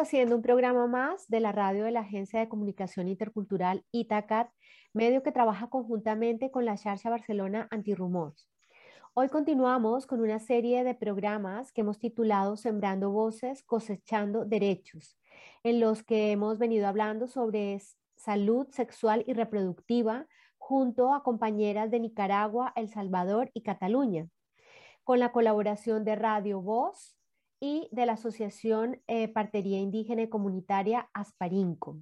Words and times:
Haciendo 0.00 0.36
un 0.36 0.42
programa 0.42 0.86
más 0.86 1.26
de 1.26 1.40
la 1.40 1.50
radio 1.50 1.82
de 1.82 1.90
la 1.90 2.00
Agencia 2.00 2.38
de 2.38 2.48
Comunicación 2.48 3.08
Intercultural 3.08 3.84
ITACAT, 3.90 4.48
medio 4.92 5.24
que 5.24 5.32
trabaja 5.32 5.70
conjuntamente 5.70 6.52
con 6.52 6.64
la 6.64 6.76
Charcha 6.76 7.10
Barcelona 7.10 7.66
Antirrumors. 7.72 8.48
Hoy 9.14 9.28
continuamos 9.28 10.06
con 10.06 10.20
una 10.20 10.38
serie 10.38 10.84
de 10.84 10.94
programas 10.94 11.72
que 11.72 11.80
hemos 11.80 11.98
titulado 11.98 12.56
Sembrando 12.56 13.10
Voces, 13.10 13.64
Cosechando 13.64 14.44
Derechos, 14.44 15.18
en 15.64 15.80
los 15.80 16.04
que 16.04 16.30
hemos 16.30 16.58
venido 16.58 16.86
hablando 16.86 17.26
sobre 17.26 17.82
salud 18.14 18.68
sexual 18.70 19.24
y 19.26 19.32
reproductiva 19.32 20.28
junto 20.58 21.12
a 21.12 21.24
compañeras 21.24 21.90
de 21.90 21.98
Nicaragua, 21.98 22.72
El 22.76 22.88
Salvador 22.88 23.50
y 23.52 23.62
Cataluña, 23.62 24.28
con 25.02 25.18
la 25.18 25.32
colaboración 25.32 26.04
de 26.04 26.14
Radio 26.14 26.62
Voz, 26.62 27.17
y 27.60 27.88
de 27.92 28.06
la 28.06 28.14
Asociación 28.14 29.00
eh, 29.06 29.28
Partería 29.28 29.78
Indígena 29.78 30.22
y 30.22 30.28
Comunitaria 30.28 31.08
Asparinco. 31.12 31.98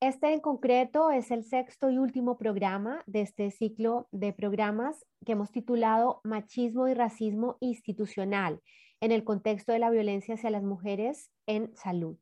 Este 0.00 0.32
en 0.32 0.40
concreto 0.40 1.10
es 1.10 1.32
el 1.32 1.42
sexto 1.42 1.90
y 1.90 1.98
último 1.98 2.38
programa 2.38 3.02
de 3.06 3.22
este 3.22 3.50
ciclo 3.50 4.06
de 4.12 4.32
programas 4.32 5.04
que 5.26 5.32
hemos 5.32 5.50
titulado 5.50 6.20
Machismo 6.22 6.86
y 6.86 6.94
Racismo 6.94 7.56
Institucional 7.58 8.60
en 9.00 9.10
el 9.10 9.24
contexto 9.24 9.72
de 9.72 9.80
la 9.80 9.90
violencia 9.90 10.34
hacia 10.34 10.50
las 10.50 10.62
mujeres 10.62 11.32
en 11.46 11.74
salud. 11.74 12.16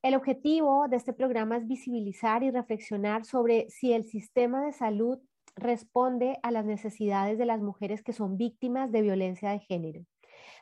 El 0.00 0.14
objetivo 0.14 0.88
de 0.88 0.96
este 0.96 1.12
programa 1.12 1.58
es 1.58 1.66
visibilizar 1.66 2.42
y 2.42 2.50
reflexionar 2.50 3.26
sobre 3.26 3.68
si 3.68 3.92
el 3.92 4.04
sistema 4.04 4.64
de 4.64 4.72
salud 4.72 5.18
responde 5.56 6.38
a 6.42 6.50
las 6.50 6.64
necesidades 6.64 7.36
de 7.36 7.46
las 7.46 7.60
mujeres 7.60 8.02
que 8.02 8.14
son 8.14 8.38
víctimas 8.38 8.92
de 8.92 9.02
violencia 9.02 9.50
de 9.50 9.58
género 9.58 10.06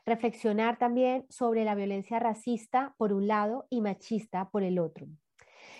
Reflexionar 0.05 0.77
también 0.77 1.25
sobre 1.29 1.65
la 1.65 1.75
violencia 1.75 2.19
racista 2.19 2.95
por 2.97 3.13
un 3.13 3.27
lado 3.27 3.67
y 3.69 3.81
machista 3.81 4.49
por 4.49 4.63
el 4.63 4.79
otro. 4.79 5.07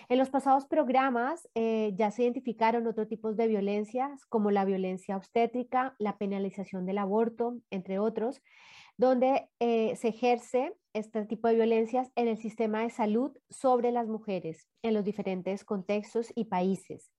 En 0.08 0.18
los 0.18 0.30
pasados 0.30 0.64
programas 0.64 1.48
eh, 1.54 1.92
ya 1.94 2.10
se 2.10 2.22
identificaron 2.22 2.86
otros 2.86 3.08
tipos 3.08 3.36
de 3.36 3.46
violencias 3.46 4.24
como 4.26 4.50
la 4.50 4.64
violencia 4.64 5.16
obstétrica, 5.16 5.94
la 5.98 6.16
penalización 6.16 6.86
del 6.86 6.98
aborto, 6.98 7.58
entre 7.70 7.98
otros, 7.98 8.40
donde 8.96 9.48
eh, 9.60 9.94
se 9.96 10.08
ejerce 10.08 10.74
este 10.92 11.26
tipo 11.26 11.48
de 11.48 11.54
violencias 11.54 12.10
en 12.16 12.26
el 12.26 12.38
sistema 12.38 12.82
de 12.82 12.90
salud 12.90 13.36
sobre 13.50 13.92
las 13.92 14.08
mujeres 14.08 14.68
en 14.82 14.94
los 14.94 15.04
diferentes 15.04 15.64
contextos 15.64 16.32
y 16.34 16.46
países. 16.46 17.12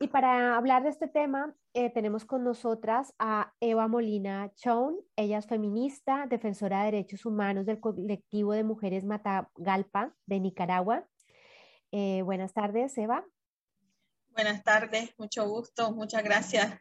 Y 0.00 0.06
para 0.08 0.56
hablar 0.56 0.84
de 0.84 0.90
este 0.90 1.08
tema, 1.08 1.56
eh, 1.74 1.90
tenemos 1.90 2.24
con 2.24 2.44
nosotras 2.44 3.12
a 3.18 3.52
Eva 3.58 3.88
Molina 3.88 4.52
Chown. 4.54 4.96
Ella 5.16 5.38
es 5.38 5.46
feminista, 5.48 6.26
defensora 6.28 6.80
de 6.80 6.92
derechos 6.92 7.26
humanos 7.26 7.66
del 7.66 7.80
colectivo 7.80 8.52
de 8.52 8.62
mujeres 8.62 9.04
Matagalpa 9.04 10.14
de 10.26 10.38
Nicaragua. 10.38 11.04
Eh, 11.90 12.22
buenas 12.22 12.52
tardes, 12.52 12.96
Eva. 12.96 13.24
Buenas 14.28 14.62
tardes, 14.62 15.12
mucho 15.18 15.48
gusto, 15.48 15.90
muchas 15.90 16.22
gracias 16.22 16.78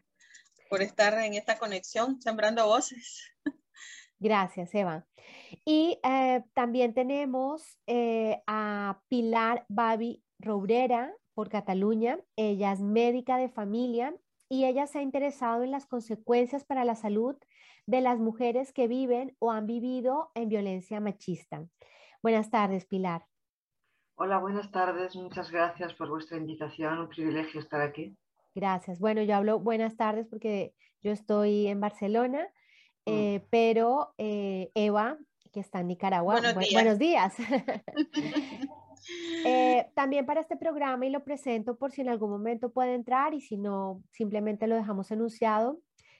por 0.70 0.84
estar 0.84 1.16
en 1.16 1.34
esta 1.34 1.58
conexión, 1.58 2.22
sembrando 2.22 2.68
voces. 2.68 3.24
Gracias, 4.20 4.74
Eva. 4.74 5.06
Y 5.64 6.00
eh, 6.04 6.44
también 6.54 6.96
tenemos 6.96 7.80
a 8.48 9.00
Pilar 9.10 9.64
Babi 9.70 10.24
Robrera 10.40 11.14
por 11.38 11.50
Cataluña. 11.50 12.18
Ella 12.36 12.72
es 12.72 12.82
médica 12.82 13.38
de 13.38 13.48
familia 13.48 14.12
y 14.50 14.66
ella 14.66 14.88
se 14.88 14.98
ha 14.98 15.02
interesado 15.04 15.62
en 15.62 15.70
las 15.70 15.86
consecuencias 15.86 16.66
para 16.66 16.84
la 16.84 16.96
salud 16.96 17.36
de 17.86 18.02
las 18.02 18.18
mujeres 18.18 18.74
que 18.74 18.88
viven 18.88 19.36
o 19.38 19.52
han 19.52 19.68
vivido 19.68 20.32
en 20.34 20.50
violencia 20.50 21.00
machista. 21.00 21.64
Buenas 22.24 22.50
tardes, 22.50 22.88
Pilar. 22.88 23.28
Hola, 24.16 24.40
buenas 24.40 24.72
tardes. 24.72 25.16
Muchas 25.16 25.52
gracias 25.52 25.94
por 25.94 26.10
vuestra 26.10 26.38
invitación. 26.38 26.98
Un 26.98 27.10
privilegio 27.10 27.60
estar 27.60 27.82
aquí. 27.82 28.18
Gracias. 28.56 29.00
Bueno, 29.00 29.22
yo 29.22 29.36
hablo 29.36 29.60
buenas 29.60 29.96
tardes 29.96 30.26
porque 30.26 30.74
yo 31.04 31.12
estoy 31.12 31.68
en 31.68 31.80
Barcelona, 31.80 32.48
mm. 33.06 33.12
eh, 33.12 33.48
pero 33.52 34.16
eh, 34.18 34.72
Eva, 34.74 35.20
que 35.54 35.60
está 35.60 35.82
en 35.82 35.90
Nicaragua, 35.90 36.42
buenos 36.42 36.58
días. 36.58 36.74
Buenos 36.74 36.98
días. 36.98 37.36
Eh, 39.46 39.88
también 39.94 40.26
para 40.26 40.42
este 40.42 40.58
programa 40.58 41.06
y 41.06 41.10
lo 41.10 41.24
presento 41.24 41.78
por 41.78 41.92
si 41.92 42.02
en 42.02 42.10
algún 42.10 42.30
momento 42.30 42.72
puede 42.72 42.94
entrar 42.94 43.34
y 43.34 43.42
si 43.42 43.58
no, 43.58 44.04
simplemente 44.12 44.68
lo 44.68 44.76
dejamos 44.76 45.12
enunciado, 45.12 45.80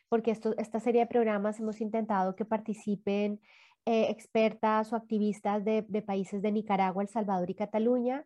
porque 0.10 0.32
esta 0.32 0.80
serie 0.80 1.02
de 1.02 1.08
programas 1.08 1.60
hemos 1.60 1.82
intentado 1.82 2.36
que 2.36 2.46
participen 2.46 3.42
eh, 3.86 4.08
expertas 4.10 4.94
o 4.94 4.96
activistas 4.96 5.64
de, 5.66 5.84
países 6.06 6.42
de 6.42 6.52
Nicaragua, 6.52 7.04
El 7.04 7.10
Salvador 7.10 7.50
y 7.50 7.56
Cataluña. 7.56 8.24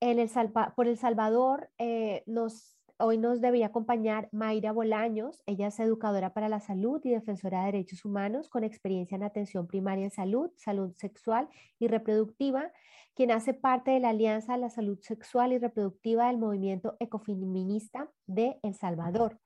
En 0.00 0.18
el 0.18 0.30
por 0.76 0.86
El 0.86 0.96
Salvador 0.96 1.70
eh, 1.78 2.22
nos 2.26 2.78
Hoy 3.00 3.16
nos 3.16 3.40
debía 3.40 3.66
acompañar 3.66 4.28
Mayra 4.32 4.72
Bolaños. 4.72 5.40
Ella 5.46 5.68
es 5.68 5.78
educadora 5.78 6.34
para 6.34 6.48
la 6.48 6.58
salud 6.58 7.00
y 7.04 7.10
defensora 7.10 7.60
de 7.60 7.66
derechos 7.66 8.04
humanos 8.04 8.48
con 8.48 8.64
experiencia 8.64 9.14
en 9.14 9.22
atención 9.22 9.68
primaria 9.68 10.02
en 10.02 10.10
salud, 10.10 10.50
salud 10.56 10.92
sexual 10.96 11.48
y 11.78 11.86
reproductiva, 11.86 12.72
quien 13.18 13.32
hace 13.32 13.52
parte 13.52 13.90
de 13.90 13.98
la 13.98 14.10
Alianza 14.10 14.52
de 14.52 14.60
la 14.60 14.70
Salud 14.70 14.96
Sexual 15.00 15.52
y 15.52 15.58
Reproductiva 15.58 16.28
del 16.28 16.38
movimiento 16.38 16.96
ecofeminista 17.00 18.08
de 18.28 18.60
El 18.62 18.74
Salvador. 18.74 19.40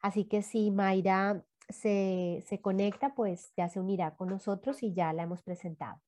Así 0.00 0.26
que 0.26 0.42
si 0.42 0.70
Mayra 0.70 1.42
se, 1.68 2.44
conecta, 2.62 3.16
pues 3.16 3.52
ya 3.56 3.68
se 3.68 3.80
unirá 3.80 4.14
con 4.14 4.28
nosotros 4.28 4.80
y 4.84 4.94
ya 4.94 5.12
la 5.12 5.24
hemos 5.24 5.42
presentado. 5.42 6.00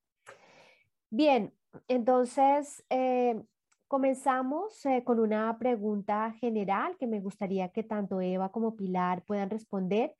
Bien, 1.10 1.52
entonces 1.88 2.84
eh, 2.88 3.42
Comenzamos 3.88 4.84
eh, 4.84 5.02
con 5.02 5.18
una 5.18 5.58
pregunta 5.58 6.32
general 6.38 6.98
que 6.98 7.06
me 7.06 7.20
gustaría 7.20 7.70
que 7.70 7.82
tanto 7.82 8.20
Eva 8.20 8.52
como 8.52 8.76
Pilar 8.76 9.24
puedan 9.24 9.48
responder 9.48 10.14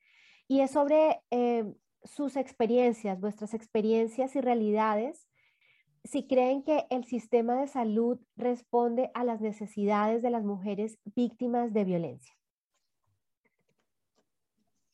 y 0.47 0.61
es 0.61 0.71
sobre 0.71 1.21
eh, 1.29 1.71
sus 2.03 2.35
experiencias, 2.35 3.21
vuestras 3.21 3.53
experiencias 3.53 4.35
y 4.35 4.41
realidades, 4.41 5.28
si 6.09 6.25
creen 6.25 6.63
que 6.63 6.87
el 6.89 7.05
sistema 7.05 7.61
de 7.61 7.67
salud 7.67 8.19
responde 8.35 9.11
a 9.13 9.23
las 9.23 9.41
necesidades 9.41 10.23
de 10.23 10.31
las 10.31 10.43
mujeres 10.43 10.97
víctimas 11.03 11.71
de 11.71 11.83
violencia. 11.83 12.35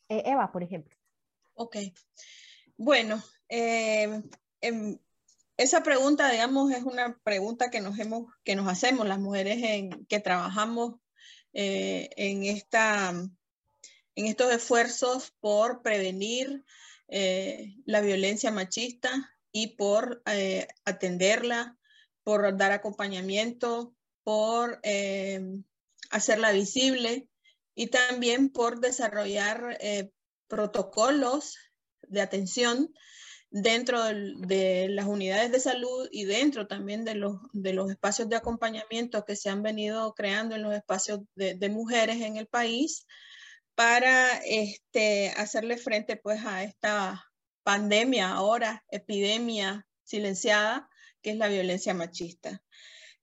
Eh, 0.09 0.23
Eva, 0.25 0.51
por 0.51 0.61
ejemplo. 0.63 0.95
Ok. 1.53 1.77
Bueno, 2.77 3.23
esa 5.57 5.83
pregunta, 5.83 6.29
digamos, 6.29 6.71
es 6.71 6.83
una 6.83 7.17
pregunta 7.23 7.71
que 7.71 7.79
nos, 7.79 7.97
hemos, 7.97 8.25
que 8.43 8.55
nos 8.55 8.67
hacemos 8.67 9.07
las 9.07 9.19
mujeres 9.19 9.63
en, 9.63 10.05
que 10.07 10.19
trabajamos 10.19 10.95
eh, 11.53 12.09
en, 12.17 12.43
esta, 12.43 13.11
en 13.11 14.25
estos 14.25 14.51
esfuerzos 14.51 15.33
por 15.39 15.81
prevenir 15.81 16.65
eh, 17.07 17.77
la 17.85 18.01
violencia 18.01 18.51
machista 18.51 19.34
y 19.55 19.77
por 19.77 20.21
eh, 20.25 20.67
atenderla, 20.83 21.77
por 22.23 22.57
dar 22.57 22.73
acompañamiento, 22.73 23.95
por 24.23 24.81
hacerla 26.09 26.51
visible 26.51 27.29
y 27.73 27.87
también 27.87 28.49
por 28.49 28.81
desarrollar 28.81 29.77
protocolos 30.47 31.55
de 32.01 32.19
atención 32.19 32.91
dentro 33.49 34.03
de 34.03 34.87
las 34.89 35.05
unidades 35.05 35.49
de 35.53 35.61
salud 35.61 36.09
y 36.11 36.25
dentro 36.25 36.67
también 36.67 37.05
de 37.05 37.15
los, 37.15 37.37
de 37.53 37.71
los 37.71 37.89
espacios 37.89 38.27
de 38.27 38.35
acompañamiento 38.35 39.23
que 39.23 39.37
se 39.37 39.49
han 39.49 39.63
venido 39.63 40.13
creando 40.13 40.55
en 40.55 40.63
los 40.63 40.73
espacios 40.73 41.21
de, 41.35 41.69
mujeres 41.69 42.17
en 42.17 42.35
el 42.35 42.47
país 42.47 43.07
para 43.73 44.37
este, 44.39 45.29
hacerle 45.37 45.77
frente 45.77 46.17
pues 46.17 46.45
a 46.45 46.63
esta 46.63 47.24
pandemia 47.65 48.29
ahora, 48.29 48.85
epidemia 48.89 49.87
silenciada, 50.03 50.87
que 51.23 51.31
es 51.31 51.37
la 51.37 51.47
violencia 51.47 51.95
machista. 51.95 52.61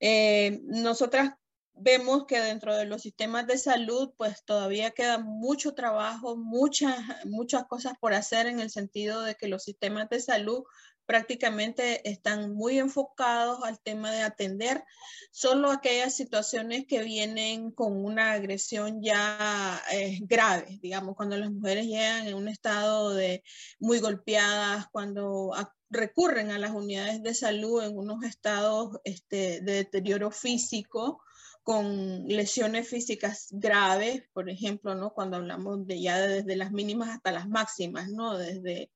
Eh, 0.00 0.61
nosotras 0.65 1.31
vemos 1.75 2.27
que 2.27 2.41
dentro 2.41 2.77
de 2.77 2.85
los 2.85 3.03
sistemas 3.03 3.47
de 3.47 3.56
salud, 3.56 4.12
pues 4.17 4.44
todavía 4.44 4.91
queda 4.91 5.19
mucho 5.19 5.75
trabajo, 5.75 6.37
muchas, 6.37 6.99
muchas 7.25 7.65
cosas 7.67 7.94
por 8.00 8.15
hacer 8.15 8.47
en 8.47 8.59
el 8.59 8.71
sentido 8.71 9.23
de 9.23 9.37
que 9.37 9.47
los 9.47 9.62
sistemas 9.62 10.09
de 10.09 10.21
salud 10.21 10.65
prácticamente 11.06 12.08
están 12.08 12.54
muy 12.54 12.78
enfocados 12.78 13.62
al 13.64 13.81
tema 13.81 14.10
de 14.10 14.22
atender 14.22 14.84
solo 15.31 15.70
aquellas 15.70 16.14
situaciones 16.14 16.87
que 16.87 17.02
vienen 17.02 17.70
con 17.70 18.04
una 18.04 18.32
agresión 18.32 19.02
ya 19.02 19.82
eh, 19.93 20.19
grave, 20.22 20.78
digamos, 20.81 21.16
cuando 21.16 21.37
las 21.37 21.50
mujeres 21.50 21.87
llegan 21.87 22.26
en 22.26 22.34
un 22.34 22.49
estado 22.49 23.14
de 23.14 23.43
muy 23.78 23.99
golpeadas, 23.99 24.87
cuando 24.93 25.52
recurren 25.90 26.50
a 26.50 26.58
las 26.58 26.72
unidades 26.72 27.22
de 27.22 27.34
salud 27.34 27.82
en 27.82 27.96
unos 27.96 28.25
estados 28.25 28.99
este, 29.04 29.60
de 29.60 29.72
deterioro 29.75 30.31
físico 30.31 31.22
con 31.62 32.26
lesiones 32.26 32.88
físicas 32.88 33.49
graves, 33.50 34.25
por 34.32 34.50
ejemplo, 34.50 34.94
¿no? 34.94 35.12
Cuando 35.12 35.37
hablamos 35.37 35.87
de 35.87 36.00
ya 36.00 36.20
desde 36.20 36.56
las 36.56 36.72
mínimas 36.72 37.10
hasta 37.10 37.31
las 37.31 37.49
máximas, 37.49 38.08
¿no? 38.08 38.37
Desde 38.37 38.90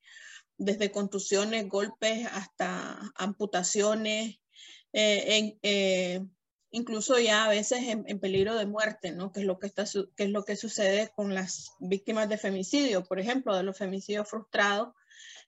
desde 0.59 0.91
contusiones, 0.91 1.69
golpes 1.69 2.27
hasta 2.33 3.13
amputaciones, 3.17 4.39
eh, 4.93 5.59
eh, 5.63 6.25
incluso 6.71 7.19
ya 7.19 7.45
a 7.45 7.49
veces 7.49 7.81
en, 7.85 8.21
peligro 8.21 8.55
de 8.55 8.67
muerte, 8.67 9.13
¿no? 9.13 9.33
Que 9.33 9.41
es, 9.41 9.47
lo 9.47 9.59
que, 9.59 9.67
está, 9.67 9.85
que 10.17 10.25
es 10.25 10.31
lo 10.31 10.45
que 10.45 10.57
sucede 10.57 11.11
con 11.15 11.35
las 11.35 11.73
víctimas 11.79 12.29
de 12.29 12.39
femicidio, 12.39 13.05
por 13.05 13.21
ejemplo, 13.21 13.57
de 13.57 13.63
los 13.63 13.77
femicidios 13.77 14.29
frustrados, 14.29 14.95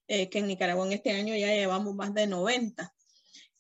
que 0.07 0.31
en 0.33 0.47
Nicaragua 0.47 0.87
en 0.87 0.93
este 0.93 1.11
año 1.11 1.37
ya 1.37 1.49
llevamos 1.49 1.95
más 1.95 2.15
de 2.15 2.27
90. 2.27 2.95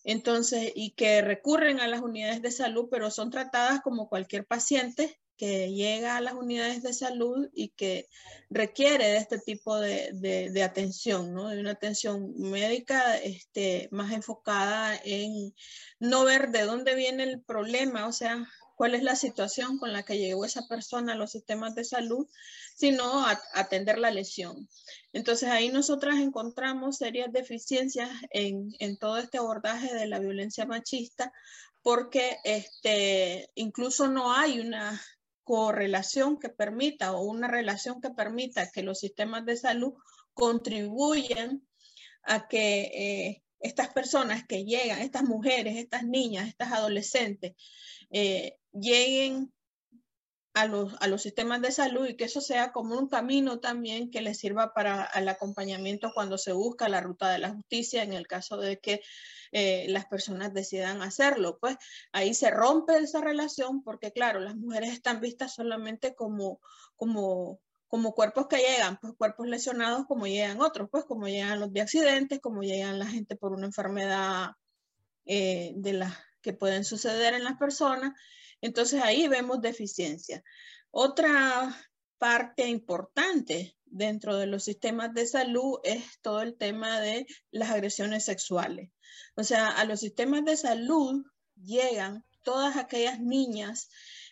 Entonces, 0.04 0.72
y 0.74 0.92
que 0.92 1.20
recurren 1.20 1.80
a 1.80 1.88
las 1.88 2.00
unidades 2.00 2.40
de 2.40 2.50
salud, 2.50 2.88
pero 2.90 3.10
son 3.10 3.30
tratadas 3.30 3.82
como 3.82 4.08
cualquier 4.08 4.46
paciente 4.46 5.20
que 5.38 5.72
llega 5.72 6.16
a 6.16 6.20
las 6.20 6.34
unidades 6.34 6.82
de 6.82 6.92
salud 6.92 7.48
y 7.54 7.68
que 7.68 8.08
requiere 8.50 9.06
de 9.06 9.16
este 9.18 9.38
tipo 9.38 9.78
de, 9.78 10.10
de, 10.12 10.62
atención, 10.62 11.32
¿no? 11.32 11.48
de 11.48 11.60
una 11.60 11.70
atención 11.70 12.34
médica 12.36 13.16
este, 13.16 13.88
más 13.92 14.12
enfocada 14.12 15.00
en 15.04 15.54
no 16.00 16.24
ver 16.24 16.50
de 16.50 16.64
dónde 16.64 16.96
viene 16.96 17.22
el 17.22 17.40
problema, 17.40 18.08
o 18.08 18.12
sea, 18.12 18.46
cuál 18.74 18.94
es 18.94 19.02
la 19.02 19.16
situación 19.16 19.78
con 19.78 19.92
la 19.92 20.02
que 20.02 20.18
llegó 20.18 20.44
esa 20.44 20.66
persona 20.68 21.12
a 21.12 21.16
los 21.16 21.30
sistemas 21.30 21.74
de 21.74 21.84
salud, 21.84 22.26
sino 22.76 23.24
atender 23.54 23.98
la 23.98 24.10
lesión. 24.10 24.68
Entonces 25.12 25.48
ahí 25.50 25.68
nosotras 25.68 26.18
encontramos 26.18 26.98
serias 26.98 27.32
deficiencias 27.32 28.10
en, 28.30 28.72
en 28.80 28.96
todo 28.96 29.18
este 29.18 29.38
abordaje 29.38 29.94
de 29.94 30.06
la 30.06 30.18
violencia 30.18 30.66
machista 30.66 31.32
porque 31.82 32.38
este, 32.44 33.50
incluso 33.54 34.08
no 34.08 34.32
hay 34.32 34.60
una 34.60 35.00
correlación 35.48 36.38
que 36.38 36.50
permita 36.50 37.12
o 37.12 37.22
una 37.22 37.48
relación 37.48 38.02
que 38.02 38.10
permita 38.10 38.70
que 38.70 38.82
los 38.82 38.98
sistemas 38.98 39.46
de 39.46 39.56
salud 39.56 39.94
contribuyan 40.34 41.66
a 42.22 42.48
que 42.48 42.80
eh, 42.82 43.42
estas 43.58 43.88
personas 43.94 44.46
que 44.46 44.66
llegan, 44.66 44.98
estas 44.98 45.22
mujeres, 45.22 45.78
estas 45.78 46.04
niñas, 46.04 46.48
estas 46.48 46.70
adolescentes, 46.72 47.54
eh, 48.10 48.58
lleguen 48.72 49.50
a 50.60 50.66
los, 50.66 50.94
a 51.00 51.06
los 51.06 51.22
sistemas 51.22 51.60
de 51.62 51.70
salud 51.70 52.06
y 52.06 52.16
que 52.16 52.24
eso 52.24 52.40
sea 52.40 52.72
como 52.72 52.98
un 52.98 53.08
camino 53.08 53.60
también 53.60 54.10
que 54.10 54.20
les 54.20 54.38
sirva 54.38 54.74
para 54.74 55.04
el 55.14 55.28
acompañamiento 55.28 56.10
cuando 56.12 56.36
se 56.36 56.52
busca 56.52 56.88
la 56.88 57.00
ruta 57.00 57.30
de 57.30 57.38
la 57.38 57.50
justicia 57.50 58.02
en 58.02 58.12
el 58.12 58.26
caso 58.26 58.56
de 58.56 58.80
que 58.80 59.00
eh, 59.52 59.86
las 59.88 60.06
personas 60.06 60.52
decidan 60.52 61.00
hacerlo. 61.02 61.58
Pues 61.60 61.76
ahí 62.12 62.34
se 62.34 62.50
rompe 62.50 62.98
esa 62.98 63.20
relación 63.20 63.82
porque, 63.82 64.12
claro, 64.12 64.40
las 64.40 64.56
mujeres 64.56 64.92
están 64.92 65.20
vistas 65.20 65.54
solamente 65.54 66.14
como, 66.14 66.60
como, 66.96 67.60
como 67.86 68.12
cuerpos 68.14 68.48
que 68.48 68.58
llegan, 68.58 68.98
pues 69.00 69.14
cuerpos 69.16 69.46
lesionados 69.46 70.06
como 70.06 70.26
llegan 70.26 70.60
otros, 70.60 70.88
pues 70.90 71.04
como 71.04 71.28
llegan 71.28 71.60
los 71.60 71.72
de 71.72 71.82
accidentes, 71.82 72.40
como 72.40 72.62
llegan 72.62 72.98
la 72.98 73.06
gente 73.06 73.36
por 73.36 73.52
una 73.52 73.66
enfermedad 73.66 74.50
eh, 75.24 75.72
de 75.76 75.92
las 75.92 76.14
que 76.42 76.52
pueden 76.52 76.84
suceder 76.84 77.34
en 77.34 77.44
las 77.44 77.56
personas. 77.58 78.12
Entonces 78.60 79.02
ahí 79.02 79.28
vemos 79.28 79.60
deficiencia. 79.60 80.42
Otra 80.90 81.76
parte 82.18 82.66
importante 82.68 83.76
dentro 83.84 84.36
de 84.36 84.46
los 84.46 84.64
sistemas 84.64 85.14
de 85.14 85.26
salud 85.26 85.78
es 85.82 86.04
todo 86.20 86.42
el 86.42 86.56
tema 86.56 87.00
de 87.00 87.26
las 87.50 87.70
agresiones 87.70 88.24
sexuales. 88.24 88.90
O 89.36 89.44
sea, 89.44 89.70
a 89.70 89.84
los 89.84 90.00
sistemas 90.00 90.44
de 90.44 90.56
salud 90.56 91.24
llegan 91.54 92.24
todas 92.42 92.76
aquellas 92.76 93.20
niñas 93.20 93.88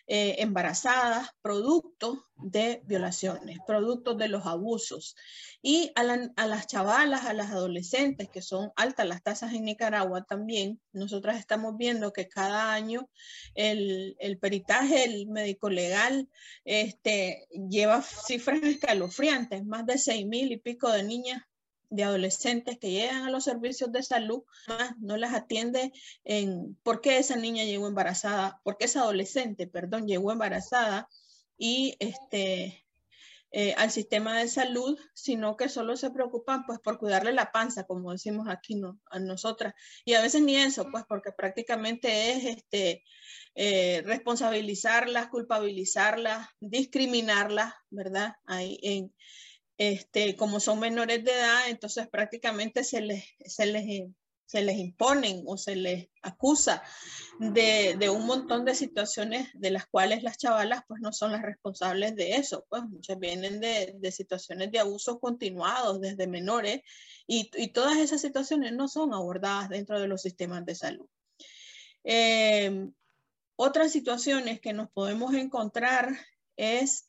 eh, 0.09 0.35
embarazadas, 0.39 1.31
producto 1.41 2.25
de 2.37 2.81
violaciones, 2.85 3.59
productos 3.67 4.17
de 4.17 4.29
los 4.29 4.45
abusos. 4.45 5.17
Y 5.61 5.91
a, 5.95 6.03
las 6.03 6.67
chavalas, 6.67 7.25
a 7.25 7.33
las 7.33 7.51
adolescentes, 7.51 8.29
que 8.29 8.41
son 8.41 8.71
altas 8.77 9.05
las 9.05 9.21
tasas 9.21 9.53
en 9.53 9.65
Nicaragua 9.65 10.23
también, 10.23 10.79
nosotras 10.93 11.37
estamos 11.37 11.75
viendo 11.77 12.13
que 12.13 12.29
cada 12.29 12.73
año 12.73 13.09
el, 13.53 14.15
el 14.19 14.39
peritaje, 14.39 15.03
el 15.03 15.27
médico 15.27 15.69
legal, 15.69 16.29
este, 16.63 17.47
lleva 17.69 18.01
cifras 18.01 18.63
escalofriantes, 18.63 19.65
más 19.65 19.85
de 19.85 19.97
seis 19.97 20.25
mil 20.25 20.51
y 20.53 20.57
pico 20.57 20.89
de 20.89 21.03
niñas 21.03 21.43
de 21.89 22.03
adolescentes 22.03 22.77
que 22.79 22.91
llegan 22.91 23.23
a 23.23 23.31
los 23.31 23.43
servicios 23.43 23.91
de 23.91 24.03
salud, 24.03 24.43
no 24.99 25.17
las 25.17 25.33
atiende 25.33 25.93
en 26.23 26.75
por 26.83 27.01
qué 27.01 27.17
esa 27.17 27.35
niña 27.35 27.63
llegó 27.63 27.87
embarazada, 27.87 28.59
por 28.63 28.77
qué 28.77 28.85
esa 28.85 29.01
adolescente, 29.01 29.67
perdón, 29.67 30.07
llegó 30.07 30.31
embarazada 30.31 31.09
y 31.57 31.95
este, 31.99 32.85
eh, 33.51 33.73
al 33.77 33.91
sistema 33.91 34.37
de 34.37 34.49
salud, 34.49 34.99
sino 35.13 35.55
que 35.55 35.69
solo 35.69 35.95
se 35.95 36.11
preocupan 36.11 36.65
pues 36.65 36.79
por 36.79 36.99
cuidarle 36.99 37.31
la 37.31 37.51
panza, 37.53 37.85
como 37.85 38.11
decimos 38.11 38.49
aquí 38.49 38.75
¿no? 38.75 38.99
a 39.09 39.19
nosotras. 39.19 39.73
Y 40.03 40.15
a 40.15 40.21
veces 40.21 40.41
ni 40.41 40.57
eso, 40.57 40.89
pues 40.91 41.05
porque 41.07 41.31
prácticamente 41.31 42.31
es 42.31 42.57
este, 42.57 43.05
eh, 43.55 44.03
responsabilizarlas, 44.05 45.29
culpabilizarlas, 45.29 46.49
discriminarlas, 46.59 47.73
¿verdad? 47.89 48.35
Ahí 48.45 48.77
en, 48.83 49.13
este, 49.77 50.35
como 50.35 50.59
son 50.59 50.79
menores 50.79 51.23
de 51.23 51.31
edad, 51.31 51.69
entonces 51.69 52.07
prácticamente 52.07 52.83
se 52.83 53.01
les, 53.01 53.25
se 53.45 53.65
les, 53.67 54.09
se 54.45 54.61
les 54.61 54.77
imponen 54.77 55.43
o 55.45 55.57
se 55.57 55.75
les 55.75 56.09
acusa 56.23 56.81
de, 57.39 57.95
de, 57.99 58.09
un 58.09 58.25
montón 58.25 58.65
de 58.65 58.73
situaciones 58.73 59.49
de 59.53 59.69
las 59.69 59.85
cuales 59.85 60.23
las 60.23 60.37
chavalas 60.37 60.81
pues 60.87 61.01
no 61.01 61.13
son 61.13 61.31
las 61.31 61.43
responsables 61.43 62.15
de 62.15 62.35
eso, 62.35 62.65
pues 62.69 62.83
muchas 62.83 63.19
vienen 63.19 63.59
de, 63.59 63.93
de 63.97 64.11
situaciones 64.11 64.71
de 64.71 64.79
abusos 64.79 65.19
continuados 65.19 66.01
desde 66.01 66.27
menores 66.27 66.81
y, 67.27 67.51
y, 67.55 67.67
todas 67.67 67.97
esas 67.97 68.21
situaciones 68.21 68.73
no 68.73 68.87
son 68.87 69.13
abordadas 69.13 69.69
dentro 69.69 69.99
de 69.99 70.07
los 70.07 70.21
sistemas 70.21 70.65
de 70.65 70.75
salud. 70.75 71.07
Eh, 72.03 72.89
otras 73.57 73.91
situaciones 73.91 74.61
que 74.61 74.71
nos 74.71 74.89
podemos 74.91 75.33
encontrar 75.33 76.17
es 76.55 77.07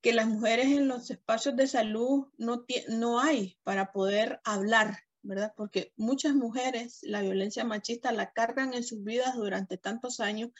que 0.00 0.12
las 0.12 0.26
mujeres 0.26 0.66
en 0.66 0.88
los 0.88 1.10
espacios 1.10 1.56
de 1.56 1.66
salud 1.66 2.28
no, 2.38 2.64
no 2.88 3.20
hay 3.20 3.58
para 3.62 3.92
poder 3.92 4.40
hablar, 4.44 4.98
¿verdad? 5.22 5.52
Porque 5.56 5.92
muchas 5.96 6.34
mujeres 6.34 7.00
la 7.02 7.20
violencia 7.20 7.64
machista 7.64 8.12
la 8.12 8.32
cargan 8.32 8.72
en 8.72 8.82
sus 8.82 9.04
vidas 9.04 9.34
durante 9.34 9.76
tantos 9.76 10.20
años 10.20 10.50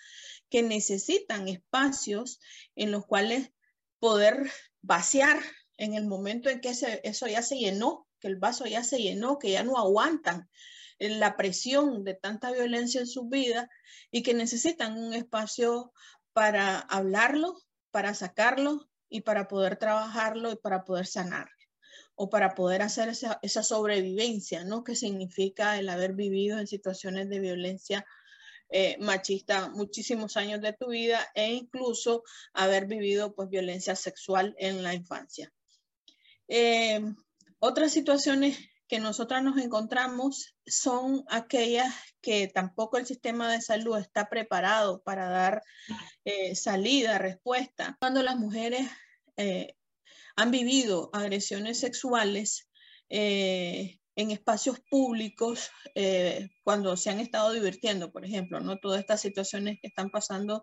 que 0.50 0.62
necesitan 0.62 1.49
espacios 1.49 2.41
en 2.76 2.91
los 2.91 3.07
cuales 3.07 3.50
poder 3.99 4.50
vaciar 4.83 5.41
en 5.79 5.95
el 5.95 6.07
momento 6.07 6.50
en 6.50 6.61
que 6.61 6.71
eso 6.71 7.26
ya 7.26 7.43
se 7.43 7.57
llenó, 7.57 8.07
que 8.21 8.29
el 8.29 8.37
vaso 8.37 8.67
ya 8.67 8.85
se 8.85 8.99
llenó, 8.99 9.38
que 9.38 9.53
ya 9.53 9.62
no 9.62 9.79
aguantan 9.79 10.50
la 10.99 11.37
presión 11.38 12.05
de 12.05 12.14
tanta 12.14 12.53
violencia 12.53 13.00
en 13.00 13.07
sus 13.07 13.29
vidas 13.29 13.69
y 14.11 14.23
que 14.23 14.35
necesitan 14.35 14.99
un 14.99 15.14
espacio 15.14 15.93
para 16.35 16.79
hablarlo, 16.79 17.59
para 17.91 18.12
sacarlo, 18.12 18.89
y 19.11 19.23
para 19.23 19.49
poder 19.49 19.76
trabajarlo 19.76 20.52
y 20.52 20.57
para 20.57 20.85
poder 20.85 21.07
sanar 21.07 21.50
o 22.14 22.31
para 22.31 22.55
poder 22.55 22.83
hacer 22.83 23.09
esa, 23.09 23.38
esa 23.43 23.62
sobrevivencia, 23.62 24.64
¿no? 24.64 24.85
Que 24.85 24.95
significa 24.95 25.79
el 25.79 25.88
haber 25.88 26.12
vivido 26.14 26.59
en 26.59 26.67
situaciones 26.67 27.29
de 27.29 27.40
violencia 27.40 28.07
eh, 28.73 28.97
machista 29.00 29.69
muchísimos 29.71 30.37
años 30.37 30.61
de 30.61 30.73
tu 30.73 30.90
vida 30.90 31.26
e 31.35 31.52
incluso 31.52 32.23
haber 32.52 32.87
vivido 32.87 33.35
pues 33.35 33.49
violencia 33.49 33.97
sexual 33.97 34.55
en 34.59 34.83
la 34.83 34.95
infancia. 34.95 35.52
Eh, 36.47 37.00
otras 37.59 37.93
situaciones 37.93 38.59
que 38.90 38.99
nosotras 38.99 39.44
nos 39.44 39.56
encontramos 39.59 40.56
son 40.66 41.25
aquellas 41.28 41.94
que 42.20 42.49
tampoco 42.49 42.99
el 42.99 43.06
sistema 43.06 43.50
de 43.50 43.61
salud 43.61 43.97
está 43.97 44.28
preparado 44.28 45.00
para 45.04 45.28
dar 45.28 45.62
eh, 46.25 46.56
salida, 46.56 47.16
respuesta. 47.16 47.97
Cuando 48.00 48.20
las 48.25 48.37
mujeres 48.37 48.90
eh, 49.37 49.76
han 50.35 50.50
vivido 50.50 51.09
agresiones 51.12 51.78
sexuales 51.78 52.68
eh, 53.09 54.00
en 54.21 54.31
espacios 54.31 54.81
públicos 54.91 55.71
cuando 56.65 56.97
se 56.97 57.11
han 57.11 57.21
estado 57.21 57.53
divirtiendo, 57.53 58.12
por 58.12 58.25
ejemplo, 58.25 58.61
¿no? 58.61 58.79
Todas 58.79 59.00
estas 59.00 59.21
situaciones 59.21 59.79
que 59.81 59.89
están 59.89 60.11
pasando, 60.11 60.62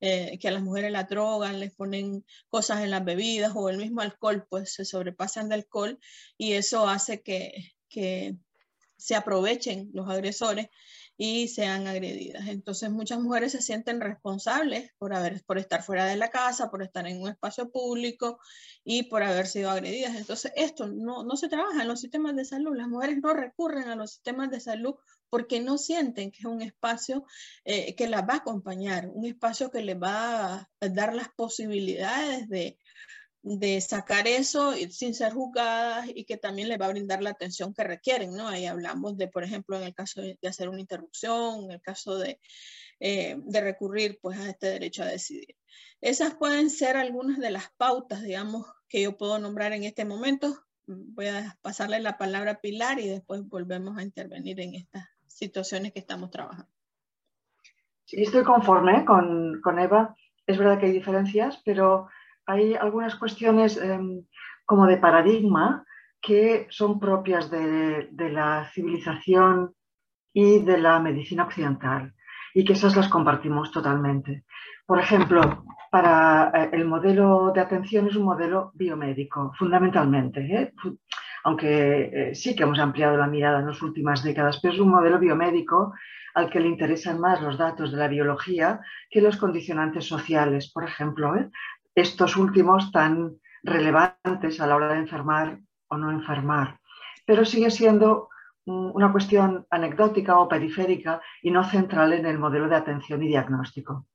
que 0.00 0.48
a 0.48 0.50
las 0.50 0.62
mujeres 0.62 0.90
la 0.92 1.04
drogan, 1.04 1.60
les 1.60 1.74
ponen 1.74 2.24
cosas 2.48 2.80
en 2.80 2.90
las 2.90 3.04
bebidas 3.04 3.52
o 3.54 3.68
el 3.68 3.78
mismo 3.78 4.00
alcohol, 4.00 4.46
pues 4.48 4.74
se 4.74 4.84
sobrepasan 4.84 5.48
de 5.48 5.56
alcohol 5.56 5.98
y 6.36 6.52
eso 6.54 6.88
hace 6.88 7.22
que, 7.22 7.74
que 7.88 8.36
se 8.96 9.16
aprovechen 9.16 9.90
los 9.92 10.08
agresores 10.08 10.68
y 11.24 11.46
sean 11.46 11.86
agredidas. 11.86 12.48
Entonces 12.48 12.90
muchas 12.90 13.20
mujeres 13.20 13.52
se 13.52 13.62
sienten 13.62 14.00
responsables 14.00 14.90
por, 14.98 15.14
haber, 15.14 15.40
por 15.44 15.56
estar 15.56 15.84
fuera 15.84 16.04
de 16.04 16.16
la 16.16 16.30
casa, 16.30 16.68
por 16.68 16.82
estar 16.82 17.06
en 17.06 17.22
un 17.22 17.28
espacio 17.28 17.70
público 17.70 18.40
y 18.82 19.04
por 19.04 19.22
haber 19.22 19.46
sido 19.46 19.70
agredidas. 19.70 20.16
Entonces 20.16 20.52
esto 20.56 20.88
no, 20.88 21.22
no 21.22 21.36
se 21.36 21.48
trabaja 21.48 21.82
en 21.82 21.86
los 21.86 22.00
sistemas 22.00 22.34
de 22.34 22.44
salud. 22.44 22.76
Las 22.76 22.88
mujeres 22.88 23.18
no 23.22 23.34
recurren 23.34 23.88
a 23.88 23.94
los 23.94 24.14
sistemas 24.14 24.50
de 24.50 24.58
salud 24.58 24.96
porque 25.30 25.60
no 25.60 25.78
sienten 25.78 26.32
que 26.32 26.40
es 26.40 26.44
un 26.44 26.60
espacio 26.60 27.24
eh, 27.64 27.94
que 27.94 28.08
las 28.08 28.22
va 28.22 28.34
a 28.34 28.38
acompañar, 28.38 29.08
un 29.08 29.24
espacio 29.24 29.70
que 29.70 29.84
les 29.84 29.96
va 29.96 30.54
a 30.54 30.68
dar 30.80 31.14
las 31.14 31.28
posibilidades 31.28 32.48
de 32.48 32.78
de 33.42 33.80
sacar 33.80 34.28
eso 34.28 34.72
sin 34.90 35.14
ser 35.14 35.32
juzgadas 35.32 36.08
y 36.14 36.24
que 36.24 36.36
también 36.36 36.68
les 36.68 36.80
va 36.80 36.86
a 36.86 36.90
brindar 36.90 37.22
la 37.22 37.30
atención 37.30 37.74
que 37.74 37.82
requieren, 37.82 38.34
¿no? 38.34 38.48
Ahí 38.48 38.66
hablamos 38.66 39.16
de, 39.16 39.26
por 39.26 39.42
ejemplo, 39.42 39.76
en 39.76 39.82
el 39.82 39.94
caso 39.94 40.22
de, 40.22 40.38
hacer 40.46 40.68
una 40.68 40.80
interrupción, 40.80 41.64
en 41.64 41.72
el 41.72 41.80
caso 41.80 42.18
de, 42.18 42.38
eh, 43.00 43.36
de 43.38 43.60
recurrir 43.60 44.20
pues 44.22 44.38
a 44.38 44.48
este 44.48 44.68
derecho 44.68 45.02
a 45.02 45.06
decidir. 45.06 45.56
Esas 46.00 46.34
pueden 46.34 46.70
ser 46.70 46.96
algunas 46.96 47.38
de 47.38 47.50
las 47.50 47.70
pautas, 47.76 48.22
digamos, 48.22 48.66
que 48.88 49.02
yo 49.02 49.16
puedo 49.16 49.38
nombrar 49.40 49.72
en 49.72 49.84
este 49.84 50.04
momento. 50.04 50.56
Voy 50.86 51.26
a 51.26 51.58
pasarle 51.62 51.98
la 51.98 52.18
palabra 52.18 52.52
a 52.52 52.60
Pilar 52.60 53.00
y 53.00 53.08
después 53.08 53.42
volvemos 53.48 53.98
a 53.98 54.02
intervenir 54.02 54.60
en 54.60 54.74
estas 54.74 55.08
situaciones 55.26 55.92
que 55.92 56.00
estamos 56.00 56.30
trabajando. 56.30 56.70
Sí, 58.04 58.22
estoy 58.22 58.44
conforme 58.44 59.04
con, 59.04 59.60
con 59.62 59.80
Eva. 59.80 60.14
Es 60.46 60.58
verdad 60.58 60.78
que 60.78 60.86
hay 60.86 60.92
diferencias, 60.92 61.60
pero 61.64 62.08
hay 62.46 62.74
algunas 62.74 63.14
cuestiones 63.16 63.76
em, 63.76 64.24
como 64.64 64.86
de 64.86 64.98
paradigma 64.98 65.84
que 66.20 66.66
son 66.70 67.00
propias 67.00 67.50
de, 67.50 68.08
la 68.30 68.70
civilización 68.72 69.74
y 70.32 70.60
de 70.60 70.78
la 70.78 71.00
medicina 71.00 71.44
occidental 71.44 72.14
y 72.54 72.64
que 72.64 72.74
esas 72.74 72.96
las 72.96 73.08
compartimos 73.08 73.72
totalmente. 73.72 74.44
Por 74.86 75.00
ejemplo, 75.00 75.64
para 75.90 76.52
eh, 76.54 76.70
el 76.72 76.84
modelo 76.84 77.50
de 77.52 77.60
atención 77.60 78.06
es 78.06 78.16
un 78.16 78.24
modelo 78.24 78.70
biomédico, 78.74 79.52
fundamentalmente, 79.58 80.40
¿eh? 80.40 80.72
aunque 81.44 82.30
eh, 82.30 82.34
sí 82.34 82.54
que 82.54 82.62
hemos 82.62 82.78
ampliado 82.78 83.16
la 83.16 83.26
mirada 83.26 83.60
en 83.60 83.66
las 83.66 83.82
últimas 83.82 84.22
décadas, 84.22 84.60
pero 84.60 84.74
es 84.74 84.80
un 84.80 84.90
modelo 84.90 85.18
biomédico 85.18 85.92
al 86.34 86.48
que 86.48 86.60
le 86.60 86.68
interesan 86.68 87.20
más 87.20 87.42
los 87.42 87.58
datos 87.58 87.90
de 87.90 87.98
la 87.98 88.08
biología 88.08 88.80
que 89.10 89.20
los 89.20 89.36
condicionantes 89.36 90.06
sociales, 90.06 90.70
por 90.72 90.84
ejemplo, 90.84 91.34
estos 91.94 92.36
últimos 92.36 92.90
tan 92.92 93.36
relevantes 93.62 94.60
a 94.60 94.66
la 94.66 94.76
hora 94.76 94.92
de 94.92 94.98
enfermar 94.98 95.58
o 95.88 95.96
no 95.96 96.10
enfermar. 96.10 96.78
Pero 97.26 97.44
sigue 97.44 97.70
siendo 97.70 98.28
una 98.64 99.10
cuestión 99.10 99.66
anecdótica 99.70 100.38
o 100.38 100.48
periférica 100.48 101.20
y 101.42 101.50
no 101.50 101.64
central 101.64 102.12
en 102.12 102.26
el 102.26 102.38
modelo 102.38 102.68
de 102.68 102.76
atención 102.76 103.22
y 103.22 103.28
diagnóstico. 103.28 104.06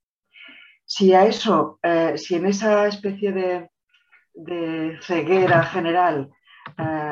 Si 0.86 1.13
a 1.13 1.25
eso, 1.25 1.79
eh, 1.84 2.17
si 2.17 2.36
en 2.36 2.46
esa 2.46 2.88
especie 2.88 3.31
de, 3.34 3.69
ceguera 5.01 5.63
general 5.63 6.29
eh, 6.77 7.12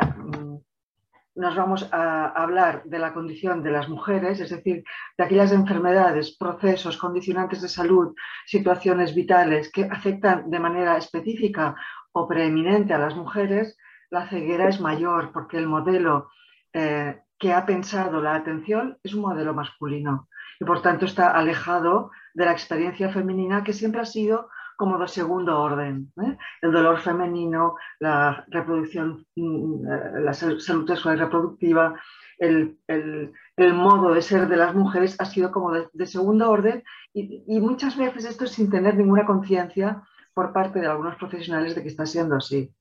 nos 1.36 1.56
vamos 1.56 1.88
a 1.92 2.28
hablar 2.28 2.84
de 2.86 2.98
la 2.98 3.14
condición 3.14 3.62
de 3.62 3.72
las 3.72 3.90
mujeres, 3.90 4.40
es 4.40 4.50
decir, 4.50 4.84
de 5.18 5.24
aquellas 5.24 5.52
enfermedades, 5.52 6.36
procesos, 6.38 6.98
condicionantes 6.98 7.62
de 7.62 7.68
salud, 7.68 8.16
situaciones 8.46 9.14
vitales 9.14 9.72
que 9.72 9.84
afectan 9.84 10.50
de 10.50 10.60
manera 10.60 10.98
específica 10.98 11.76
o 12.14 12.28
preeminente 12.28 12.94
a 12.94 13.00
las 13.00 13.16
mujeres, 13.16 13.78
la 14.10 14.28
ceguera 14.30 14.70
es 14.70 14.80
mayor 14.80 15.32
porque 15.34 15.58
el 15.58 15.68
modelo 15.68 16.30
eh, 16.72 17.20
que 17.38 17.54
ha 17.54 17.66
pensado 17.66 18.22
la 18.22 18.36
atención 18.36 18.98
es 19.04 19.14
un 19.14 19.22
modelo 19.22 19.54
masculino 19.54 20.30
y 20.60 20.64
por 20.64 20.82
tanto 20.82 21.06
está 21.06 21.32
alejado 21.32 22.12
de 22.34 22.46
la 22.46 22.54
experiencia 22.54 23.10
femenina 23.10 23.64
que 23.64 23.74
siempre 23.74 24.02
ha 24.02 24.06
sido 24.06 24.50
como 24.78 24.98
de 24.98 25.08
segundo 25.08 25.60
orden. 25.60 26.12
¿eh? 26.22 26.38
El 26.62 26.72
dolor 26.72 27.00
femenino, 27.00 27.76
la 28.00 28.46
reproducción, 28.48 29.26
mm, 29.36 29.88
eh, 29.88 30.22
la 30.22 30.34
salud 30.34 30.60
sexual 30.60 31.18
y 31.18 31.20
reproductiva, 31.20 32.00
el, 32.38 32.78
modo 33.58 34.14
de 34.14 34.22
ser 34.22 34.48
de 34.48 34.58
las 34.58 34.76
mujeres 34.76 35.16
ha 35.20 35.26
sido 35.26 35.52
como 35.52 35.72
de, 35.72 36.06
segundo 36.06 36.50
orden 36.50 36.84
y, 37.14 37.60
muchas 37.62 37.96
veces 37.96 38.26
esto 38.26 38.46
sin 38.46 38.70
tener 38.70 38.96
ninguna 38.96 39.26
conciencia 39.26 40.04
por 40.34 40.52
parte 40.52 40.82
de 40.82 40.88
algunos 40.88 41.16
profesionales 41.16 41.76
de 41.76 41.82
que 41.82 41.88
está 41.88 42.06
siendo 42.06 42.36
así. 42.36 42.74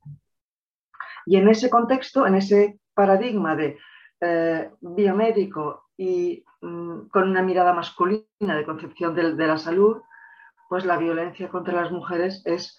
Y 1.27 1.37
en 1.37 1.49
ese 1.49 1.71
contexto, 1.71 2.27
en 2.27 2.35
ese 2.35 2.81
paradigma 2.95 3.55
de 3.55 3.79
eh, 4.21 4.71
biomédico 4.81 5.85
y 5.97 6.45
mm, 6.61 7.09
con 7.09 7.31
una 7.31 7.43
mirada 7.43 7.73
masculina 7.73 8.57
de 8.57 8.65
concepción 8.65 9.15
de 9.15 9.47
la 9.47 9.59
salud, 9.59 10.03
pues 10.75 10.87
la 10.87 10.97
violencia 10.97 11.51
contra 11.51 11.81
las 11.81 11.93
mujeres 11.93 12.43
es 12.45 12.77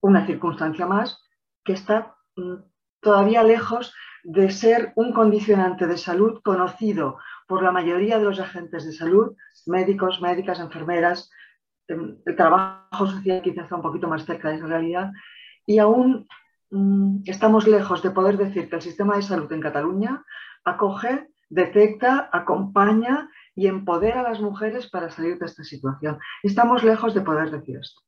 una 0.00 0.24
circunstancia 0.24 0.86
más 0.86 1.20
que 1.64 1.72
está 1.72 2.14
mm, 2.36 2.62
todavía 3.00 3.42
lejos 3.42 3.92
de 4.22 4.52
ser 4.52 4.92
un 4.94 5.12
condicionante 5.12 5.88
de 5.88 5.98
salud 5.98 6.40
conocido 6.44 7.18
por 7.48 7.64
la 7.64 7.72
mayoría 7.72 8.20
de 8.20 8.24
los 8.24 8.38
agentes 8.38 8.86
de 8.86 8.92
salud, 8.92 9.34
médicos, 9.66 10.22
médicas, 10.22 10.60
enfermeras, 10.60 11.28
em, 11.88 12.18
el 12.24 12.36
trabajo 12.36 13.08
social 13.08 13.42
quizás 13.42 13.64
está 13.64 13.74
un 13.74 13.82
poquito 13.82 14.06
más 14.06 14.24
cerca 14.24 14.50
de 14.50 14.58
esa 14.58 14.66
realidad 14.66 15.10
y 15.66 15.80
aún 15.80 16.28
mm, 16.70 17.22
estamos 17.26 17.66
lejos 17.66 18.00
de 18.00 18.12
poder 18.12 18.36
decir 18.36 18.70
que 18.70 18.76
el 18.76 18.82
sistema 18.82 19.16
de 19.16 19.22
salud 19.22 19.52
en 19.52 19.60
Cataluña 19.60 20.24
acoge, 20.64 21.30
detecta, 21.50 22.30
acompaña 22.32 23.28
y 23.54 23.66
empodera 23.66 24.20
a 24.20 24.30
las 24.30 24.40
mujeres 24.40 24.88
para 24.88 25.10
salir 25.10 25.38
de 25.38 25.46
esta 25.46 25.64
situación. 25.64 26.18
Estamos 26.42 26.82
lejos 26.82 27.14
de 27.14 27.20
poder 27.20 27.50
decir 27.50 27.78
esto. 27.80 28.00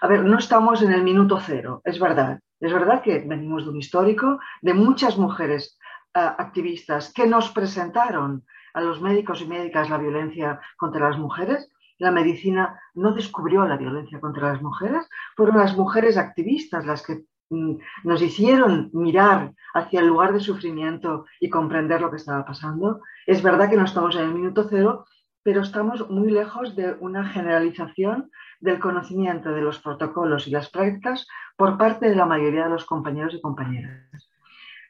A 0.00 0.06
ver, 0.06 0.24
no 0.24 0.38
estamos 0.38 0.82
en 0.82 0.92
el 0.92 1.02
minuto 1.02 1.40
cero, 1.40 1.80
es 1.84 1.98
verdad. 1.98 2.40
Es 2.60 2.72
verdad 2.72 3.02
que 3.02 3.20
venimos 3.20 3.64
de 3.64 3.70
un 3.70 3.76
histórico 3.76 4.40
de 4.62 4.74
muchas 4.74 5.16
mujeres 5.16 5.78
eh, 6.14 6.18
activistas 6.18 7.12
que 7.12 7.26
nos 7.26 7.50
presentaron 7.50 8.44
a 8.74 8.80
los 8.80 9.00
médicos 9.00 9.40
y 9.40 9.46
médicas 9.46 9.90
la 9.90 9.98
violencia 9.98 10.60
contra 10.76 11.08
las 11.08 11.18
mujeres. 11.18 11.70
La 11.98 12.10
medicina 12.10 12.80
no 12.94 13.12
descubrió 13.12 13.64
la 13.64 13.76
violencia 13.76 14.20
contra 14.20 14.52
las 14.52 14.62
mujeres, 14.62 15.08
fueron 15.36 15.58
las 15.58 15.76
mujeres 15.76 16.16
activistas 16.16 16.86
las 16.86 17.04
que 17.04 17.24
nos 17.50 18.22
hicieron 18.22 18.90
mirar 18.92 19.52
hacia 19.74 20.00
el 20.00 20.06
lugar 20.06 20.32
de 20.32 20.40
sufrimiento 20.40 21.26
y 21.40 21.48
comprender 21.48 22.00
lo 22.00 22.10
que 22.10 22.16
estaba 22.16 22.44
pasando. 22.44 23.00
Es 23.26 23.42
verdad 23.42 23.70
que 23.70 23.76
no 23.76 23.84
estamos 23.84 24.16
en 24.16 24.22
el 24.22 24.34
minuto 24.34 24.66
cero, 24.68 25.06
pero 25.42 25.62
estamos 25.62 26.08
muy 26.10 26.30
lejos 26.30 26.76
de 26.76 26.96
una 27.00 27.26
generalización 27.28 28.30
del 28.60 28.78
conocimiento 28.78 29.50
de 29.50 29.62
los 29.62 29.78
protocolos 29.78 30.46
y 30.46 30.50
las 30.50 30.68
prácticas 30.68 31.26
por 31.56 31.78
parte 31.78 32.08
de 32.08 32.16
la 32.16 32.26
mayoría 32.26 32.64
de 32.64 32.70
los 32.70 32.84
compañeros 32.84 33.34
y 33.34 33.40
compañeras. 33.40 34.30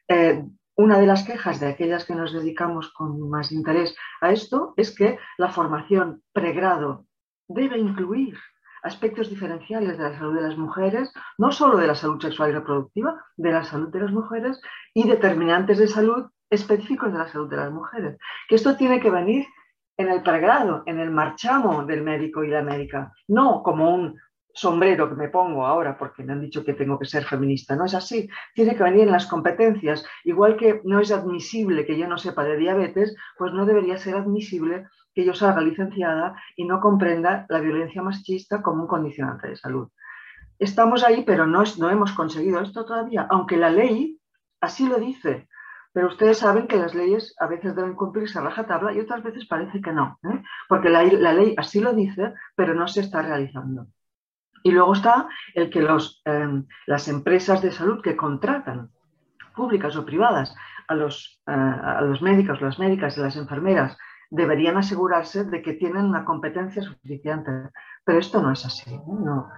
Eh, 0.07 0.43
una 0.75 0.97
de 0.97 1.05
las 1.05 1.23
quejas 1.23 1.59
de 1.59 1.67
aquellas 1.67 2.05
que 2.05 2.15
nos 2.15 2.33
dedicamos 2.33 2.91
con 2.93 3.29
más 3.29 3.51
interés 3.51 3.95
a 4.21 4.31
esto 4.31 4.73
es 4.77 4.95
que 4.95 5.19
la 5.37 5.49
formación 5.49 6.23
pregrado 6.31 7.05
debe 7.47 7.77
incluir 7.77 8.37
aspectos 8.83 9.29
diferenciales 9.29 9.97
de 9.97 10.03
la 10.03 10.17
salud 10.17 10.35
de 10.35 10.41
las 10.41 10.57
mujeres, 10.57 11.11
no 11.37 11.51
solo 11.51 11.77
de 11.77 11.87
la 11.87 11.95
salud 11.95 12.21
sexual 12.21 12.49
y 12.49 12.53
reproductiva, 12.53 13.23
de 13.37 13.51
la 13.51 13.63
salud 13.63 13.89
de 13.89 13.99
las 13.99 14.11
mujeres 14.11 14.59
y 14.93 15.07
determinantes 15.07 15.77
de 15.77 15.87
salud 15.87 16.25
específicos 16.49 17.11
de 17.11 17.19
la 17.19 17.27
salud 17.27 17.49
de 17.49 17.57
las 17.57 17.71
mujeres. 17.71 18.17
Que 18.47 18.55
esto 18.55 18.75
tiene 18.75 18.99
que 18.99 19.11
venir 19.11 19.45
en 19.97 20.09
el 20.09 20.23
pregrado, 20.23 20.83
en 20.85 20.99
el 20.99 21.11
marchamo 21.11 21.85
del 21.85 22.01
médico 22.03 22.43
y 22.43 22.49
la 22.49 22.63
médica, 22.63 23.11
no 23.27 23.61
como 23.63 23.93
un 23.93 24.19
sombrero 24.53 25.09
que 25.09 25.15
me 25.15 25.29
pongo 25.29 25.65
ahora 25.65 25.97
porque 25.97 26.23
me 26.23 26.33
han 26.33 26.41
dicho 26.41 26.63
que 26.63 26.73
tengo 26.73 26.99
que 26.99 27.05
ser 27.05 27.23
feminista. 27.23 27.75
No 27.75 27.85
es 27.85 27.93
así. 27.93 28.29
Tiene 28.53 28.75
que 28.75 28.83
venir 28.83 29.01
en 29.01 29.11
las 29.11 29.27
competencias. 29.27 30.05
Igual 30.23 30.57
que 30.57 30.81
no 30.83 30.99
es 30.99 31.11
admisible 31.11 31.85
que 31.85 31.97
yo 31.97 32.07
no 32.07 32.17
sepa 32.17 32.43
de 32.43 32.57
diabetes, 32.57 33.15
pues 33.37 33.53
no 33.53 33.65
debería 33.65 33.97
ser 33.97 34.15
admisible 34.15 34.87
que 35.13 35.25
yo 35.25 35.33
salga 35.33 35.61
licenciada 35.61 36.35
y 36.55 36.65
no 36.65 36.79
comprenda 36.79 37.45
la 37.49 37.59
violencia 37.59 38.01
machista 38.01 38.61
como 38.61 38.83
un 38.83 38.87
condicionante 38.87 39.49
de 39.49 39.55
salud. 39.55 39.89
Estamos 40.59 41.03
ahí, 41.03 41.23
pero 41.25 41.47
no, 41.47 41.63
hemos 41.89 42.11
conseguido 42.11 42.59
esto 42.59 42.85
todavía, 42.85 43.27
aunque 43.29 43.55
la 43.55 43.69
ley 43.69 44.19
así 44.59 44.87
lo 44.87 44.97
dice. 44.97 45.47
Pero 45.93 46.07
ustedes 46.07 46.37
saben 46.37 46.67
que 46.67 46.77
las 46.77 46.93
leyes 46.93 47.33
a 47.39 47.47
veces 47.47 47.75
deben 47.75 47.95
cumplirse 47.95 48.37
a 48.37 48.41
rajatabla 48.41 48.93
y 48.93 48.99
otras 48.99 49.23
veces 49.23 49.47
parece 49.47 49.81
que 49.81 49.91
no, 49.91 50.19
¿eh? 50.23 50.43
porque 50.67 50.89
la, 50.89 51.03
ley 51.03 51.55
así 51.57 51.79
lo 51.79 51.93
dice, 51.93 52.33
pero 52.55 52.75
no 52.75 52.87
se 52.87 52.99
está 52.99 53.21
realizando. 53.21 53.87
Y 54.63 54.71
luego 54.71 54.93
está 54.93 55.27
el 55.53 55.69
que 55.69 55.81
los, 55.81 56.21
em, 56.25 56.65
las 56.85 57.07
empresas 57.07 57.61
de 57.61 57.71
salud 57.71 58.01
que 58.01 58.15
contratan, 58.15 58.91
públicas 59.55 59.95
o 59.95 60.05
privadas, 60.05 60.55
a 60.87 60.95
los, 60.95 61.41
eh, 61.47 61.51
a 61.51 62.01
los 62.01 62.21
médicos, 62.21 62.61
las 62.61 62.79
médicas 62.79 63.17
y 63.17 63.21
las 63.21 63.35
enfermeras, 63.35 63.97
deberían 64.29 64.77
asegurarse 64.77 65.43
de 65.43 65.61
que 65.61 65.73
tienen 65.73 66.05
una 66.05 66.25
competencia 66.25 66.81
suficiente. 66.81 67.51
Pero 68.03 68.19
esto 68.19 68.41
no 68.41 68.51
es 68.51 68.65
así, 68.65 68.99
no, 69.07 69.49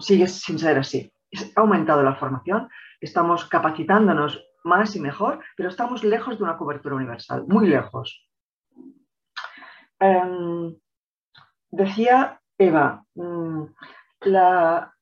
sigue 0.00 0.26
sin 0.28 0.58
ser 0.58 0.78
así. 0.78 1.12
Ha 1.56 1.60
aumentado 1.60 2.02
la 2.02 2.14
formación, 2.16 2.68
estamos 3.00 3.46
capacitándonos 3.46 4.44
más 4.62 4.96
y 4.96 5.00
mejor, 5.00 5.40
pero 5.56 5.68
estamos 5.68 6.04
lejos 6.04 6.38
de 6.38 6.44
una 6.44 6.56
cobertura 6.56 6.94
universal, 6.94 7.44
muy 7.46 7.68
lejos. 7.68 8.28
Em, 9.98 10.74
decía 11.70 12.40
Eva, 12.58 13.04
mm, 13.14 13.64
la, 14.24 14.94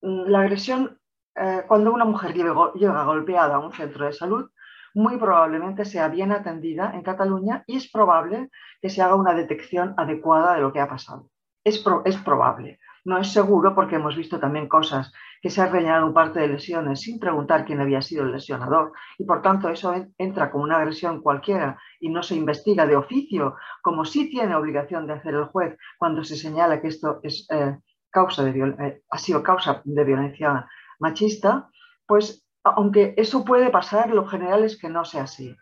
la 0.00 0.40
agresión, 0.40 0.98
eh, 1.34 1.62
cuando 1.66 1.92
una 1.92 2.04
mujer 2.04 2.34
llega, 2.34 3.04
golpeada 3.04 3.56
a 3.56 3.58
un 3.58 3.72
centro 3.72 4.06
de 4.06 4.12
salud, 4.12 4.50
muy 4.94 5.16
probablemente 5.16 5.84
sea 5.84 6.08
bien 6.08 6.30
atendida 6.30 6.92
en 6.94 7.02
Cataluña 7.02 7.64
y 7.66 7.76
es 7.76 7.90
probable 7.90 8.50
que 8.80 8.90
se 8.90 9.02
haga 9.02 9.16
una 9.16 9.34
detección 9.34 9.94
adecuada 9.96 10.54
de 10.54 10.60
lo 10.60 10.72
que 10.72 10.80
ha 10.80 10.88
pasado. 10.88 11.30
Es, 11.64 11.84
es 12.04 12.16
probable. 12.18 12.78
no 13.04 13.18
es 13.18 13.32
seguro 13.32 13.74
porque 13.74 13.96
hemos 13.96 14.16
visto 14.16 14.38
también 14.38 14.68
cosas 14.68 15.12
que 15.42 15.50
se 15.50 15.60
han 15.60 15.72
rellenado 15.72 16.06
un 16.06 16.14
parte 16.14 16.40
de 16.40 16.48
lesiones 16.48 17.00
sin 17.00 17.18
preguntar 17.18 17.64
quién 17.64 17.80
había 17.80 18.00
sido 18.00 18.24
el 18.24 18.32
lesionador 18.32 18.92
y 19.18 19.24
por 19.24 19.42
tanto 19.42 19.68
eso 19.68 19.94
entra 20.16 20.50
como 20.50 20.64
una 20.64 20.76
agresión 20.76 21.20
cualquiera 21.20 21.78
y 22.00 22.08
no 22.08 22.22
se 22.22 22.34
investiga 22.34 22.86
de 22.86 22.96
oficio 22.96 23.56
como 23.82 24.04
sí 24.04 24.30
tiene 24.30 24.54
obligación 24.54 25.06
de 25.06 25.14
hacer 25.14 25.34
el 25.34 25.44
juez 25.44 25.76
cuando 25.98 26.24
se 26.24 26.36
señala 26.36 26.80
que 26.80 26.88
esto 26.88 27.20
es, 27.22 27.46
eh, 27.50 27.76
causa 28.14 28.44
de, 28.44 28.50
eh, 28.78 29.02
ha 29.10 29.18
sido 29.18 29.42
causa 29.42 29.82
de 29.84 30.04
violencia 30.04 30.66
machista, 31.00 31.68
pues 32.06 32.46
aunque 32.62 33.12
eso 33.16 33.44
puede 33.44 33.70
pasar, 33.70 34.10
lo 34.10 34.24
general 34.26 34.64
es 34.64 34.78
que 34.78 34.88
no 34.88 35.04
sea 35.04 35.24
así. 35.24 35.54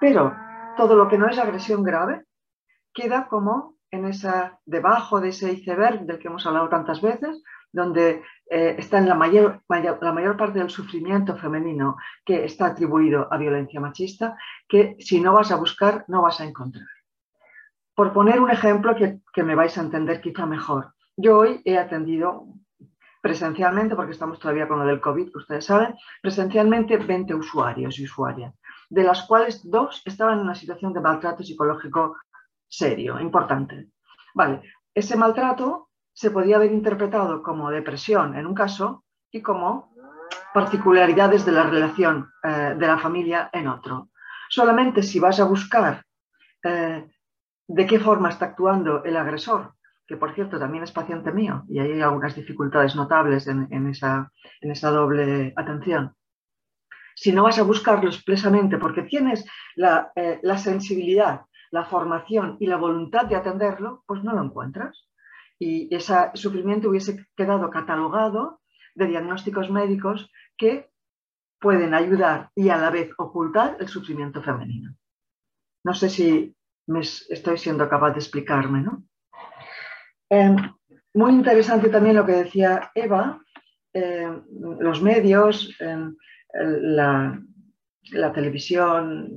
Pero 0.00 0.34
todo 0.76 0.94
lo 0.94 1.08
que 1.08 1.18
no 1.18 1.28
es 1.28 1.38
agresión 1.38 1.82
grave 1.82 2.24
queda 2.94 3.26
como 3.26 3.76
en 3.90 4.06
esa, 4.06 4.58
debajo 4.64 5.20
de 5.20 5.28
ese 5.30 5.52
iceberg 5.52 6.06
del 6.06 6.18
que 6.18 6.28
hemos 6.28 6.46
hablado 6.46 6.68
tantas 6.68 7.02
veces, 7.02 7.42
donde 7.72 8.22
eh, 8.50 8.76
está 8.78 9.00
la 9.00 9.14
mayor, 9.14 9.62
la 9.68 10.12
mayor 10.12 10.36
parte 10.36 10.60
del 10.60 10.70
sufrimiento 10.70 11.36
femenino 11.36 11.96
que 12.24 12.44
está 12.44 12.66
atribuido 12.66 13.28
a 13.30 13.36
violencia 13.36 13.80
machista, 13.80 14.36
que 14.68 14.96
si 15.00 15.20
no 15.20 15.32
vas 15.34 15.50
a 15.50 15.56
buscar, 15.56 16.04
no 16.08 16.22
vas 16.22 16.40
a 16.40 16.44
encontrar. 16.44 16.86
Por 17.94 18.12
poner 18.12 18.40
un 18.40 18.50
ejemplo 18.50 18.94
que, 18.94 19.18
que 19.32 19.42
me 19.42 19.54
vais 19.54 19.76
a 19.76 19.82
entender 19.82 20.20
quizá 20.20 20.46
mejor. 20.46 20.95
Yo 21.16 21.38
hoy 21.38 21.62
he 21.64 21.78
atendido 21.78 22.46
presencialmente, 23.22 23.96
porque 23.96 24.12
estamos 24.12 24.38
todavía 24.38 24.68
con 24.68 24.78
lo 24.78 24.84
del 24.84 25.00
COVID, 25.00 25.32
que 25.32 25.38
ustedes 25.38 25.64
saben, 25.64 25.94
presencialmente 26.22 26.98
20 26.98 27.34
usuarios 27.34 27.98
y 27.98 28.04
usuarias, 28.04 28.54
de 28.90 29.02
las 29.02 29.22
cuales 29.22 29.68
dos 29.68 30.02
estaban 30.04 30.38
en 30.38 30.44
una 30.44 30.54
situación 30.54 30.92
de 30.92 31.00
maltrato 31.00 31.42
psicológico 31.42 32.16
serio, 32.68 33.18
importante. 33.18 33.88
Vale, 34.34 34.62
ese 34.94 35.16
maltrato 35.16 35.88
se 36.12 36.30
podía 36.30 36.56
haber 36.56 36.72
interpretado 36.72 37.42
como 37.42 37.70
depresión 37.70 38.36
en 38.36 38.46
un 38.46 38.54
caso 38.54 39.04
y 39.30 39.40
como 39.40 39.94
particularidades 40.52 41.44
de 41.44 41.52
la 41.52 41.64
relación 41.64 42.30
eh, 42.42 42.74
de 42.78 42.86
la 42.86 42.98
familia 42.98 43.48
en 43.52 43.68
otro. 43.68 44.10
Solamente 44.48 45.02
si 45.02 45.18
vas 45.18 45.40
a 45.40 45.44
buscar 45.44 46.04
eh, 46.62 47.08
de 47.66 47.86
qué 47.86 47.98
forma 47.98 48.28
está 48.28 48.46
actuando 48.46 49.02
el 49.04 49.16
agresor, 49.16 49.75
que 50.06 50.16
por 50.16 50.34
cierto 50.34 50.58
también 50.58 50.84
es 50.84 50.92
paciente 50.92 51.32
mío 51.32 51.64
y 51.68 51.78
hay 51.78 52.00
algunas 52.00 52.34
dificultades 52.34 52.94
notables 52.94 53.46
en, 53.48 53.86
esa, 53.88 54.30
doble 54.90 55.52
atención. 55.56 56.14
Si 57.14 57.32
no 57.32 57.44
vas 57.44 57.58
a 57.58 57.62
buscarlo 57.62 58.08
expresamente 58.08 58.78
porque 58.78 59.02
tienes 59.02 59.44
la, 59.74 60.12
eh, 60.14 60.38
la 60.42 60.58
sensibilidad, 60.58 61.42
la 61.70 61.84
formación 61.84 62.56
y 62.60 62.66
la 62.66 62.76
voluntad 62.76 63.26
de 63.26 63.36
atenderlo, 63.36 64.04
pues 64.06 64.22
no 64.22 64.34
lo 64.34 64.42
encuentras 64.42 65.06
y 65.58 65.94
ese 65.94 66.14
sufrimiento 66.34 66.90
hubiese 66.90 67.26
quedado 67.36 67.70
catalogado 67.70 68.60
de 68.94 69.06
diagnósticos 69.06 69.70
médicos 69.70 70.30
que 70.56 70.90
pueden 71.60 71.94
ayudar 71.94 72.50
y 72.54 72.68
a 72.68 72.76
la 72.76 72.90
vez 72.90 73.10
ocultar 73.16 73.76
el 73.80 73.88
sufrimiento 73.88 74.42
femenino. 74.42 74.94
No 75.84 75.94
sé 75.94 76.10
si 76.10 76.54
me 76.86 77.00
estoy 77.00 77.58
siendo 77.58 77.88
capaz 77.88 78.12
de 78.12 78.18
explicarme, 78.18 78.82
¿no? 78.82 79.04
Em, 80.30 80.56
muy 81.14 81.32
interesante 81.32 81.88
también 81.88 82.16
lo 82.16 82.26
que 82.26 82.32
decía 82.32 82.90
Eva, 82.94 83.40
em, 83.92 84.42
los 84.80 85.02
medios, 85.02 85.74
em, 85.80 86.16
la, 86.52 87.40
televisión, 88.32 89.30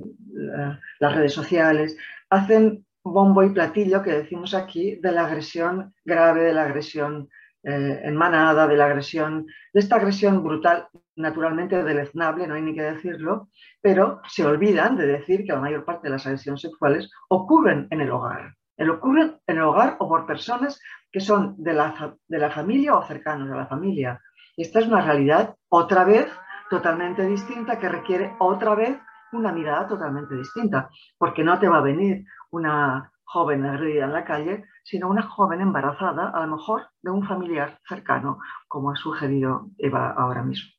las 1.00 1.14
redes 1.14 1.32
sociales, 1.32 1.96
hacen 2.30 2.84
bombo 3.02 3.42
y 3.42 3.50
platillo 3.50 4.02
que 4.02 4.12
decimos 4.12 4.54
aquí 4.54 4.96
de 4.96 5.12
la 5.12 5.26
agresión 5.26 5.94
grave, 6.04 6.44
de 6.44 6.52
la 6.54 6.64
agresión 6.64 7.28
eh, 7.62 8.00
en 8.04 8.16
manada, 8.16 8.66
de 8.66 8.76
la 8.76 8.86
agresión, 8.86 9.46
de 9.72 9.80
esta 9.80 9.96
agresión 9.96 10.42
brutal, 10.42 10.88
naturalmente 11.16 11.82
deleznable, 11.82 12.46
no 12.46 12.54
hay 12.54 12.62
ni 12.62 12.74
que 12.74 12.82
decirlo, 12.82 13.50
pero 13.82 14.22
se 14.28 14.44
olvidan 14.44 14.96
de 14.96 15.06
decir 15.06 15.44
que 15.44 15.52
la 15.52 15.60
mayor 15.60 15.84
parte 15.84 16.08
de 16.08 16.12
las 16.12 16.26
agresiones 16.26 16.62
sexuales 16.62 17.10
ocurren 17.28 17.86
en 17.90 18.00
el 18.00 18.10
hogar. 18.10 18.54
Ocurren 18.88 19.38
en 19.46 19.56
el 19.56 19.62
hogar 19.62 19.96
o 19.98 20.08
por 20.08 20.26
personas 20.26 20.80
que 21.10 21.20
son 21.20 21.54
de 21.58 21.74
la, 21.74 22.16
de 22.28 22.38
la 22.38 22.50
familia 22.50 22.94
o 22.94 23.02
cercanos 23.02 23.50
a 23.50 23.56
la 23.56 23.66
familia. 23.66 24.20
Esta 24.56 24.78
es 24.78 24.86
una 24.86 25.02
realidad 25.02 25.54
otra 25.68 26.04
vez 26.04 26.26
totalmente 26.70 27.26
distinta 27.26 27.78
que 27.78 27.88
requiere 27.88 28.34
otra 28.38 28.74
vez 28.74 28.96
una 29.32 29.52
mirada 29.52 29.86
totalmente 29.86 30.34
distinta, 30.36 30.88
porque 31.18 31.44
no 31.44 31.58
te 31.58 31.68
va 31.68 31.78
a 31.78 31.82
venir 31.82 32.24
una 32.50 33.12
joven 33.24 33.64
agredida 33.64 34.04
en 34.04 34.12
la 34.12 34.24
calle, 34.24 34.64
sino 34.82 35.08
una 35.08 35.22
joven 35.22 35.60
embarazada, 35.60 36.30
a 36.30 36.40
lo 36.46 36.56
mejor 36.56 36.88
de 37.02 37.10
un 37.10 37.24
familiar 37.26 37.78
cercano, 37.88 38.38
como 38.66 38.90
ha 38.90 38.96
sugerido 38.96 39.68
Eva 39.78 40.10
ahora 40.16 40.42
mismo. 40.42 40.70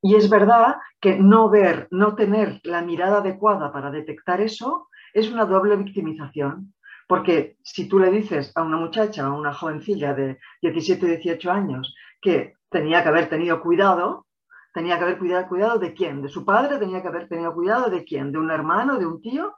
Y 0.00 0.16
es 0.16 0.28
verdad 0.28 0.78
que 1.00 1.16
no 1.18 1.48
ver, 1.48 1.86
no 1.92 2.16
tener 2.16 2.60
la 2.64 2.82
mirada 2.82 3.18
adecuada 3.18 3.72
para 3.72 3.92
detectar 3.92 4.40
eso, 4.40 4.88
es 5.14 5.30
una 5.30 5.44
doble 5.44 5.76
victimización. 5.76 6.74
Porque 7.08 7.56
si 7.62 7.88
tú 7.88 7.98
le 7.98 8.10
dices 8.10 8.52
a 8.54 8.62
una 8.62 8.76
muchacha, 8.76 9.26
a 9.26 9.32
una 9.32 9.52
jovencilla 9.52 10.14
de 10.14 10.38
17, 10.62 11.06
18 11.06 11.50
años, 11.50 11.94
que 12.20 12.54
tenía 12.70 13.02
que 13.02 13.08
haber 13.08 13.28
tenido 13.28 13.60
cuidado, 13.60 14.26
tenía 14.72 14.96
que 14.96 15.04
haber 15.04 15.18
cuidado, 15.18 15.48
cuidado 15.48 15.78
de 15.78 15.92
quién, 15.92 16.22
de 16.22 16.28
su 16.28 16.44
padre, 16.44 16.78
tenía 16.78 17.02
que 17.02 17.08
haber 17.08 17.28
tenido 17.28 17.52
cuidado 17.52 17.90
de 17.90 18.04
quién, 18.04 18.32
de 18.32 18.38
un 18.38 18.50
hermano, 18.50 18.98
de 18.98 19.06
un 19.06 19.20
tío, 19.20 19.56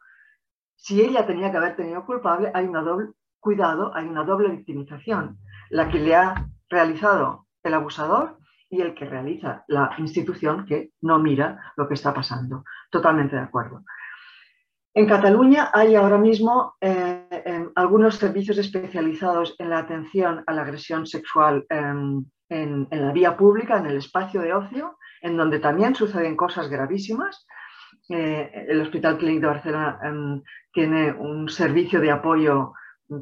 si 0.77 1.01
ella 1.01 1.27
tenía 1.27 1.51
que 1.51 1.57
haber 1.57 1.77
tenido 1.77 2.05
culpable, 2.05 2.51
hay 2.53 2.67
una 2.67 2.83
doble, 2.83 3.11
cuidado, 3.41 3.95
hay 3.95 4.07
una 4.07 4.25
doble 4.25 4.49
victimización, 4.49 5.39
la 5.71 5.89
que 5.89 5.99
le 5.99 6.15
ha 6.15 6.49
realizado 6.69 7.47
el 7.63 7.75
abusador 7.75 8.39
y 8.69 8.81
el 8.81 8.95
que 8.95 9.05
realiza 9.05 9.65
la 9.69 9.95
institución 9.99 10.67
que 10.67 10.91
no 11.01 11.19
mira 11.19 11.73
lo 11.77 11.87
que 11.87 11.95
está 11.95 12.13
pasando. 12.13 12.65
Totalmente 12.91 13.37
de 13.37 13.43
acuerdo. 13.43 13.85
En 14.97 15.07
Cataluña 15.07 15.71
hay 15.73 15.97
ahora 15.97 16.19
mismo 16.19 16.75
eh, 16.81 17.67
algunos 17.75 18.15
servicios 18.15 18.59
especializados 18.59 19.57
en 19.59 19.71
la 19.71 19.79
atención 19.79 20.45
a 20.47 20.53
la 20.53 20.63
agresión 20.63 21.05
sexual 21.05 21.67
en, 21.69 22.31
en, 22.49 22.87
la 22.91 23.13
vía 23.13 23.37
pública, 23.37 23.79
en 23.79 23.87
el 23.87 23.97
espacio 23.97 24.41
de 24.41 24.53
ocio, 24.53 24.99
en 25.21 25.37
donde 25.37 25.59
también 25.59 25.97
suceden 25.97 26.37
cosas 26.37 26.69
gravísimas. 26.69 27.45
Eh, 28.09 28.67
el 28.69 28.83
Hospital 28.83 29.19
Clínic 29.19 29.41
de 29.41 29.47
Barcelona 29.47 29.99
em, 30.03 30.43
tiene 30.73 31.13
un 31.13 31.49
servicio 31.49 32.01
de 32.01 32.11
apoyo 32.11 32.75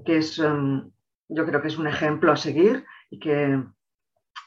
que 0.05 0.19
es, 0.19 0.39
em, 0.39 0.91
yo 1.29 1.47
creo 1.47 1.63
que 1.63 1.69
es 1.69 1.79
un 1.79 1.87
ejemplo 1.87 2.33
a 2.33 2.37
seguir 2.37 2.85
y 3.11 3.19
que 3.19 3.63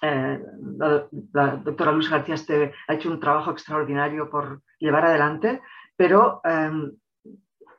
eh, 0.02 0.40
la, 0.78 1.56
doctora 1.58 1.92
Luz 1.92 2.10
García 2.10 2.36
Esteve 2.36 2.74
ha 2.88 2.94
hecho 2.94 3.10
un 3.10 3.20
trabajo 3.20 3.52
extraordinario 3.52 4.30
por 4.30 4.62
llevar 4.78 5.06
adelante, 5.06 5.62
pero 5.96 6.42
em, 6.44 6.92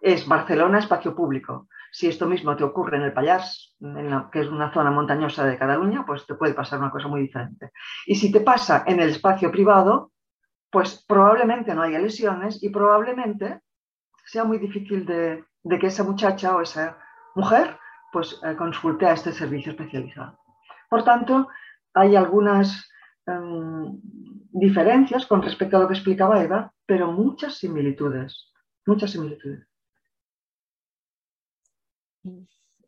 es 0.06 0.24
Barcelona 0.24 0.78
espacio 0.78 1.16
público. 1.16 1.66
Si 1.90 2.06
esto 2.06 2.26
mismo 2.26 2.54
te 2.54 2.62
ocurre 2.62 2.96
en 2.96 3.02
el 3.02 3.12
Pallars, 3.12 3.74
que 4.30 4.40
es 4.40 4.46
una 4.46 4.72
zona 4.72 4.92
montañosa 4.92 5.44
de 5.44 5.58
Cataluña, 5.58 6.04
pues 6.06 6.24
te 6.24 6.36
puede 6.36 6.54
pasar 6.54 6.78
una 6.78 6.92
cosa 6.92 7.08
muy 7.08 7.22
diferente. 7.22 7.72
Y 8.06 8.14
si 8.14 8.30
te 8.30 8.40
pasa 8.40 8.84
en 8.86 9.00
el 9.00 9.08
espacio 9.08 9.50
privado, 9.50 10.12
pues 10.70 11.04
probablemente 11.08 11.74
no 11.74 11.82
haya 11.82 11.98
lesiones 11.98 12.62
y 12.62 12.68
probablemente 12.68 13.62
sea 14.24 14.44
muy 14.44 14.58
difícil 14.58 15.04
de, 15.04 15.44
que 15.68 15.86
esa 15.88 16.04
muchacha 16.04 16.54
o 16.54 16.62
esa 16.62 16.98
mujer 17.34 17.76
pues 18.12 18.40
eh, 18.44 18.54
consulte 18.54 19.06
a 19.06 19.12
este 19.14 19.32
servicio 19.32 19.72
especializado. 19.72 20.38
Por 20.88 21.02
tanto, 21.02 21.48
hay 21.94 22.14
algunas 22.14 22.88
em, 23.26 23.98
diferencias 24.52 25.26
con 25.26 25.42
respecto 25.42 25.76
a 25.76 25.80
lo 25.80 25.88
que 25.88 25.94
explicaba 25.94 26.44
Eva, 26.44 26.72
pero 26.86 27.10
muchas 27.10 27.58
similitudes, 27.58 28.52
muchas 28.86 29.10
similitudes. 29.10 29.66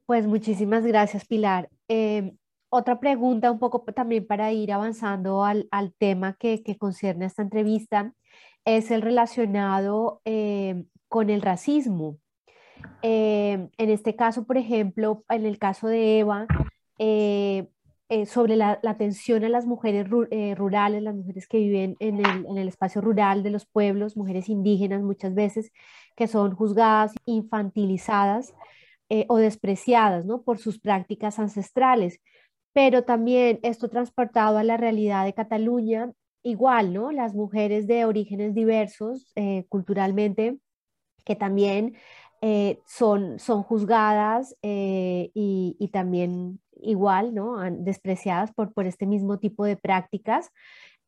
Pues 0.07 0.27
muchísimas 0.27 0.85
gracias, 0.87 1.27
Pilar. 1.27 1.69
Em, 1.87 2.37
otra 2.71 3.01
pregunta, 3.01 3.51
un 3.51 3.59
poco 3.59 3.83
también 3.95 4.27
para 4.27 4.53
ir 4.53 4.73
avanzando 4.73 5.45
al, 5.45 5.69
tema 5.99 6.35
que, 6.39 6.63
que, 6.63 6.77
concierne 6.77 7.27
esta 7.27 7.43
entrevista, 7.43 8.15
es 8.65 8.91
el 8.91 9.03
relacionado 9.03 10.21
em, 10.25 10.87
con 11.09 11.31
el 11.31 11.43
racismo. 11.43 12.19
Em, 13.03 13.71
en 13.79 13.91
este 13.91 14.17
caso, 14.17 14.45
por 14.47 14.57
ejemplo, 14.57 15.25
en 15.29 15.47
el 15.47 15.59
caso 15.59 15.89
de 15.89 16.21
Eva, 16.21 16.47
eh, 16.99 17.69
eh, 18.11 18.27
sobre 18.27 18.57
la, 18.57 18.81
atención 18.85 19.45
a 19.45 19.49
las 19.51 19.67
mujeres 19.67 20.07
eh, 20.31 20.55
rurales, 20.55 21.03
las 21.03 21.15
mujeres 21.15 21.47
que 21.47 21.59
viven 21.59 21.97
en 22.01 22.19
el, 22.25 22.47
en 22.47 22.59
el, 22.59 22.69
espacio 22.69 23.03
rural 23.03 23.43
de 23.43 23.51
los 23.51 23.67
pueblos, 23.67 24.17
mujeres 24.17 24.49
indígenas 24.49 25.03
muchas 25.03 25.35
veces, 25.35 25.71
que 26.17 26.27
son 26.29 26.55
juzgadas, 26.55 27.13
infantilizadas 27.27 28.55
o 29.29 29.37
despreciadas 29.39 30.27
¿no? 30.27 30.43
por 30.43 30.59
sus 30.59 30.79
prácticas 30.79 31.39
ancestrales 31.39 32.21
pero 32.79 33.03
también 33.03 33.59
esto 33.65 33.89
transportado 33.89 34.57
a 34.57 34.63
la 34.63 34.77
realidad 34.77 35.25
de 35.25 35.35
Cataluña, 35.35 36.13
igual, 36.45 36.93
¿no? 36.95 37.11
Las 37.11 37.35
mujeres 37.35 37.89
de 37.89 38.05
orígenes 38.05 38.55
diversos 38.55 39.33
eh, 39.35 39.65
culturalmente, 39.69 40.59
que 41.25 41.35
también 41.35 41.97
eh, 42.41 42.79
son, 42.87 43.41
son 43.41 43.65
juzgadas 43.65 44.57
eh, 44.63 45.33
y, 45.35 45.91
también 45.93 46.61
igual, 46.81 47.35
¿no? 47.35 47.57
despreciadas 47.71 48.53
por, 48.53 48.73
por 48.73 48.87
este 48.87 49.07
mismo 49.07 49.41
tipo 49.41 49.65
de 49.65 49.77
prácticas 49.77 50.51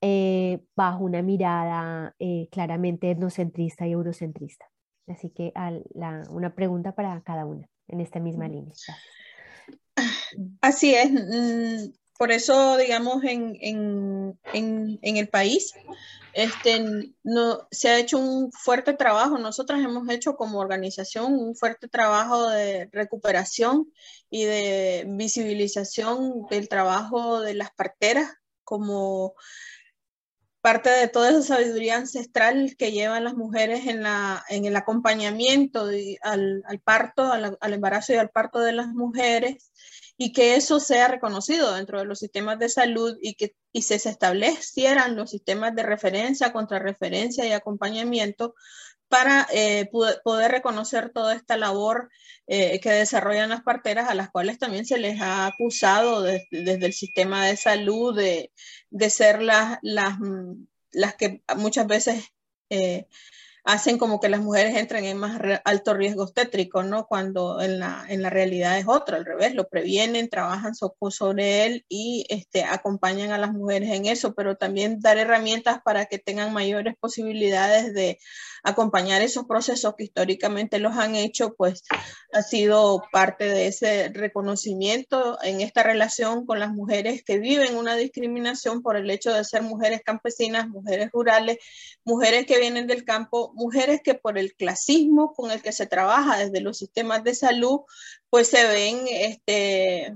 eh, 0.00 0.58
bajo 0.74 1.04
una 1.04 1.22
mirada 1.22 2.16
eh, 2.18 2.48
claramente 2.50 3.12
etnocentrista 3.12 3.86
y 3.86 3.92
eurocentrista. 3.92 4.66
Así 5.06 5.30
que 5.30 5.52
una 6.30 6.54
pregunta 6.54 6.96
para 6.96 7.20
cada 7.20 7.46
una 7.46 7.68
en 7.90 8.00
esta 8.00 8.20
misma 8.20 8.48
línea. 8.48 8.74
Así 10.60 10.94
es. 10.94 11.10
Mm, 11.10 11.92
por 12.18 12.32
eso, 12.32 12.76
digamos, 12.76 13.22
en, 13.24 14.38
el 14.52 15.28
país 15.28 15.72
este, 16.34 17.12
no, 17.22 17.66
se 17.70 17.88
ha 17.88 17.98
hecho 17.98 18.18
un 18.18 18.52
fuerte 18.52 18.92
trabajo. 18.92 19.38
Nosotras 19.38 19.80
hemos 19.80 20.08
hecho 20.10 20.36
como 20.36 20.58
organización 20.58 21.34
un 21.34 21.56
fuerte 21.56 21.88
trabajo 21.88 22.48
de 22.48 22.88
recuperación 22.92 23.90
y 24.28 24.44
de 24.44 25.04
visibilización 25.08 26.46
del 26.50 26.68
trabajo 26.68 27.40
de 27.40 27.54
las 27.54 27.70
parteras 27.70 28.30
como 28.64 29.34
parte 30.60 30.90
de 30.90 31.08
toda 31.08 31.30
esa 31.30 31.42
sabiduría 31.42 31.96
ancestral 31.96 32.76
que 32.76 32.92
llevan 32.92 33.24
las 33.24 33.34
mujeres 33.34 33.86
en, 33.86 34.02
la, 34.02 34.44
en 34.48 34.64
el 34.64 34.76
acompañamiento 34.76 35.86
al, 36.22 36.80
parto, 36.84 37.32
al, 37.32 37.56
embarazo 37.72 38.12
y 38.12 38.16
al 38.16 38.30
parto 38.30 38.60
de 38.60 38.72
las 38.72 38.88
mujeres, 38.88 39.72
y 40.16 40.32
que 40.32 40.56
eso 40.56 40.80
sea 40.80 41.08
reconocido 41.08 41.74
dentro 41.74 41.98
de 41.98 42.04
los 42.04 42.18
sistemas 42.18 42.58
de 42.58 42.68
salud 42.68 43.16
y 43.22 43.34
que 43.34 43.54
y 43.72 43.82
se, 43.82 43.94
establecieran 43.94 45.16
los 45.16 45.30
sistemas 45.30 45.74
de 45.74 45.82
referencia, 45.82 46.52
contrarreferencia 46.52 47.46
y 47.46 47.52
acompañamiento 47.52 48.54
para 49.10 49.48
eh, 49.52 49.90
poder 50.22 50.52
reconocer 50.52 51.10
toda 51.10 51.34
esta 51.34 51.56
labor 51.56 52.10
eh, 52.46 52.78
que 52.80 52.90
desarrollan 52.92 53.48
las 53.48 53.62
parteras, 53.62 54.08
a 54.08 54.14
las 54.14 54.30
cuales 54.30 54.60
también 54.60 54.86
se 54.86 54.98
les 54.98 55.20
ha 55.20 55.46
acusado 55.46 56.22
desde 56.22 56.86
el 56.86 56.92
sistema 56.92 57.44
de 57.44 57.56
salud 57.56 58.16
de, 58.16 59.10
ser 59.10 59.42
las, 59.42 59.80
las, 59.82 60.16
las, 60.92 61.16
que 61.16 61.42
muchas 61.56 61.88
veces 61.88 62.24
eh, 62.70 63.08
hacen 63.64 63.98
como 63.98 64.20
que 64.20 64.28
las 64.28 64.40
mujeres 64.40 64.76
entren 64.76 65.04
en 65.04 65.18
más 65.18 65.40
alto 65.64 65.94
riesgo 65.94 66.24
obstétrico, 66.24 66.82
¿no? 66.82 67.06
Cuando 67.06 67.60
en 67.60 67.78
la, 67.78 68.04
en 68.08 68.22
la 68.22 68.30
realidad 68.30 68.78
es 68.78 68.86
otro, 68.88 69.16
al 69.16 69.24
revés, 69.24 69.54
lo 69.54 69.68
previenen, 69.68 70.28
trabajan 70.28 70.74
sobre 70.74 71.66
él 71.66 71.84
y 71.88 72.26
este, 72.28 72.64
acompañan 72.64 73.32
a 73.32 73.38
las 73.38 73.52
mujeres 73.52 73.90
en 73.90 74.06
eso, 74.06 74.34
pero 74.34 74.56
también 74.56 75.00
dar 75.00 75.18
herramientas 75.18 75.80
para 75.84 76.06
que 76.06 76.18
tengan 76.18 76.52
mayores 76.52 76.94
posibilidades 76.98 77.92
de 77.94 78.18
acompañar 78.62 79.22
esos 79.22 79.44
procesos 79.46 79.94
que 79.96 80.04
históricamente 80.04 80.78
los 80.78 80.96
han 80.96 81.14
hecho, 81.14 81.54
pues 81.54 81.82
ha 82.32 82.42
sido 82.42 83.02
parte 83.12 83.44
de 83.44 83.66
ese 83.66 84.10
reconocimiento 84.12 85.38
en 85.42 85.60
esta 85.60 85.82
relación 85.82 86.46
con 86.46 86.58
las 86.58 86.70
mujeres 86.70 87.22
que 87.24 87.38
viven 87.38 87.76
una 87.76 87.96
discriminación 87.96 88.82
por 88.82 88.96
el 88.96 89.10
hecho 89.10 89.32
de 89.32 89.44
ser 89.44 89.62
mujeres 89.62 90.02
campesinas, 90.04 90.68
mujeres 90.68 91.10
rurales, 91.12 91.58
mujeres 92.04 92.46
que 92.46 92.58
vienen 92.58 92.86
del 92.86 93.04
campo, 93.04 93.49
mujeres 93.54 94.00
que 94.02 94.14
por 94.14 94.38
el 94.38 94.54
clasismo 94.54 95.32
con 95.32 95.50
el 95.50 95.62
que 95.62 95.72
se 95.72 95.86
trabaja 95.86 96.38
desde 96.38 96.60
los 96.60 96.78
sistemas 96.78 97.24
de 97.24 97.34
salud, 97.34 97.80
pues 98.28 98.48
se 98.48 98.66
ven 98.66 99.06
este, 99.08 100.14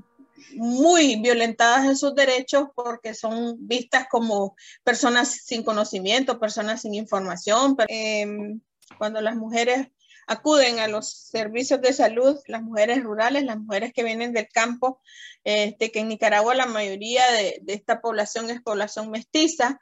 muy 0.56 1.16
violentadas 1.16 1.84
en 1.86 1.96
sus 1.96 2.14
derechos 2.14 2.68
porque 2.74 3.14
son 3.14 3.56
vistas 3.66 4.06
como 4.10 4.56
personas 4.82 5.28
sin 5.44 5.62
conocimiento, 5.62 6.38
personas 6.38 6.82
sin 6.82 6.94
información. 6.94 7.76
Em, 7.88 8.60
cuando 8.98 9.20
las 9.20 9.36
mujeres 9.36 9.88
acuden 10.26 10.78
a 10.78 10.88
los 10.88 11.10
servicios 11.10 11.80
de 11.82 11.92
salud, 11.92 12.38
las 12.46 12.62
mujeres 12.62 13.02
rurales, 13.02 13.44
las 13.44 13.58
mujeres 13.58 13.92
que 13.92 14.04
vienen 14.04 14.32
del 14.32 14.48
campo, 14.48 15.00
este, 15.44 15.90
que 15.90 16.00
en 16.00 16.08
Nicaragua 16.08 16.54
la 16.54 16.66
mayoría 16.66 17.30
de, 17.32 17.58
de 17.62 17.74
esta 17.74 18.00
población 18.00 18.48
es 18.50 18.62
población 18.62 19.10
mestiza, 19.10 19.80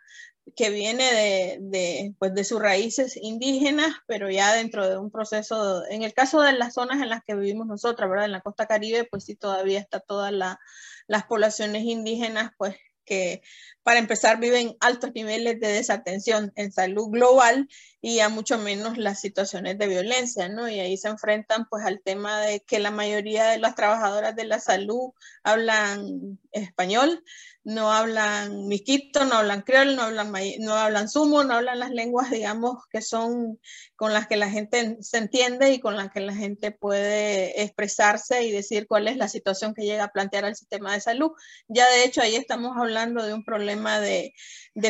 que 0.56 0.70
viene 0.70 1.04
de, 1.04 1.58
de, 1.60 2.14
pues 2.18 2.34
de 2.34 2.44
sus 2.44 2.60
raíces 2.60 3.16
indígenas, 3.16 3.94
pero 4.06 4.30
ya 4.30 4.52
dentro 4.54 4.88
de 4.88 4.98
un 4.98 5.10
proceso, 5.10 5.84
en 5.88 6.02
el 6.02 6.14
caso 6.14 6.40
de 6.40 6.52
las 6.52 6.74
zonas 6.74 7.00
en 7.00 7.08
las 7.08 7.22
que 7.24 7.34
vivimos 7.34 7.66
nosotras, 7.66 8.10
¿verdad? 8.10 8.26
En 8.26 8.32
la 8.32 8.40
costa 8.40 8.66
caribe, 8.66 9.04
pues 9.04 9.24
sí, 9.24 9.36
todavía 9.36 9.78
está 9.78 10.00
todas 10.00 10.32
las 10.32 11.24
poblaciones 11.24 11.84
indígenas, 11.84 12.50
pues 12.58 12.76
que 13.04 13.42
para 13.82 13.98
empezar 13.98 14.38
viven 14.38 14.76
altos 14.80 15.10
niveles 15.14 15.58
de 15.60 15.68
desatención 15.68 16.52
en 16.56 16.72
salud 16.72 17.08
global 17.08 17.68
y 18.04 18.18
a 18.18 18.28
mucho 18.28 18.58
menos 18.58 18.98
las 18.98 19.20
situaciones 19.20 19.78
de 19.78 19.86
violencia, 19.86 20.48
¿no? 20.48 20.68
Y 20.68 20.80
ahí 20.80 20.96
se 20.96 21.06
enfrentan 21.08 21.68
pues 21.70 21.84
al 21.86 22.00
tema 22.02 22.40
de 22.40 22.60
que 22.60 22.80
la 22.80 22.90
mayoría 22.90 23.46
de 23.46 23.60
las 23.60 23.76
trabajadoras 23.76 24.34
de 24.34 24.44
la 24.44 24.58
salud 24.58 25.12
hablan 25.44 26.40
español, 26.50 27.22
no 27.62 27.92
hablan 27.92 28.66
miquito, 28.66 29.24
no 29.24 29.36
hablan 29.36 29.62
creol, 29.62 29.94
no 29.94 30.02
hablan, 30.02 30.32
no 30.58 30.74
hablan 30.74 31.08
sumo, 31.08 31.44
no 31.44 31.54
hablan 31.54 31.78
las 31.78 31.92
lenguas, 31.92 32.28
digamos, 32.32 32.84
que 32.90 33.02
son 33.02 33.60
con 33.94 34.12
las 34.12 34.26
que 34.26 34.36
la 34.36 34.50
gente 34.50 34.96
se 35.00 35.18
entiende 35.18 35.70
y 35.72 35.78
con 35.78 35.96
las 35.96 36.10
que 36.10 36.20
la 36.20 36.34
gente 36.34 36.72
puede 36.72 37.62
expresarse 37.62 38.42
y 38.42 38.50
decir 38.50 38.88
cuál 38.88 39.06
es 39.06 39.16
la 39.16 39.28
situación 39.28 39.74
que 39.74 39.84
llega 39.84 40.04
a 40.04 40.12
plantear 40.12 40.44
al 40.44 40.56
sistema 40.56 40.92
de 40.92 41.00
salud. 41.00 41.30
Ya 41.68 41.88
de 41.88 42.02
hecho 42.04 42.20
ahí 42.20 42.34
estamos 42.34 42.76
hablando 42.76 43.24
de 43.24 43.32
un 43.32 43.44
problema 43.44 44.00
de, 44.00 44.34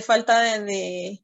falta 0.03 0.40
de, 0.40 0.64
de 0.64 1.22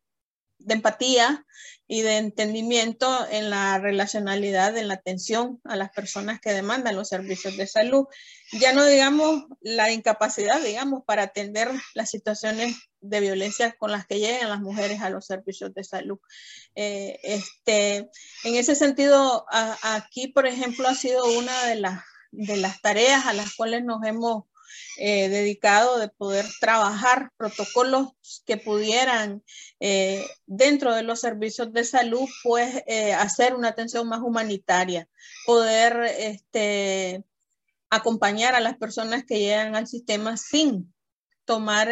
empatía 0.66 1.44
y 1.90 2.02
de 2.02 2.18
entendimiento 2.18 3.26
en 3.30 3.48
la 3.48 3.78
relacionalidad, 3.78 4.76
en 4.76 4.88
la 4.88 4.94
atención 4.94 5.58
a 5.64 5.74
las 5.74 5.90
personas 5.90 6.38
que 6.38 6.52
demandan 6.52 6.96
los 6.96 7.08
servicios 7.08 7.56
de 7.56 7.66
salud. 7.66 8.06
Ya 8.52 8.74
no 8.74 8.84
digamos 8.84 9.44
la 9.62 9.90
incapacidad, 9.90 10.60
digamos, 10.60 11.02
para 11.06 11.22
atender 11.22 11.70
las 11.94 12.10
situaciones 12.10 12.76
de 13.00 13.20
violencia 13.20 13.74
con 13.78 13.90
las 13.90 14.06
que 14.06 14.18
llegan 14.18 14.50
las 14.50 14.60
mujeres 14.60 15.00
a 15.00 15.08
los 15.08 15.24
servicios 15.24 15.72
de 15.72 15.84
salud. 15.84 16.18
Eh, 16.74 17.18
este, 17.22 18.10
en 18.44 18.54
ese 18.54 18.74
sentido, 18.74 19.46
aquí, 19.82 20.28
por 20.28 20.46
ejemplo, 20.46 20.88
ha 20.88 20.94
sido 20.94 21.24
una 21.38 21.64
de 21.64 21.76
las, 21.76 22.02
de 22.32 22.58
las 22.58 22.82
tareas 22.82 23.26
a 23.26 23.32
las 23.32 23.54
cuales 23.54 23.82
nos 23.84 24.04
hemos 24.04 24.44
eh, 24.98 25.28
dedicado 25.28 25.98
de 25.98 26.08
poder 26.08 26.46
trabajar 26.60 27.30
protocolos 27.36 28.08
que 28.46 28.56
pudieran 28.56 29.42
eh, 29.80 30.26
dentro 30.46 30.94
de 30.94 31.02
los 31.02 31.20
servicios 31.20 31.72
de 31.72 31.84
salud, 31.84 32.28
pues 32.42 32.82
eh, 32.86 33.12
hacer 33.12 33.54
una 33.54 33.68
atención 33.68 34.08
más 34.08 34.20
humanitaria, 34.20 35.08
poder 35.46 36.02
este, 36.18 37.24
acompañar 37.90 38.54
a 38.54 38.60
las 38.60 38.76
personas 38.76 39.24
que 39.24 39.38
llegan 39.38 39.76
al 39.76 39.86
sistema 39.86 40.36
sin 40.36 40.92
tomar 41.44 41.88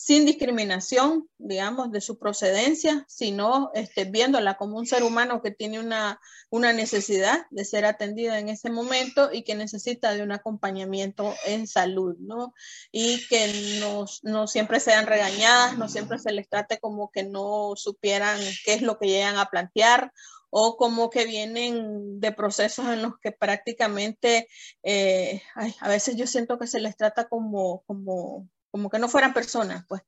sin 0.00 0.24
discriminación, 0.24 1.28
digamos, 1.38 1.90
de 1.90 2.00
su 2.00 2.20
procedencia, 2.20 3.04
sino 3.08 3.72
este, 3.74 4.04
viéndola 4.04 4.56
como 4.56 4.78
un 4.78 4.86
ser 4.86 5.02
humano 5.02 5.42
que 5.42 5.50
tiene 5.50 5.80
una, 5.80 6.20
una 6.50 6.72
necesidad 6.72 7.46
de 7.50 7.64
ser 7.64 7.84
atendida 7.84 8.38
en 8.38 8.48
ese 8.48 8.70
momento 8.70 9.30
y 9.32 9.42
que 9.42 9.56
necesita 9.56 10.14
de 10.14 10.22
un 10.22 10.30
acompañamiento 10.30 11.34
en 11.46 11.66
salud, 11.66 12.14
¿no? 12.20 12.54
Y 12.92 13.26
que 13.26 13.80
no, 13.80 14.06
no 14.22 14.46
siempre 14.46 14.78
sean 14.78 15.08
regañadas, 15.08 15.76
no 15.76 15.88
siempre 15.88 16.20
se 16.20 16.30
les 16.30 16.48
trate 16.48 16.78
como 16.78 17.10
que 17.10 17.24
no 17.24 17.72
supieran 17.74 18.38
qué 18.64 18.74
es 18.74 18.82
lo 18.82 19.00
que 19.00 19.08
llegan 19.08 19.36
a 19.36 19.50
plantear 19.50 20.12
o 20.48 20.76
como 20.76 21.10
que 21.10 21.26
vienen 21.26 22.20
de 22.20 22.30
procesos 22.30 22.86
en 22.86 23.02
los 23.02 23.18
que 23.20 23.32
prácticamente 23.32 24.46
eh, 24.84 25.42
a 25.80 25.88
veces 25.88 26.14
yo 26.14 26.28
siento 26.28 26.56
que 26.56 26.68
se 26.68 26.78
les 26.78 26.96
trata 26.96 27.28
como, 27.28 27.82
como 27.84 28.48
como 28.70 28.90
que 28.90 28.98
no 28.98 29.08
fueran 29.08 29.34
personas, 29.34 29.84
pues 29.88 30.02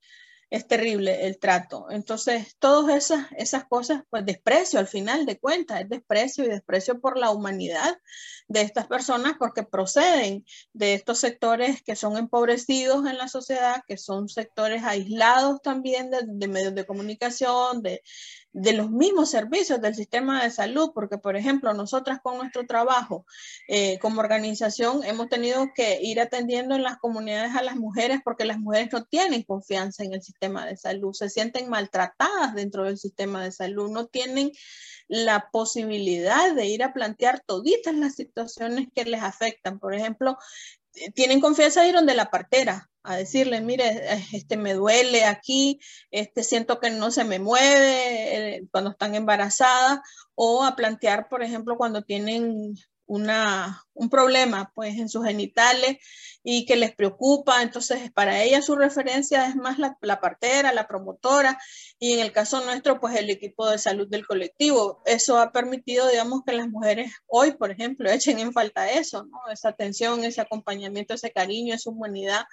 es 0.51 0.67
terrible 0.67 1.27
el 1.27 1.39
trato. 1.39 1.87
Entonces, 1.91 2.57
todas 2.59 2.97
esas, 2.97 3.27
esas 3.37 3.65
cosas, 3.65 4.03
pues 4.11 4.27
desprecio 4.27 4.81
al 4.81 4.89
final 4.89 5.25
de 5.25 5.39
cuentas, 5.39 5.81
es 5.81 5.89
desprecio 5.89 6.45
y 6.45 6.49
desprecio 6.49 7.01
por 7.01 7.17
la 7.17 7.31
humanidad 7.31 7.99
de 8.49 8.63
estas 8.63 8.89
personas 8.89 9.35
porque 9.39 9.63
proceden 9.63 10.45
de 10.73 10.95
estos 10.95 11.21
sectores 11.21 11.83
que 11.83 11.95
son 11.95 12.17
empobrecidos 12.17 13.07
en 13.07 13.17
la 13.17 13.29
sociedad, 13.29 13.83
que 13.87 13.97
son 13.97 14.29
sectores 14.29 14.83
aislados 14.83 15.63
también 15.63 16.11
de 16.11 16.49
medios 16.49 16.75
de 16.75 16.85
comunicación, 16.85 17.81
de, 17.83 18.03
de 18.53 18.73
los 18.73 18.91
mismos 18.91 19.31
servicios 19.31 19.81
del 19.81 19.95
sistema 19.95 20.43
de 20.43 20.51
salud, 20.51 20.91
porque 20.95 21.19
por 21.19 21.37
ejemplo 21.37 21.73
nosotras 21.73 22.21
con 22.23 22.39
nuestro 22.39 22.67
trabajo 22.67 23.25
eh, 23.69 23.99
como 24.01 24.21
organización 24.21 25.05
hemos 25.05 25.29
tenido 25.29 25.69
que 25.75 26.01
ir 26.03 26.21
atendiendo 26.21 26.75
en 26.75 26.83
las 26.83 26.99
comunidades 26.99 27.55
a 27.55 27.63
las 27.63 27.77
mujeres 27.77 28.21
porque 28.25 28.45
las 28.45 28.59
mujeres 28.59 28.89
no 28.93 29.05
tienen 29.05 29.45
confianza 29.45 30.03
en 30.03 30.15
el 30.15 30.23
sistema 30.23 30.67
de 30.67 30.77
salud, 30.77 31.13
se 31.13 31.31
sienten 31.31 31.69
maltratadas 31.69 32.55
dentro 32.55 32.85
del 32.85 32.99
sistema 32.99 33.45
de 33.45 33.53
salud, 33.53 33.91
no 33.91 34.07
tienen 34.07 34.51
la 35.07 35.49
posibilidad 35.51 36.55
de 36.55 36.67
ir 36.67 36.83
a 36.83 36.93
plantear 36.93 37.41
toditas 37.41 37.95
las 37.95 38.15
situaciones 38.15 38.89
que 38.95 39.05
les 39.05 39.23
afectan. 39.23 39.81
Por 39.81 39.95
ejemplo, 39.95 40.39
tienen 41.15 41.41
confianza 41.41 41.83
de 41.83 41.89
ir 41.89 41.95
donde 41.95 42.15
la 42.15 42.31
partera, 42.31 42.90
a 43.03 43.17
decirle, 43.17 43.61
mire, 43.61 44.01
este 44.33 44.57
me 44.57 44.75
duele 44.75 45.25
aquí, 45.25 45.81
este 46.11 46.43
siento 46.43 46.81
que 46.81 46.91
no 46.91 47.11
se 47.11 47.25
me 47.25 47.39
mueve 47.39 48.57
eh, 48.57 48.69
cuando 48.71 48.91
están 48.91 49.15
embarazadas, 49.15 50.01
o 50.35 50.65
a 50.65 50.77
plantear, 50.77 51.29
por 51.29 51.43
ejemplo, 51.43 51.77
cuando 51.77 52.03
tienen 52.03 52.75
una, 53.11 53.85
un 53.93 54.09
problema 54.09 54.71
pues 54.73 54.97
en 54.97 55.09
sus 55.09 55.27
genitales 55.27 55.99
y 56.45 56.65
que 56.65 56.77
les 56.77 56.95
preocupa, 56.95 57.61
entonces 57.61 58.13
para 58.13 58.41
ella 58.41 58.63
su 58.63 58.77
referencia 58.77 59.49
es 59.49 59.57
más 59.57 59.81
la, 59.81 59.99
la, 60.01 60.21
partera, 60.21 60.73
la 60.73 60.87
promotora 60.87 61.59
y 61.99 62.13
en 62.13 62.21
el 62.21 62.31
caso 62.31 62.65
nuestro 62.65 63.01
pues 63.01 63.17
el 63.17 63.29
equipo 63.29 63.69
de 63.69 63.79
salud 63.79 64.09
del 64.09 64.27
colectivo. 64.27 65.03
Eso 65.07 65.41
ha 65.41 65.51
permitido 65.51 66.09
digamos 66.09 66.43
que 66.47 66.53
las 66.53 66.69
mujeres 66.69 67.13
hoy 67.27 67.51
por 67.53 67.73
ejemplo 67.73 68.09
echen 68.13 68.39
en 68.39 68.53
falta 68.53 68.89
eso, 68.93 69.25
¿no? 69.25 69.39
esa 69.53 69.71
atención, 69.71 70.25
ese 70.25 70.41
acompañamiento, 70.41 71.15
ese 71.15 71.33
cariño, 71.33 71.75
esa 71.75 71.91
humanidad 71.91 72.45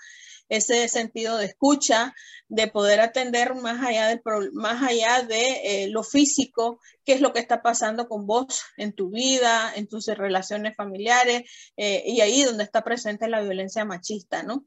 ese 0.49 0.87
sentido 0.87 1.37
de 1.37 1.45
escucha, 1.45 2.13
de 2.47 2.67
poder 2.67 2.99
atender 2.99 3.55
más 3.55 3.85
allá, 3.85 4.07
del, 4.07 4.21
más 4.53 4.81
allá 4.81 5.23
de 5.23 5.83
eh, 5.83 5.89
lo 5.89 6.03
físico, 6.03 6.79
qué 7.03 7.13
es 7.13 7.21
lo 7.21 7.33
que 7.33 7.39
está 7.39 7.61
pasando 7.61 8.07
con 8.07 8.25
vos 8.25 8.61
en 8.77 8.93
tu 8.93 9.09
vida, 9.09 9.73
en 9.75 9.87
tus 9.87 10.07
relaciones 10.07 10.75
familiares, 10.75 11.49
eh, 11.75 12.03
y 12.05 12.21
ahí 12.21 12.43
donde 12.43 12.63
está 12.63 12.83
presente 12.83 13.27
la 13.27 13.41
violencia 13.41 13.85
machista, 13.85 14.43
¿no? 14.43 14.65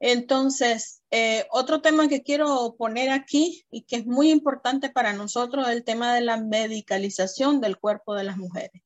Entonces, 0.00 1.02
eh, 1.10 1.46
otro 1.50 1.80
tema 1.82 2.08
que 2.08 2.22
quiero 2.22 2.76
poner 2.78 3.10
aquí 3.10 3.66
y 3.70 3.82
que 3.82 3.96
es 3.96 4.06
muy 4.06 4.30
importante 4.30 4.90
para 4.90 5.12
nosotros 5.12 5.66
es 5.66 5.74
el 5.74 5.84
tema 5.84 6.14
de 6.14 6.20
la 6.20 6.36
medicalización 6.36 7.60
del 7.60 7.78
cuerpo 7.78 8.14
de 8.14 8.24
las 8.24 8.36
mujeres. 8.36 8.82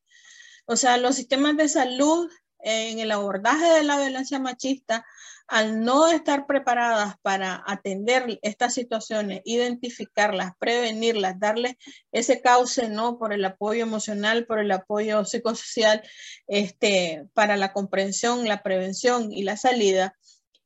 O 0.65 0.77
sea, 0.77 0.97
los 0.97 1.17
sistemas 1.17 1.57
de 1.57 1.69
salud 1.69 2.31
en 2.61 2.99
el 3.01 3.11
abordaje 3.11 3.65
de 3.73 3.83
la 3.83 3.99
violencia 3.99 4.39
machista 4.39 5.05
al 5.53 5.85
no 5.85 6.09
estar 6.09 6.47
preparadas 6.47 7.17
para 7.21 7.63
atender 7.67 8.39
estas 8.41 8.73
situaciones, 8.73 9.43
identificarlas, 9.45 10.53
prevenirlas, 10.59 11.39
darle 11.39 11.77
ese 12.11 12.41
cauce, 12.41 12.89
¿no? 12.89 13.19
Por 13.19 13.35
el 13.35 13.45
apoyo 13.45 13.83
emocional, 13.83 14.47
por 14.47 14.61
el 14.61 14.71
apoyo 14.71 15.27
psicosocial, 15.27 16.03
este, 16.47 17.27
para 17.35 17.59
la 17.59 17.75
comprensión, 17.75 18.49
la 18.49 18.63
prevención 18.63 19.31
y 19.31 19.43
la 19.43 19.59
salida, 19.59 20.17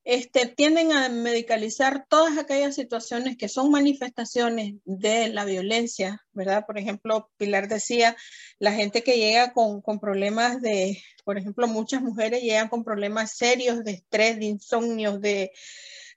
este, 0.07 0.47
tienden 0.47 0.92
a 0.92 1.09
medicalizar 1.09 2.07
todas 2.09 2.38
aquellas 2.38 2.77
situaciones 2.77 3.37
que 3.37 3.49
son 3.49 3.73
manifestaciones 3.73 4.75
de 4.85 5.29
la 5.31 5.45
violencia, 5.45 6.25
¿verdad? 6.33 6.64
Por 6.64 6.79
ejemplo, 6.79 7.29
Pilar 7.37 7.66
decía, 7.66 8.16
la 8.61 8.73
gente 8.73 9.03
que 9.03 9.16
llega 9.19 9.53
con, 9.53 9.83
con, 9.83 9.99
problemas 9.99 10.62
de, 10.62 11.03
por 11.25 11.38
ejemplo, 11.38 11.66
muchas 11.66 12.03
mujeres 12.03 12.40
llegan 12.40 12.69
con 12.69 12.85
problemas 12.85 13.37
serios 13.37 13.83
de 13.83 13.95
estrés, 13.95 14.38
de 14.38 14.45
insomnio, 14.45 15.19
de, 15.19 15.51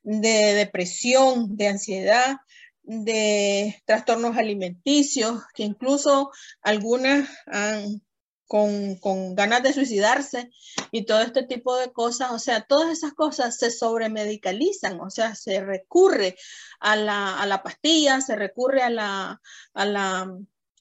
de 0.03 0.53
depresión, 0.53 1.57
de 1.57 1.67
ansiedad, 1.69 2.37
de 2.83 3.81
trastornos 3.85 4.37
alimenticios, 4.37 5.41
que 5.55 5.63
incluso 5.63 6.29
algunas 6.61 7.27
han 7.47 8.03
con, 8.49 9.35
ganas 9.35 9.61
de 9.61 9.73
suicidarse 9.73 10.49
y 10.91 11.05
todo 11.05 11.21
este 11.21 11.43
tipo 11.43 11.77
de 11.77 11.93
cosas. 11.93 12.31
O 12.31 12.39
sea, 12.39 12.61
todas 12.61 12.89
esas 12.89 13.13
cosas 13.13 13.57
se 13.57 13.69
sobremedicalizan, 13.69 14.99
o 14.99 15.11
sea, 15.11 15.35
se 15.35 15.61
recurre 15.61 16.35
a 16.79 16.95
la, 16.95 17.61
pastilla, 17.63 18.21
se 18.21 18.35
recurre 18.35 18.81
a 18.81 18.89
la, 18.89 19.41
a 19.73 19.85
la, 19.85 20.35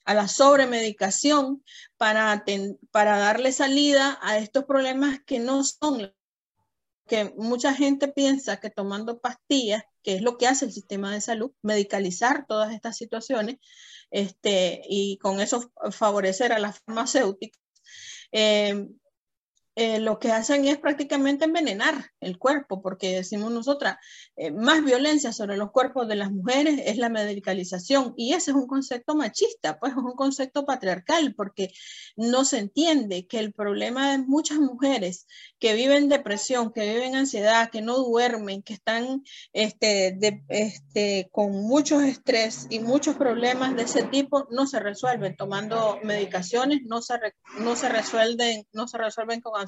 a 0.06 0.14
la 0.14 0.28
sobremedicación 0.28 1.62
para, 1.98 2.42
para 2.90 3.18
darle 3.18 3.52
salida 3.52 4.18
a 4.22 4.38
estos 4.38 4.64
problemas 4.64 5.20
que 5.26 5.38
no 5.38 5.62
son 5.62 6.10
que 7.06 7.32
mucha 7.36 7.74
gente 7.74 8.08
piensa 8.08 8.60
que 8.60 8.68
tomando 8.68 9.18
pastillas, 9.18 9.82
que 10.08 10.14
es 10.14 10.22
lo 10.22 10.38
que 10.38 10.46
hace 10.46 10.64
el 10.64 10.72
sistema 10.72 11.12
de 11.12 11.20
salud, 11.20 11.52
medicalizar 11.60 12.46
todas 12.46 12.72
estas 12.72 12.96
situaciones, 12.96 13.58
este, 14.10 14.80
y 14.88 15.18
con 15.18 15.38
eso 15.38 15.70
favorecer 15.90 16.50
a 16.54 16.58
las 16.58 16.78
farmacéuticas. 16.78 17.60
Eh, 18.32 18.88
eh, 19.80 20.00
lo 20.00 20.18
que 20.18 20.32
hacen 20.32 20.66
es 20.66 20.76
prácticamente 20.76 21.44
envenenar 21.44 22.10
el 22.18 22.36
cuerpo, 22.36 22.82
porque 22.82 23.14
decimos 23.14 23.52
nosotras, 23.52 23.98
eh, 24.34 24.50
más 24.50 24.84
violencia 24.84 25.32
sobre 25.32 25.56
los 25.56 25.70
cuerpos 25.70 26.08
de 26.08 26.16
las 26.16 26.32
mujeres 26.32 26.80
es 26.84 26.96
la 26.96 27.08
medicalización, 27.08 28.12
y 28.16 28.32
ese 28.32 28.50
es 28.50 28.56
un 28.56 28.66
concepto 28.66 29.14
machista, 29.14 29.78
pues 29.78 29.92
es 29.92 29.98
un 29.98 30.16
concepto 30.16 30.66
patriarcal, 30.66 31.32
porque 31.36 31.72
no 32.16 32.44
se 32.44 32.58
entiende 32.58 33.28
que 33.28 33.38
el 33.38 33.52
problema 33.52 34.10
de 34.10 34.18
muchas 34.18 34.58
mujeres 34.58 35.28
que 35.60 35.74
viven 35.74 36.08
depresión, 36.08 36.72
que 36.72 36.94
viven 36.94 37.14
ansiedad, 37.14 37.70
que 37.70 37.80
no 37.80 37.98
duermen, 37.98 38.64
que 38.64 38.74
están 38.74 39.22
este, 39.52 40.18
este, 40.48 41.28
con 41.30 41.52
muchos 41.52 42.02
estrés 42.02 42.66
y 42.68 42.80
muchos 42.80 43.14
problemas 43.14 43.76
de 43.76 43.82
ese 43.82 44.02
tipo, 44.02 44.48
no 44.50 44.66
se 44.66 44.80
resuelven 44.80 45.36
tomando 45.36 46.00
medicaciones, 46.02 46.80
no 46.82 47.00
se, 47.00 47.14
no 47.60 47.76
se 47.76 47.88
resuelven, 47.88 48.66
no 48.72 48.88
se 48.88 48.98
resuelven 48.98 49.40
con 49.40 49.67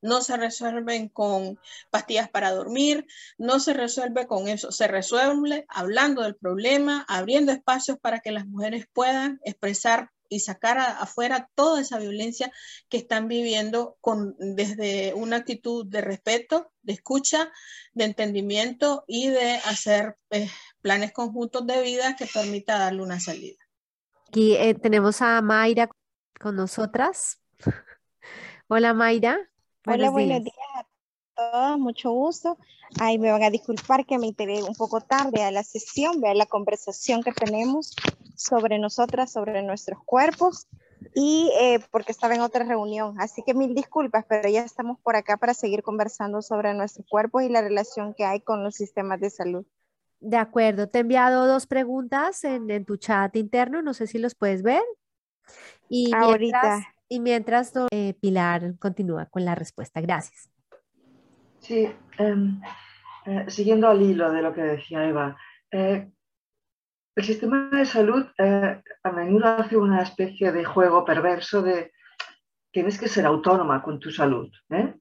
no 0.00 0.20
se 0.20 0.36
resuelven 0.36 1.08
con 1.08 1.58
pastillas 1.90 2.28
para 2.28 2.52
dormir, 2.52 3.06
no 3.38 3.60
se 3.60 3.72
resuelve 3.72 4.26
con 4.26 4.48
eso, 4.48 4.72
se 4.72 4.88
resuelve 4.88 5.66
hablando 5.68 6.22
del 6.22 6.36
problema, 6.36 7.04
abriendo 7.08 7.52
espacios 7.52 7.98
para 7.98 8.20
que 8.20 8.32
las 8.32 8.46
mujeres 8.46 8.86
puedan 8.92 9.40
expresar 9.44 10.10
y 10.28 10.40
sacar 10.40 10.78
afuera 10.78 11.50
toda 11.54 11.80
esa 11.80 11.98
violencia 11.98 12.52
que 12.88 12.96
están 12.96 13.28
viviendo 13.28 13.96
con, 14.00 14.34
desde 14.38 15.14
una 15.14 15.36
actitud 15.36 15.86
de 15.86 16.00
respeto, 16.00 16.72
de 16.82 16.94
escucha, 16.94 17.52
de 17.92 18.04
entendimiento 18.04 19.04
y 19.06 19.28
de 19.28 19.56
hacer 19.64 20.16
eh, 20.30 20.50
planes 20.82 21.12
conjuntos 21.12 21.66
de 21.66 21.82
vida 21.82 22.16
que 22.16 22.26
permita 22.26 22.78
darle 22.78 23.02
una 23.02 23.20
salida. 23.20 23.58
Aquí 24.28 24.56
eh, 24.56 24.74
tenemos 24.74 25.22
a 25.22 25.40
Mayra 25.42 25.88
con 26.40 26.56
nosotras. 26.56 27.40
Hola 28.68 28.94
Mayra. 28.94 29.38
Hola, 29.86 30.10
buenos 30.10 30.42
días 30.42 30.56
a 30.74 30.86
todos, 31.36 31.78
mucho 31.78 32.10
gusto. 32.10 32.58
Ay, 32.98 33.16
me 33.16 33.30
van 33.30 33.44
a 33.44 33.50
disculpar 33.50 34.04
que 34.04 34.18
me 34.18 34.26
enteré 34.26 34.60
un 34.60 34.74
poco 34.74 35.00
tarde 35.00 35.44
a 35.44 35.52
la 35.52 35.62
sesión, 35.62 36.20
vea 36.20 36.34
la 36.34 36.46
conversación 36.46 37.22
que 37.22 37.30
tenemos 37.30 37.94
sobre 38.34 38.80
nosotras, 38.80 39.30
sobre 39.30 39.62
nuestros 39.62 40.00
cuerpos 40.04 40.66
y 41.14 41.48
eh, 41.60 41.78
porque 41.92 42.10
estaba 42.10 42.34
en 42.34 42.40
otra 42.40 42.64
reunión. 42.64 43.14
Así 43.20 43.44
que 43.46 43.54
mil 43.54 43.72
disculpas, 43.72 44.24
pero 44.28 44.48
ya 44.48 44.64
estamos 44.64 44.98
por 44.98 45.14
acá 45.14 45.36
para 45.36 45.54
seguir 45.54 45.84
conversando 45.84 46.42
sobre 46.42 46.74
nuestros 46.74 47.06
cuerpos 47.08 47.44
y 47.44 47.48
la 47.48 47.62
relación 47.62 48.14
que 48.14 48.24
hay 48.24 48.40
con 48.40 48.64
los 48.64 48.74
sistemas 48.74 49.20
de 49.20 49.30
salud. 49.30 49.64
De 50.18 50.38
acuerdo, 50.38 50.88
te 50.88 50.98
he 50.98 51.00
enviado 51.02 51.46
dos 51.46 51.68
preguntas 51.68 52.42
en, 52.42 52.84
tu 52.84 52.96
chat 52.96 53.36
interno, 53.36 53.80
no 53.80 53.94
sé 53.94 54.08
si 54.08 54.18
los 54.18 54.34
puedes 54.34 54.62
ver. 54.62 54.82
Y 55.88 56.12
Ahorita. 56.12 56.95
Y 57.08 57.20
mientras 57.20 57.72
eh, 57.90 58.14
Pilar 58.20 58.78
continúa 58.78 59.26
con 59.26 59.44
la 59.44 59.54
respuesta. 59.54 60.00
Gracias. 60.00 60.50
Sí, 61.60 61.88
em, 62.18 62.60
eh, 63.26 63.44
siguiendo 63.48 63.88
al 63.88 64.02
hilo 64.02 64.30
de 64.30 64.42
lo 64.42 64.52
que 64.52 64.62
decía 64.62 65.04
Eva, 65.04 65.36
eh, 65.70 66.10
el 67.14 67.24
sistema 67.24 67.70
de 67.72 67.86
salud 67.86 68.26
a 68.38 69.10
menudo 69.10 69.46
hace 69.46 69.76
una 69.76 70.02
especie 70.02 70.52
de 70.52 70.64
juego 70.64 71.04
perverso 71.04 71.62
de 71.62 71.92
tienes 72.70 73.00
que 73.00 73.08
ser 73.08 73.24
autónoma 73.24 73.82
con 73.82 73.98
tu 73.98 74.10
salud, 74.10 74.50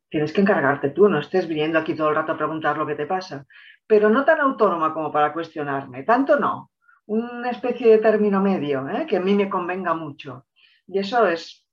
tienes 0.09 0.31
que 0.31 0.39
encargarte 0.39 0.91
tú, 0.91 1.09
no 1.09 1.19
estés 1.19 1.45
viniendo 1.45 1.77
aquí 1.77 1.93
todo 1.93 2.07
el 2.07 2.15
rato 2.15 2.31
a 2.31 2.37
preguntar 2.37 2.77
lo 2.77 2.87
que 2.87 2.95
te 2.95 3.05
pasa, 3.05 3.45
pero 3.85 4.09
no 4.09 4.23
tan 4.23 4.39
autónoma 4.39 4.93
como 4.93 5.11
para 5.11 5.33
cuestionarme, 5.33 6.03
tanto 6.03 6.39
no, 6.39 6.71
una 7.07 7.49
especie 7.49 7.91
de 7.91 7.97
término 7.97 8.41
medio 8.41 8.85
que 9.09 9.17
a 9.17 9.19
mí 9.19 9.35
me 9.35 9.49
convenga 9.49 9.93
mucho. 9.93 10.45
Y 10.87 10.99
eso 10.99 11.27
es 11.27 11.64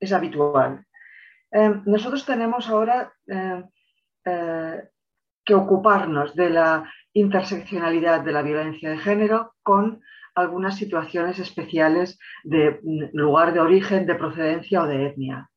es 0.00 0.12
habitual. 0.12 0.86
Eh, 1.52 1.80
nosotros 1.84 2.24
tenemos 2.24 2.68
ahora 2.68 3.12
eh, 3.26 3.64
eh, 4.24 4.82
que 5.44 5.54
ocuparnos 5.54 6.34
de 6.34 6.50
la 6.50 6.90
interseccionalidad 7.12 8.22
de 8.22 8.32
la 8.32 8.42
violencia 8.42 8.90
de 8.90 8.98
género 8.98 9.54
con 9.62 10.00
algunas 10.34 10.76
situaciones 10.76 11.38
especiales 11.38 12.18
de 12.44 12.80
lugar 13.12 13.52
de 13.52 13.60
origen, 13.60 14.06
de 14.06 14.14
procedencia 14.14 14.82
o 14.82 14.86
de 14.86 15.06
etnia. 15.06 15.50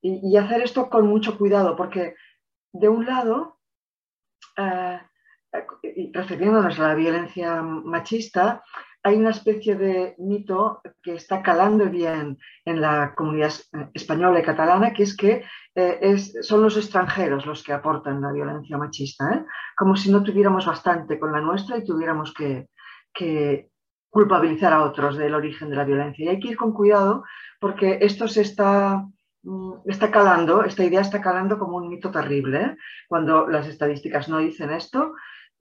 Y, 0.00 0.32
y, 0.32 0.36
hacer 0.36 0.62
esto 0.62 0.88
con 0.88 1.08
mucho 1.08 1.36
cuidado, 1.36 1.74
porque 1.74 2.14
de 2.72 2.88
un 2.88 3.06
lado, 3.06 3.58
refiriéndonos 6.12 6.78
a 6.78 6.88
la 6.88 6.94
violencia 6.94 7.62
machista, 7.62 8.62
hay 9.02 9.16
una 9.16 9.30
especie 9.30 9.76
de 9.76 10.14
mito 10.18 10.80
que 11.02 11.14
está 11.14 11.42
calando 11.42 11.86
bien 11.86 12.38
en 12.64 12.80
la 12.80 13.14
comunidad 13.14 13.52
española 13.94 14.40
y 14.40 14.42
catalana, 14.42 14.92
que 14.92 15.04
es 15.04 15.16
que 15.16 15.44
eh, 15.74 16.18
son 16.42 16.62
los 16.62 16.76
extranjeros 16.76 17.46
los 17.46 17.62
que 17.62 17.72
aportan 17.72 18.20
la 18.20 18.32
violencia 18.32 18.76
machista, 18.76 19.32
¿eh? 19.32 19.44
como 19.76 19.96
si 19.96 20.10
no 20.10 20.22
tuviéramos 20.22 20.66
bastante 20.66 21.18
con 21.18 21.32
la 21.32 21.40
nuestra 21.40 21.78
y 21.78 21.84
tuviéramos 21.84 22.34
que, 22.34 22.68
culpabilizar 24.10 24.72
a 24.72 24.84
otros 24.84 25.16
del 25.16 25.34
origen 25.34 25.70
de 25.70 25.76
la 25.76 25.84
violencia. 25.84 26.24
Y 26.24 26.28
hay 26.28 26.40
que 26.40 26.48
ir 26.48 26.56
con 26.56 26.72
cuidado 26.72 27.24
porque 27.60 27.98
esto 28.00 28.26
se 28.26 28.40
está, 28.42 29.04
mm, 29.42 29.72
está 29.86 30.10
calando, 30.10 30.64
esta 30.64 30.84
idea 30.84 31.00
está 31.00 31.20
calando 31.20 31.58
como 31.58 31.76
un 31.76 31.88
mito 31.88 32.10
terrible. 32.10 32.62
¿eh? 32.62 32.76
Cuando 33.06 33.48
las 33.48 33.66
estadísticas 33.66 34.28
no 34.28 34.38
dicen 34.38 34.70
esto, 34.70 35.14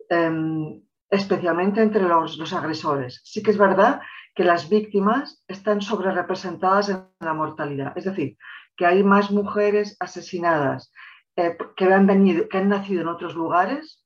em, 0.09 0.81
especialmente 1.09 1.81
entre 1.81 2.03
los, 2.03 2.53
agresores. 2.53 3.21
Sí 3.23 3.41
que 3.41 3.51
es 3.51 3.57
verdad 3.57 4.01
que 4.35 4.43
las 4.43 4.69
víctimas 4.69 5.43
están 5.47 5.81
sobre 5.81 6.11
representadas 6.11 6.89
en 6.89 7.05
la 7.19 7.33
mortalidad. 7.33 7.97
Es 7.97 8.05
decir, 8.05 8.37
que 8.75 8.85
hay 8.85 9.03
más 9.03 9.31
mujeres 9.31 9.97
asesinadas 9.99 10.91
eh, 11.35 11.57
que, 11.75 11.85
han 11.91 12.05
venido, 12.05 12.47
que 12.47 12.57
han 12.57 12.69
nacido 12.69 13.01
en 13.01 13.07
otros 13.07 13.35
lugares 13.35 14.03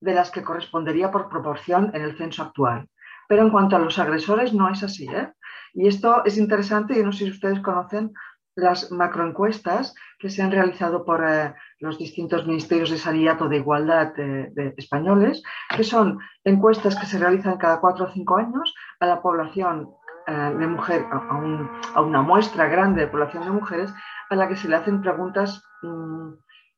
de 0.00 0.14
las 0.14 0.30
que 0.30 0.42
correspondería 0.42 1.10
por 1.10 1.28
proporción 1.28 1.90
en 1.94 2.02
el 2.02 2.16
censo 2.16 2.42
actual. 2.42 2.88
Pero 3.28 3.42
en 3.42 3.50
cuanto 3.50 3.76
a 3.76 3.78
los 3.78 3.98
agresores, 3.98 4.52
no 4.52 4.68
es 4.68 4.82
así. 4.82 5.06
¿eh? 5.08 5.32
Y 5.74 5.86
esto 5.86 6.24
es 6.24 6.36
interesante, 6.36 6.98
y 6.98 7.02
no 7.02 7.12
sé 7.12 7.24
si 7.24 7.30
ustedes 7.30 7.60
conocen 7.60 8.12
las 8.54 8.90
macroencuestas 8.90 9.94
que 10.18 10.30
se 10.30 10.42
han 10.42 10.50
realizado 10.50 11.04
por 11.04 11.24
eh, 11.26 11.54
los 11.78 11.98
distintos 11.98 12.46
ministerios 12.46 12.90
de 12.90 12.98
sanidad 12.98 13.38
de 13.38 13.56
igualdad 13.56 14.14
de, 14.14 14.74
españoles, 14.76 15.42
que 15.74 15.84
son 15.84 16.18
encuestas 16.44 16.96
que 16.96 17.06
se 17.06 17.18
realizan 17.18 17.58
cada 17.58 17.80
cuatro 17.80 18.06
o 18.06 18.12
cinco 18.12 18.36
años 18.36 18.74
a 19.00 19.06
la 19.06 19.22
población 19.22 19.90
eh, 20.26 20.54
de 20.58 20.66
mujer, 20.66 21.06
a, 21.10 22.00
una 22.00 22.22
muestra 22.22 22.68
grande 22.68 23.02
de 23.02 23.08
población 23.08 23.44
de 23.44 23.50
mujeres, 23.50 23.92
a 24.30 24.36
la 24.36 24.48
que 24.48 24.56
se 24.56 24.68
le 24.68 24.76
hacen 24.76 25.00
preguntas 25.00 25.62
mm, 25.82 26.32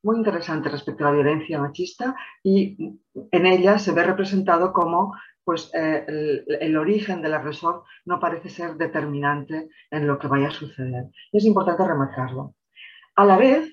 muy 0.04 0.16
interesantes 0.18 0.70
respecto 0.70 1.04
a 1.04 1.10
la 1.10 1.16
violencia 1.16 1.58
machista 1.58 2.14
y 2.42 2.76
en 3.30 3.46
ella 3.46 3.78
se 3.78 3.92
ve 3.92 4.04
representado 4.04 4.72
como 4.72 5.14
pues 5.44 5.70
eh, 5.74 6.42
el, 6.60 6.76
origen 6.76 7.20
del 7.20 7.34
agresor 7.34 7.84
no 8.06 8.18
parece 8.18 8.48
ser 8.48 8.76
determinante 8.76 9.68
en 9.90 10.06
lo 10.06 10.18
que 10.18 10.28
vaya 10.28 10.48
a 10.48 10.52
suceder. 10.52 11.04
es 11.32 11.44
importante 11.44 11.86
remarcarlo. 11.86 12.54
A 13.16 13.24
la 13.24 13.36
vez, 13.36 13.70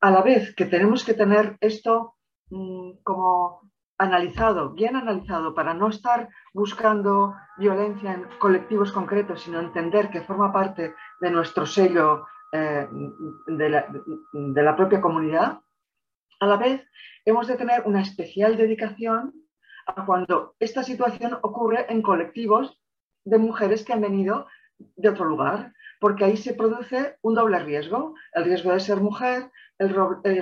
a 0.00 0.10
la 0.10 0.22
vez 0.22 0.54
que 0.54 0.66
tenemos 0.66 1.04
que 1.04 1.14
tener 1.14 1.56
esto 1.60 2.16
mm, 2.50 3.02
como 3.04 3.60
analizado, 3.98 4.72
bien 4.72 4.96
analizado, 4.96 5.54
para 5.54 5.74
no 5.74 5.88
estar 5.88 6.28
buscando 6.52 7.34
violencia 7.56 8.14
en 8.14 8.26
colectivos 8.40 8.90
concretos, 8.90 9.42
sino 9.42 9.60
entender 9.60 10.10
que 10.10 10.22
forma 10.22 10.52
parte 10.52 10.94
de 11.20 11.30
nuestro 11.30 11.66
sello 11.66 12.26
eh, 12.52 12.88
de 13.46 14.62
la 14.62 14.76
propia 14.76 15.00
comunidad, 15.00 15.60
a 16.42 16.46
la 16.46 16.56
vez 16.56 16.84
hemos 17.24 17.46
de 17.46 17.56
tener 17.56 17.82
una 17.84 18.02
especial 18.02 18.56
dedicación 18.56 19.32
a 19.86 20.04
cuando 20.04 20.56
esta 20.58 20.82
situación 20.82 21.38
ocurre 21.40 21.86
en 21.88 22.02
colectivos 22.02 22.82
de 23.24 23.38
mujeres 23.38 23.84
que 23.84 23.92
han 23.92 24.00
venido 24.00 24.48
de 24.76 25.08
otro 25.08 25.24
lugar, 25.24 25.72
porque 26.00 26.24
ahí 26.24 26.36
se 26.36 26.54
produce 26.54 27.16
un 27.22 27.36
doble 27.36 27.60
riesgo, 27.60 28.16
el 28.32 28.42
riesgo 28.42 28.72
de 28.72 28.80
ser 28.80 28.96
mujer, 28.96 29.52
el, 29.78 29.94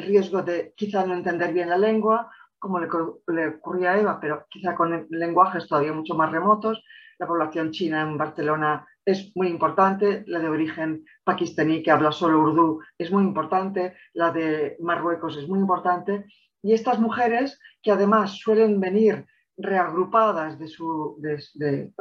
riesgo 0.02 0.42
de 0.42 0.72
quizá 0.74 1.04
no 1.04 1.12
entender 1.12 1.52
bien 1.52 1.68
la 1.68 1.76
lengua, 1.76 2.30
como 2.58 2.80
le, 2.80 2.88
le, 3.28 3.48
ocurría 3.48 3.92
a 3.92 3.98
Eva, 3.98 4.18
pero 4.20 4.46
quizá 4.48 4.74
con 4.74 5.06
lenguajes 5.10 5.68
todavía 5.68 5.92
mucho 5.92 6.14
más 6.14 6.32
remotos. 6.32 6.82
La 7.18 7.26
población 7.26 7.72
china 7.72 8.00
en 8.00 8.16
Barcelona 8.16 8.88
es 9.04 9.32
muy 9.34 9.48
importante, 9.48 10.24
la 10.26 10.38
de 10.38 10.48
origen 10.48 11.04
pakistaní 11.24 11.82
que 11.82 11.90
habla 11.90 12.12
solo 12.12 12.40
urdu 12.40 12.80
es 12.98 13.10
muy 13.10 13.24
importante, 13.24 13.94
la 14.12 14.30
de 14.30 14.76
Marruecos 14.80 15.36
es 15.36 15.48
muy 15.48 15.58
importante, 15.58 16.26
y 16.62 16.74
estas 16.74 16.98
mujeres, 16.98 17.58
que 17.82 17.90
además 17.90 18.32
suelen 18.32 18.80
venir 18.80 19.26
reagrupadas 19.56 20.58
de, 20.58 20.68
su, 20.68 21.16
de, 21.20 21.92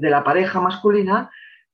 la 0.00 0.24
pareja 0.24 0.60
masculina, 0.60 1.30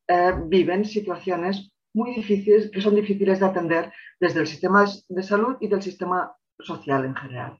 eh, 0.08 0.32
viven 0.46 0.84
situaciones 0.84 1.72
muy 1.94 2.14
difíciles, 2.14 2.70
que 2.70 2.80
son 2.80 2.94
difíciles 2.94 3.40
de 3.40 3.46
atender 3.46 3.92
desde 4.18 4.40
el 4.40 4.46
sistema 4.46 4.86
de 5.08 5.22
salud 5.22 5.56
y 5.60 5.68
del 5.68 5.82
sistema 5.82 6.34
social 6.58 7.04
en 7.04 7.14
general. 7.14 7.58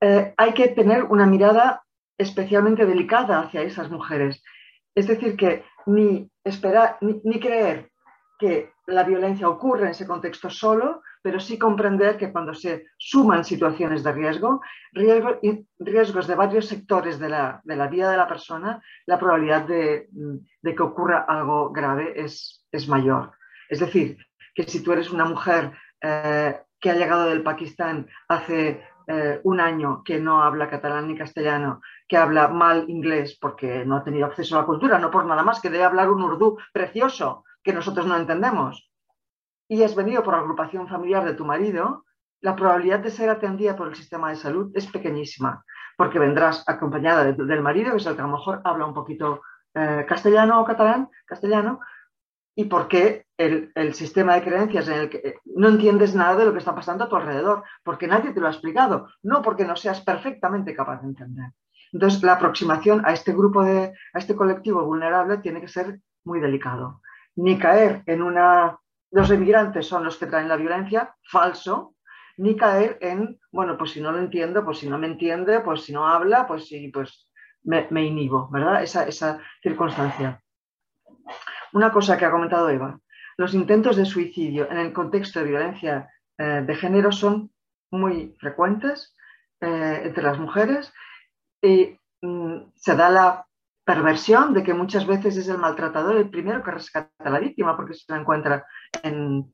Eh, 0.00 0.34
hay 0.36 0.52
que 0.52 0.68
tener 0.68 1.04
una 1.04 1.26
mirada 1.26 1.82
especialmente 2.18 2.86
delicada 2.86 3.40
hacia 3.40 3.62
esas 3.62 3.90
mujeres. 3.90 4.42
Es 4.94 5.06
decir, 5.06 5.36
que 5.36 5.64
ni, 5.86 6.30
esperar, 6.44 6.98
ni 7.00 7.40
creer 7.40 7.90
que 8.38 8.72
la 8.86 9.04
violencia 9.04 9.48
ocurre 9.48 9.82
en 9.84 9.88
ese 9.88 10.06
contexto 10.06 10.50
solo, 10.50 11.02
pero 11.22 11.40
sí 11.40 11.58
comprender 11.58 12.16
que 12.16 12.30
cuando 12.30 12.54
se 12.54 12.86
suman 12.98 13.44
situaciones 13.44 14.04
de 14.04 14.12
riesgo, 14.12 14.60
riesgos 14.92 16.26
de 16.28 16.34
varios 16.36 16.66
sectores 16.66 17.18
de 17.18 17.28
la, 17.28 17.62
vida 17.90 18.10
de 18.10 18.16
la 18.16 18.28
persona, 18.28 18.80
la 19.06 19.18
probabilidad 19.18 19.62
de, 19.62 20.08
que 20.62 20.82
ocurra 20.82 21.24
algo 21.26 21.72
grave 21.72 22.12
es, 22.14 22.64
mayor. 22.88 23.32
Es 23.68 23.80
decir, 23.80 24.18
que 24.54 24.64
si 24.64 24.82
tú 24.84 24.92
eres 24.92 25.10
una 25.10 25.24
mujer 25.24 25.72
eh, 26.00 26.60
que 26.78 26.90
ha 26.90 26.94
llegado 26.94 27.28
del 27.28 27.42
Pakistán 27.42 28.06
hace 28.28 28.86
eh, 29.06 29.40
un 29.44 29.60
año 29.60 30.02
que 30.04 30.18
no 30.18 30.42
habla 30.42 30.68
catalán 30.68 31.08
ni 31.08 31.16
castellano, 31.16 31.80
que 32.08 32.16
habla 32.16 32.48
mal 32.48 32.88
inglés 32.88 33.38
porque 33.40 33.84
no 33.84 33.96
ha 33.96 34.04
tenido 34.04 34.26
acceso 34.26 34.56
a 34.56 34.60
la 34.60 34.66
cultura, 34.66 34.98
no 34.98 35.10
por 35.10 35.24
nada 35.26 35.42
más, 35.42 35.60
que 35.60 35.70
debe 35.70 35.84
hablar 35.84 36.10
un 36.10 36.22
urdu 36.22 36.56
precioso 36.72 37.44
que 37.62 37.72
nosotros 37.72 38.06
no 38.06 38.16
entendemos, 38.16 38.90
y 39.68 39.82
has 39.82 39.94
venido 39.94 40.22
por 40.22 40.34
agrupación 40.34 40.88
familiar 40.88 41.24
de 41.24 41.34
tu 41.34 41.44
marido, 41.44 42.04
la 42.40 42.54
probabilidad 42.54 43.00
de 43.00 43.10
ser 43.10 43.30
atendida 43.30 43.74
por 43.74 43.88
el 43.88 43.96
sistema 43.96 44.30
de 44.30 44.36
salud 44.36 44.70
es 44.74 44.86
pequeñísima, 44.86 45.64
porque 45.96 46.18
vendrás 46.18 46.62
acompañada 46.68 47.24
del 47.32 47.62
marido, 47.62 47.90
que 47.90 47.96
es 47.96 48.06
el 48.06 48.14
que 48.14 48.22
a 48.22 48.26
lo 48.26 48.32
mejor 48.32 48.60
habla 48.64 48.86
un 48.86 48.94
poquito 48.94 49.42
eh, 49.74 50.04
castellano 50.08 50.60
o 50.60 50.64
catalán, 50.64 51.10
castellano, 51.24 51.80
y 52.58 52.64
porque 52.64 53.26
el, 53.36 53.70
el, 53.74 53.94
sistema 53.94 54.34
de 54.34 54.42
creencias 54.42 54.88
en 54.88 54.94
el 54.94 55.10
que 55.10 55.18
eh, 55.18 55.34
no 55.44 55.68
entiendes 55.68 56.14
nada 56.14 56.36
de 56.36 56.46
lo 56.46 56.52
que 56.52 56.58
está 56.58 56.74
pasando 56.74 57.04
a 57.04 57.08
tu 57.08 57.14
alrededor, 57.14 57.62
porque 57.84 58.08
nadie 58.08 58.32
te 58.32 58.40
lo 58.40 58.46
ha 58.46 58.50
explicado, 58.50 59.08
no 59.22 59.42
porque 59.42 59.66
no 59.66 59.76
seas 59.76 60.00
perfectamente 60.00 60.74
capaz 60.74 61.02
de 61.02 61.08
entender. 61.08 61.52
Entonces, 61.92 62.22
la 62.22 62.32
aproximación 62.32 63.04
a 63.04 63.12
este 63.12 63.32
grupo, 63.32 63.62
de, 63.62 63.92
a 64.14 64.18
este 64.18 64.34
colectivo 64.34 64.84
vulnerable 64.84 65.38
tiene 65.38 65.60
que 65.60 65.68
ser 65.68 66.00
muy 66.24 66.40
delicado. 66.40 67.02
Ni 67.36 67.58
caer 67.58 68.02
en 68.06 68.22
una 68.22 68.78
los 69.10 69.30
emigrantes 69.30 69.86
son 69.86 70.04
los 70.04 70.16
que 70.16 70.26
traen 70.26 70.48
la 70.48 70.56
violencia, 70.56 71.14
falso, 71.30 71.94
ni 72.38 72.56
caer 72.56 72.98
en, 73.00 73.38
bueno, 73.52 73.76
pues 73.78 73.92
si 73.92 74.00
no 74.00 74.12
lo 74.12 74.18
entiendo, 74.18 74.64
pues 74.64 74.78
si 74.78 74.88
no 74.88 74.98
me 74.98 75.06
entiende, 75.06 75.60
pues 75.60 75.82
si 75.82 75.92
no 75.92 76.08
habla, 76.08 76.46
pues 76.46 76.66
sí, 76.66 76.88
pues 76.88 77.28
me, 77.62 77.86
inhibo, 78.04 78.48
¿verdad? 78.50 78.82
Esa, 78.82 79.06
esa 79.06 79.40
circunstancia. 79.62 80.42
Una 81.76 81.92
cosa 81.92 82.16
que 82.16 82.24
ha 82.24 82.30
comentado 82.30 82.70
Eva, 82.70 82.98
los 83.36 83.52
intentos 83.52 83.96
de 83.96 84.06
suicidio 84.06 84.66
en 84.70 84.78
el 84.78 84.94
contexto 84.94 85.40
de 85.40 85.50
violencia 85.50 86.08
eh, 86.38 86.64
de 86.66 86.74
género 86.74 87.12
son 87.12 87.50
muy 87.90 88.34
frecuentes 88.40 89.14
eh, 89.60 90.00
entre 90.04 90.22
las 90.22 90.38
mujeres 90.38 90.90
y 91.60 92.00
mm, 92.22 92.72
se 92.74 92.96
da 92.96 93.10
la 93.10 93.46
perversión 93.84 94.54
de 94.54 94.62
que 94.62 94.72
muchas 94.72 95.06
veces 95.06 95.36
es 95.36 95.48
el 95.48 95.58
maltratador 95.58 96.16
el 96.16 96.30
primero 96.30 96.62
que 96.62 96.70
rescata 96.70 97.12
a 97.18 97.28
la 97.28 97.40
víctima 97.40 97.76
porque 97.76 97.92
se 97.92 98.10
la 98.10 98.20
encuentra 98.20 98.64
en, 99.02 99.52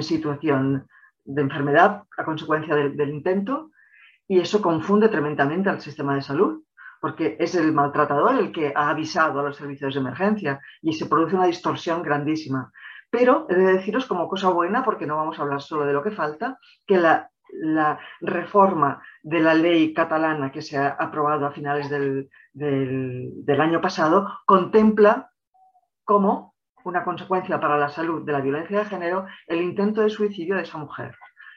situación 0.00 0.86
de 1.22 1.42
enfermedad 1.42 2.04
a 2.16 2.24
consecuencia 2.24 2.74
del, 2.74 3.10
intento 3.10 3.72
y 4.26 4.40
eso 4.40 4.62
confunde 4.62 5.10
tremendamente 5.10 5.68
al 5.68 5.82
sistema 5.82 6.14
de 6.14 6.22
salud 6.22 6.62
porque 7.02 7.36
es 7.40 7.56
el 7.56 7.72
maltratador 7.72 8.36
el 8.38 8.52
que 8.52 8.72
ha 8.76 8.88
avisado 8.88 9.40
a 9.40 9.42
los 9.42 9.56
servicios 9.56 9.92
de 9.92 9.98
emergencia 9.98 10.60
y 10.80 10.92
se 10.92 11.06
produce 11.06 11.34
una 11.34 11.46
distorsión 11.46 12.00
grandísima. 12.00 12.70
Pero 13.10 13.44
he 13.50 13.56
de 13.56 13.72
deciros 13.72 14.06
como 14.06 14.28
cosa 14.28 14.50
buena, 14.50 14.84
porque 14.84 15.04
no 15.04 15.16
vamos 15.16 15.36
a 15.36 15.42
hablar 15.42 15.60
solo 15.60 15.84
de 15.84 15.94
lo 15.94 16.04
que 16.04 16.12
falta, 16.12 16.60
que 16.86 16.98
la 16.98 17.98
reforma 18.20 19.02
de 19.20 19.40
la 19.40 19.52
ley 19.52 19.92
catalana 19.92 20.52
que 20.52 20.62
se 20.62 20.78
ha 20.78 20.90
aprobado 20.90 21.44
a 21.44 21.50
finales 21.50 21.90
del, 21.90 23.60
año 23.60 23.80
pasado 23.80 24.28
contempla 24.46 25.28
como 26.04 26.54
una 26.84 27.02
consecuencia 27.02 27.58
para 27.58 27.78
la 27.78 27.88
salud 27.88 28.24
de 28.24 28.32
la 28.32 28.40
violencia 28.40 28.78
de 28.78 28.84
género 28.84 29.26
el 29.48 29.60
intento 29.60 30.02
de 30.02 30.08
suicidio 30.08 30.54
de 30.54 30.62
esa 30.62 30.78
mujer. 30.78 31.16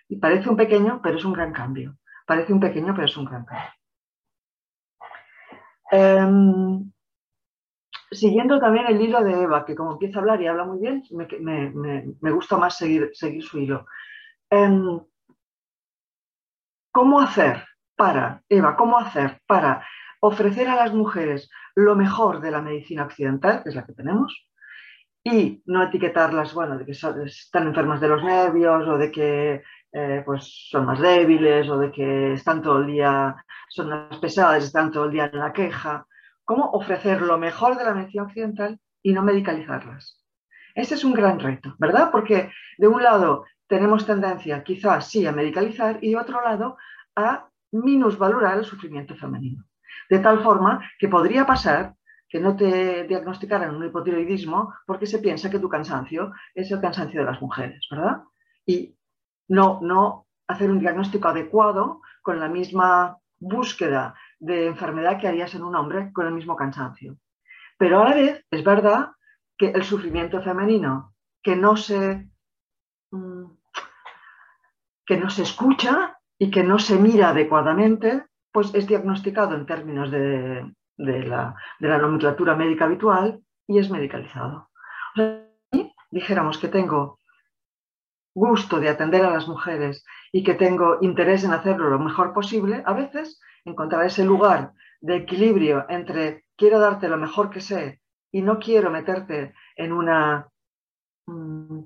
Y 0.10 0.18
parece 0.18 0.50
un 0.50 0.58
pequeño, 0.58 1.02
pero 1.04 1.18
es 1.18 1.24
un 1.24 1.34
gran 1.34 1.54
cambio. 1.54 1.98
Parece 2.26 2.52
un 2.52 2.60
pequeño, 2.60 2.96
pero 2.96 3.06
es 3.06 3.16
un 3.16 3.26
gran 3.26 3.46
cambio. 3.46 3.85
Em, 5.96 6.92
siguiendo 8.12 8.60
también 8.60 8.86
el 8.88 9.00
hilo 9.00 9.24
de 9.24 9.44
Eva, 9.44 9.66
que 9.66 9.76
como 9.76 9.94
empieza 9.94 10.20
a 10.20 10.22
hablar 10.22 10.42
y 10.42 10.48
habla 10.48 10.66
muy 10.66 10.80
bien, 10.80 11.04
me, 11.12 12.32
gusta 12.32 12.58
más 12.58 12.78
seguir, 12.78 13.12
seguir 13.14 13.44
su 13.44 13.60
hilo. 13.60 13.86
Em, 14.50 15.00
¿Cómo 16.92 17.22
hacer 17.22 17.64
para, 17.96 18.44
Eva, 18.50 18.76
cómo 18.76 18.98
hacer 18.98 19.42
para 19.48 19.86
ofrecer 20.20 20.68
a 20.68 20.76
las 20.76 20.94
mujeres 20.94 21.50
lo 21.76 21.96
mejor 21.96 22.42
de 22.42 22.52
la 22.52 22.62
medicina 22.62 23.04
occidental, 23.06 23.64
que 23.64 23.70
es 23.70 23.76
la 23.76 23.86
que 23.86 23.94
tenemos, 23.94 24.50
y 25.24 25.64
no 25.66 25.82
etiquetarlas, 25.84 26.54
bueno, 26.54 26.78
de 26.78 26.86
que 26.86 26.92
están 26.92 27.68
enfermas 27.68 28.02
de 28.02 28.08
los 28.10 28.24
nervios 28.24 28.88
o 28.88 28.98
de 28.98 29.12
que 29.12 29.64
eh, 29.98 30.24
pues 30.26 30.68
son 30.70 30.86
más 30.86 31.00
débiles 31.00 31.70
o 31.70 31.78
de 31.78 31.90
que 31.90 32.34
están 32.34 32.62
todo 32.62 32.80
el 32.80 32.88
día, 32.88 33.34
son 33.70 33.90
más 33.90 34.18
pesadas, 34.18 34.66
están 34.66 34.92
todo 34.92 35.06
el 35.06 35.12
día 35.12 35.30
en 35.32 35.40
la 35.40 35.54
queja. 35.54 36.06
¿Cómo 36.44 36.66
ofrecer 36.72 37.22
lo 37.22 37.38
mejor 37.38 37.78
de 37.78 37.86
la 37.86 37.94
medicina 37.94 38.24
occidental 38.24 38.78
y 39.02 39.14
no 39.14 39.24
medicalizarlas? 39.24 40.22
Ese 40.76 40.96
es 40.96 41.06
un 41.06 41.14
gran 41.14 41.40
reto, 41.40 41.76
¿verdad? 41.80 42.12
Porque 42.12 42.52
de 42.78 42.88
un 42.90 43.02
lado 43.02 43.46
tenemos 43.68 44.06
tendencia 44.06 44.62
quizás 44.66 45.10
sí 45.10 45.26
a 45.26 45.32
medicalizar 45.32 45.98
y 46.02 46.10
de 46.10 46.18
otro 46.18 46.42
lado 46.44 46.76
a 47.16 47.48
minusvalorar 47.72 48.58
el 48.58 48.66
sufrimiento 48.66 49.16
femenino. 49.16 49.64
De 50.10 50.20
tal 50.20 50.44
forma 50.44 50.92
que 51.00 51.08
podría 51.08 51.46
pasar 51.46 51.94
que 52.28 52.42
no 52.42 52.58
te 52.58 53.06
diagnosticaran 53.06 53.74
un 53.74 53.86
hipotiroidismo 53.86 54.74
porque 54.86 55.06
se 55.06 55.20
piensa 55.20 55.50
que 55.50 55.60
tu 55.60 55.70
cansancio 55.70 56.34
es 56.54 56.70
el 56.70 56.82
cansancio 56.82 57.22
de 57.22 57.32
las 57.32 57.42
mujeres, 57.42 57.88
¿verdad? 57.90 58.24
Y 58.66 58.98
no, 59.48 59.80
no 59.82 60.28
hacer 60.48 60.70
un 60.70 60.80
diagnóstico 60.80 61.28
adecuado 61.28 62.02
con 62.22 62.40
la 62.40 62.48
misma 62.48 63.18
búsqueda 63.40 64.16
de 64.40 64.68
enfermedad 64.68 65.20
que 65.20 65.28
harías 65.28 65.54
en 65.56 65.64
un 65.64 65.76
hombre 65.76 66.12
con 66.14 66.28
el 66.28 66.34
mismo 66.34 66.56
cansancio. 66.56 67.18
Pero 67.78 68.02
a 68.02 68.10
la 68.10 68.16
vez 68.16 68.46
es 68.50 68.64
verdad 68.64 69.12
que 69.58 69.70
el 69.70 69.84
sufrimiento 69.84 70.42
femenino 70.42 71.14
que 71.42 71.56
no 71.56 71.78
se, 71.78 72.28
mm, 73.12 73.46
que 75.06 75.18
no 75.18 75.30
se 75.30 75.44
escucha 75.44 76.18
y 76.38 76.52
que 76.52 76.64
no 76.64 76.80
se 76.80 76.98
mira 76.98 77.30
adecuadamente, 77.30 78.26
pues 78.52 78.74
es 78.74 78.88
diagnosticado 78.88 79.56
en 79.56 79.66
términos 79.66 80.10
de, 80.12 80.74
la, 80.98 81.56
nomenclatura 81.80 82.56
médica 82.56 82.86
habitual 82.86 83.42
y 83.68 83.80
es 83.80 83.90
medicalizado. 83.90 84.70
dijéramos 86.10 86.58
que 86.58 86.70
tengo 86.70 87.20
gusto 88.36 88.80
de 88.80 88.90
atender 88.90 89.26
a 89.26 89.32
las 89.32 89.48
mujeres 89.48 90.06
y 90.32 90.44
que 90.44 90.54
tengo 90.54 90.98
interés 91.02 91.44
en 91.46 91.54
hacerlo 91.54 91.90
lo 91.90 92.00
mejor 92.00 92.34
posible, 92.34 92.84
a 92.86 92.94
veces 92.94 93.40
encontrar 93.64 94.06
ese 94.06 94.26
lugar 94.26 94.74
de 95.00 95.16
equilibrio 95.16 95.86
entre 95.90 96.46
quiero 96.56 96.80
darte 96.80 97.08
lo 97.08 97.18
mejor 97.18 97.50
que 97.50 97.62
sé 97.62 98.02
y 98.32 98.42
no 98.42 98.60
quiero 98.60 98.92
meterte 98.92 99.54
en, 99.78 99.94
una, 99.94 100.50
mm, 101.26 101.80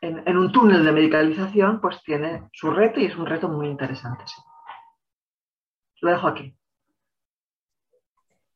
en, 0.00 0.36
un 0.36 0.50
túnel 0.50 0.84
de 0.84 0.92
medicalización, 0.92 1.80
pues 1.80 2.02
tiene 2.02 2.48
su 2.52 2.72
reto 2.72 2.98
y 2.98 3.06
es 3.06 3.16
un 3.16 3.26
reto 3.26 3.48
muy 3.48 3.68
interesante. 3.68 4.24
Lo 6.00 6.10
dejo 6.10 6.26
aquí. 6.26 6.56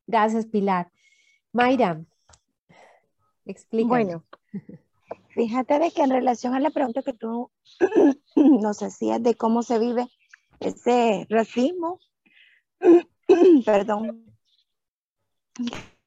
Gracias, 0.08 0.46
Pilar. 0.46 0.90
Mayra, 1.52 2.00
explica. 3.44 3.88
Bueno, 3.88 4.24
fíjate 5.36 5.78
de 5.78 5.90
que 5.92 6.02
en 6.02 6.10
relación 6.10 6.54
a 6.54 6.60
la 6.60 6.70
pregunta 6.70 7.02
que 7.02 7.12
tú 7.12 7.52
nos 8.34 8.82
hacías 8.82 9.22
de 9.22 9.34
cómo 9.34 9.62
se 9.62 9.78
vive 9.78 10.08
ese 10.60 11.26
racismo, 11.28 12.00
perdón, 13.66 14.24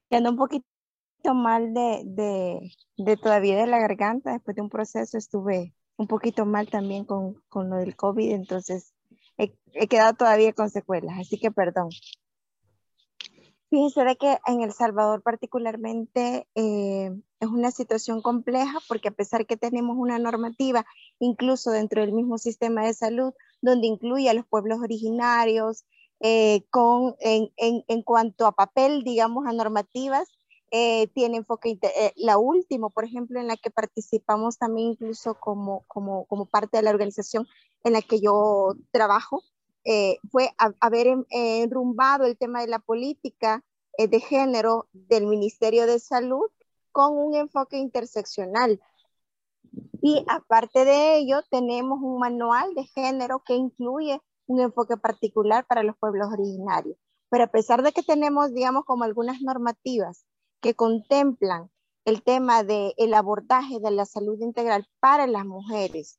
ando 0.10 0.32
un 0.32 0.36
poquito 0.36 0.66
mal 1.36 1.74
de, 1.76 2.72
todavía 3.22 3.58
de 3.58 3.68
la 3.68 3.80
garganta, 3.80 4.34
después 4.34 4.56
de 4.56 4.64
un 4.64 4.70
proceso 4.70 5.18
estuve 5.18 5.76
un 5.98 6.08
poquito 6.08 6.46
mal 6.46 6.68
también 6.70 7.06
con, 7.06 7.36
con 7.50 7.70
lo 7.70 7.78
del 7.78 7.96
COVID, 7.96 8.32
entonces 8.32 8.94
he, 9.38 9.88
quedado 9.88 10.14
todavía 10.14 10.54
con 10.54 10.72
secuelas, 10.72 11.20
así 11.20 11.38
que 11.40 11.52
perdón. 11.52 11.90
Fíjense 13.70 14.04
de 14.04 14.16
que 14.16 14.40
en 14.48 14.62
El 14.62 14.74
Salvador 14.74 15.22
particularmente 15.22 16.48
eh, 16.56 17.12
es 17.40 17.48
una 17.48 17.70
situación 17.70 18.22
compleja 18.22 18.80
porque 18.88 19.10
a 19.10 19.12
pesar 19.12 19.46
que 19.46 19.58
tenemos 19.58 19.96
una 19.98 20.18
normativa, 20.18 20.86
incluso 21.20 21.70
dentro 21.70 22.02
del 22.02 22.14
mismo 22.14 22.40
sistema 22.40 22.86
de 22.86 22.96
salud, 22.96 23.34
donde 23.62 23.88
incluye 23.88 24.30
a 24.30 24.34
los 24.34 24.48
pueblos 24.48 24.80
originarios, 24.80 25.86
eh, 26.20 26.66
con, 26.70 27.16
en, 27.20 27.52
en, 27.58 27.84
en, 27.88 28.02
cuanto 28.02 28.46
a 28.46 28.52
papel, 28.52 29.04
digamos, 29.04 29.46
a 29.48 29.54
normativas, 29.54 30.28
eh, 30.72 31.08
tiene 31.14 31.38
enfoque, 31.38 31.80
eh, 31.82 32.14
la 32.18 32.38
última, 32.38 32.90
por 32.90 33.06
ejemplo, 33.06 33.40
en 33.40 33.48
la 33.48 33.58
que 33.58 33.72
participamos 33.72 34.58
también 34.58 34.90
incluso 34.90 35.36
como, 35.40 35.84
como, 35.88 36.26
como 36.26 36.46
parte 36.46 36.78
de 36.78 36.84
la 36.84 36.92
organización 36.92 37.48
en 37.84 37.94
la 37.94 38.02
que 38.02 38.20
yo 38.20 38.76
trabajo, 38.92 39.44
fue 40.32 40.52
haber 40.80 41.08
enrumbado 41.30 42.26
el 42.26 42.38
tema 42.38 42.62
de 42.62 42.68
la 42.68 42.80
política 42.80 43.64
de 43.98 44.20
género 44.20 44.88
del 44.94 45.26
Ministerio 45.26 45.86
de 45.86 46.00
Salud 46.00 46.50
con 46.92 47.18
un 47.18 47.36
enfoque 47.36 47.78
interseccional. 47.78 48.80
Y 50.02 50.26
aparte 50.28 50.86
de 50.86 51.18
ello, 51.18 51.42
tenemos 51.50 52.00
un 52.02 52.20
manual 52.20 52.74
de 52.76 52.86
género 52.86 53.44
que 53.46 53.56
incluye 53.56 54.22
un 54.48 54.62
enfoque 54.62 54.98
particular 54.98 55.66
para 55.68 55.84
los 55.84 55.96
pueblos 55.98 56.30
originarios. 56.32 56.98
Pero 57.30 57.44
a 57.44 57.48
pesar 57.48 57.84
de 57.84 57.92
que 57.92 58.02
tenemos, 58.02 58.54
digamos, 58.54 58.86
como 58.86 59.04
algunas 59.04 59.42
normativas 59.42 60.26
que 60.62 60.74
contemplan 60.74 61.70
el 62.06 62.24
tema 62.24 62.64
del 62.64 62.94
el 62.98 63.14
abordaje 63.14 63.80
de 63.80 63.92
la 63.92 64.06
salud 64.06 64.40
integral 64.42 64.88
para 65.00 65.28
las 65.28 65.46
mujeres 65.46 66.19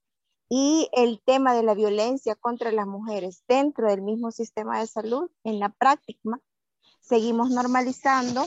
y 0.52 0.90
el 0.92 1.22
tema 1.24 1.54
de 1.54 1.62
la 1.62 1.74
violencia 1.74 2.34
contra 2.34 2.72
las 2.72 2.86
mujeres 2.86 3.44
dentro 3.46 3.88
del 3.88 4.02
mismo 4.02 4.32
sistema 4.32 4.80
de 4.80 4.88
salud, 4.88 5.30
en 5.44 5.60
la 5.60 5.68
práctica 5.68 6.40
seguimos 7.00 7.50
normalizando 7.50 8.44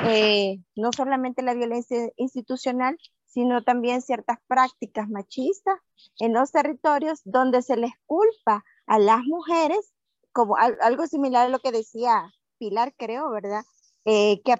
eh, 0.00 0.58
no 0.76 0.90
solamente 0.92 1.42
la 1.42 1.54
violencia 1.54 2.10
institucional, 2.16 2.98
sino 3.24 3.62
también 3.62 4.02
ciertas 4.02 4.38
prácticas 4.46 5.08
machistas 5.08 5.78
en 6.18 6.34
los 6.34 6.52
territorios 6.52 7.22
donde 7.24 7.62
se 7.62 7.76
les 7.76 7.92
culpa 8.04 8.62
a 8.86 8.98
las 8.98 9.24
mujeres, 9.24 9.94
como 10.32 10.56
algo 10.56 11.06
similar 11.06 11.46
a 11.46 11.50
lo 11.50 11.58
que 11.60 11.72
decía 11.72 12.32
Pilar, 12.58 12.94
creo, 12.98 13.30
¿verdad? 13.30 13.64
Eh, 14.04 14.42
que 14.44 14.54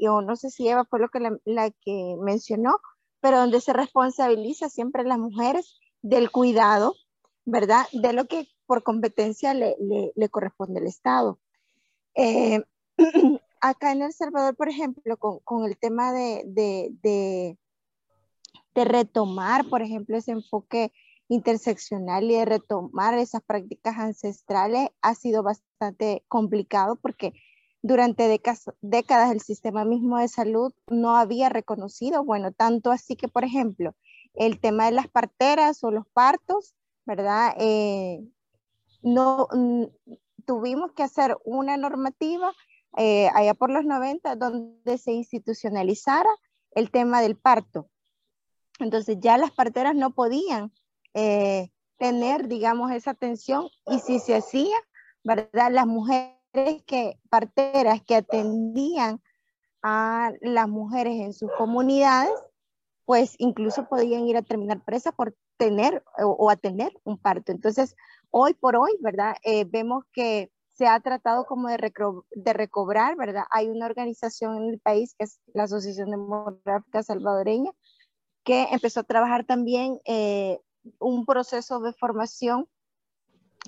yo 0.00 0.20
no 0.22 0.34
sé 0.34 0.50
si 0.50 0.68
Eva 0.68 0.84
fue 0.84 0.98
lo 0.98 1.08
que 1.08 1.20
la, 1.44 1.70
que 1.70 2.16
mencionó, 2.20 2.78
pero 3.20 3.38
donde 3.38 3.60
se 3.60 3.72
responsabiliza 3.72 4.68
siempre 4.68 5.02
a 5.02 5.06
las 5.06 5.18
mujeres 5.18 5.78
del 6.02 6.30
cuidado, 6.30 6.94
¿verdad? 7.44 7.86
De 7.92 8.12
lo 8.12 8.26
que 8.26 8.48
por 8.66 8.82
competencia 8.82 9.54
le, 9.54 9.76
le, 10.14 10.28
corresponde 10.28 10.80
al 10.80 10.86
Estado. 10.86 11.38
Eh, 12.14 12.62
acá 13.60 13.92
en 13.92 14.02
El 14.02 14.12
Salvador, 14.12 14.56
por 14.56 14.68
ejemplo, 14.68 15.16
con, 15.16 15.38
con 15.40 15.64
el 15.64 15.76
tema 15.78 16.12
de, 16.12 16.42
de, 16.46 16.90
de, 17.02 17.58
de, 18.74 18.84
retomar, 18.84 19.68
por 19.68 19.82
ejemplo, 19.82 20.16
ese 20.16 20.32
enfoque 20.32 20.92
interseccional 21.28 22.24
y 22.24 22.34
de 22.34 22.44
retomar 22.44 23.16
esas 23.18 23.42
prácticas 23.42 23.96
ancestrales 23.98 24.88
ha 25.00 25.14
sido 25.14 25.42
bastante 25.42 26.24
complicado 26.28 26.96
porque 26.96 27.32
durante 27.82 28.28
décadas, 28.28 29.32
el 29.32 29.40
sistema 29.40 29.84
mismo 29.84 30.18
de 30.18 30.28
salud 30.28 30.72
no 30.88 31.16
había 31.16 31.48
reconocido, 31.48 32.24
bueno, 32.24 32.52
tanto 32.52 32.92
así 32.92 33.16
que, 33.16 33.26
por 33.26 33.44
ejemplo, 33.44 33.96
el 34.34 34.60
tema 34.60 34.86
de 34.86 34.92
las 34.92 35.08
parteras 35.08 35.82
o 35.84 35.90
los 35.90 36.06
partos, 36.08 36.74
¿verdad? 37.04 37.54
Eh, 37.58 38.20
no 39.02 39.48
mm, 39.52 39.84
tuvimos 40.46 40.92
que 40.92 41.02
hacer 41.02 41.36
una 41.44 41.76
normativa 41.76 42.52
eh, 42.96 43.28
allá 43.34 43.54
por 43.54 43.70
los 43.70 43.84
90 43.84 44.36
donde 44.36 44.98
se 44.98 45.12
institucionalizara 45.12 46.30
el 46.72 46.90
tema 46.90 47.20
del 47.20 47.36
parto. 47.36 47.88
Entonces 48.78 49.18
ya 49.20 49.38
las 49.38 49.50
parteras 49.50 49.94
no 49.94 50.10
podían 50.14 50.72
eh, 51.14 51.70
tener, 51.98 52.48
digamos, 52.48 52.90
esa 52.90 53.12
atención 53.12 53.68
y 53.86 54.00
si 54.00 54.18
se 54.18 54.34
hacía, 54.34 54.76
¿verdad? 55.24 55.70
Las 55.70 55.86
mujeres 55.86 56.34
que, 56.86 57.18
parteras 57.30 58.02
que 58.02 58.16
atendían 58.16 59.22
a 59.82 60.32
las 60.40 60.68
mujeres 60.68 61.20
en 61.20 61.32
sus 61.32 61.50
comunidades, 61.56 62.32
pues 63.12 63.34
incluso 63.36 63.90
podían 63.90 64.26
ir 64.26 64.38
a 64.38 64.42
terminar 64.42 64.82
presa 64.82 65.12
por 65.12 65.36
tener 65.58 66.02
o, 66.16 66.48
a 66.48 66.56
tener 66.56 66.98
un 67.04 67.18
parto. 67.18 67.52
Entonces, 67.52 67.94
hoy 68.30 68.54
por 68.54 68.74
hoy, 68.74 68.92
¿verdad? 69.00 69.36
Eh, 69.42 69.66
vemos 69.66 70.04
que 70.14 70.50
se 70.72 70.86
ha 70.86 70.98
tratado 70.98 71.44
como 71.44 71.68
de, 71.68 71.76
de, 72.30 72.52
recobrar, 72.54 73.14
¿verdad? 73.16 73.44
Hay 73.50 73.68
una 73.68 73.84
organización 73.84 74.56
en 74.62 74.70
el 74.70 74.80
país 74.80 75.14
que 75.18 75.24
es 75.24 75.40
la 75.52 75.64
Asociación 75.64 76.10
Demográfica 76.10 77.02
Salvadoreña, 77.02 77.72
que 78.44 78.68
empezó 78.70 79.00
a 79.00 79.04
trabajar 79.04 79.44
también 79.44 80.00
eh, 80.06 80.58
un 80.98 81.26
proceso 81.26 81.80
de 81.80 81.92
formación 81.92 82.66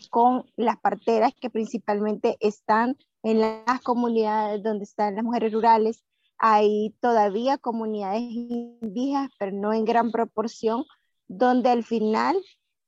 con 0.09 0.47
las 0.57 0.79
parteras 0.79 1.35
que 1.39 1.51
principalmente 1.51 2.39
están 2.41 2.97
en 3.23 3.41
las 3.41 3.83
comunidades 3.83 4.63
donde 4.63 4.85
están 4.85 5.17
las 5.17 5.25
mujeres 5.25 5.53
rurales. 5.53 6.03
Hay 6.39 6.95
todavía 7.01 7.59
comunidades 7.59 8.23
indígenas, 8.23 9.31
pero 9.39 9.53
no 9.53 9.73
en 9.73 9.85
gran 9.85 10.11
proporción, 10.11 10.85
donde 11.27 11.71
al 11.71 11.85
final 11.85 12.37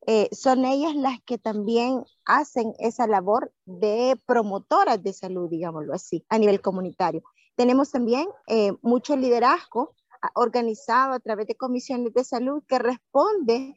eh, 0.06 0.28
son 0.32 0.64
ellas 0.64 0.94
las 0.94 1.20
que 1.22 1.38
también 1.38 2.04
hacen 2.24 2.74
esa 2.78 3.06
labor 3.06 3.52
de 3.64 4.20
promotoras 4.26 5.02
de 5.02 5.12
salud, 5.12 5.48
digámoslo 5.48 5.94
así, 5.94 6.24
a 6.28 6.38
nivel 6.38 6.60
comunitario. 6.60 7.22
Tenemos 7.56 7.90
también 7.90 8.28
eh, 8.46 8.72
mucho 8.82 9.16
liderazgo 9.16 9.94
organizado 10.34 11.12
a 11.12 11.20
través 11.20 11.46
de 11.46 11.54
comisiones 11.54 12.12
de 12.14 12.24
salud 12.24 12.62
que 12.66 12.78
responde 12.78 13.74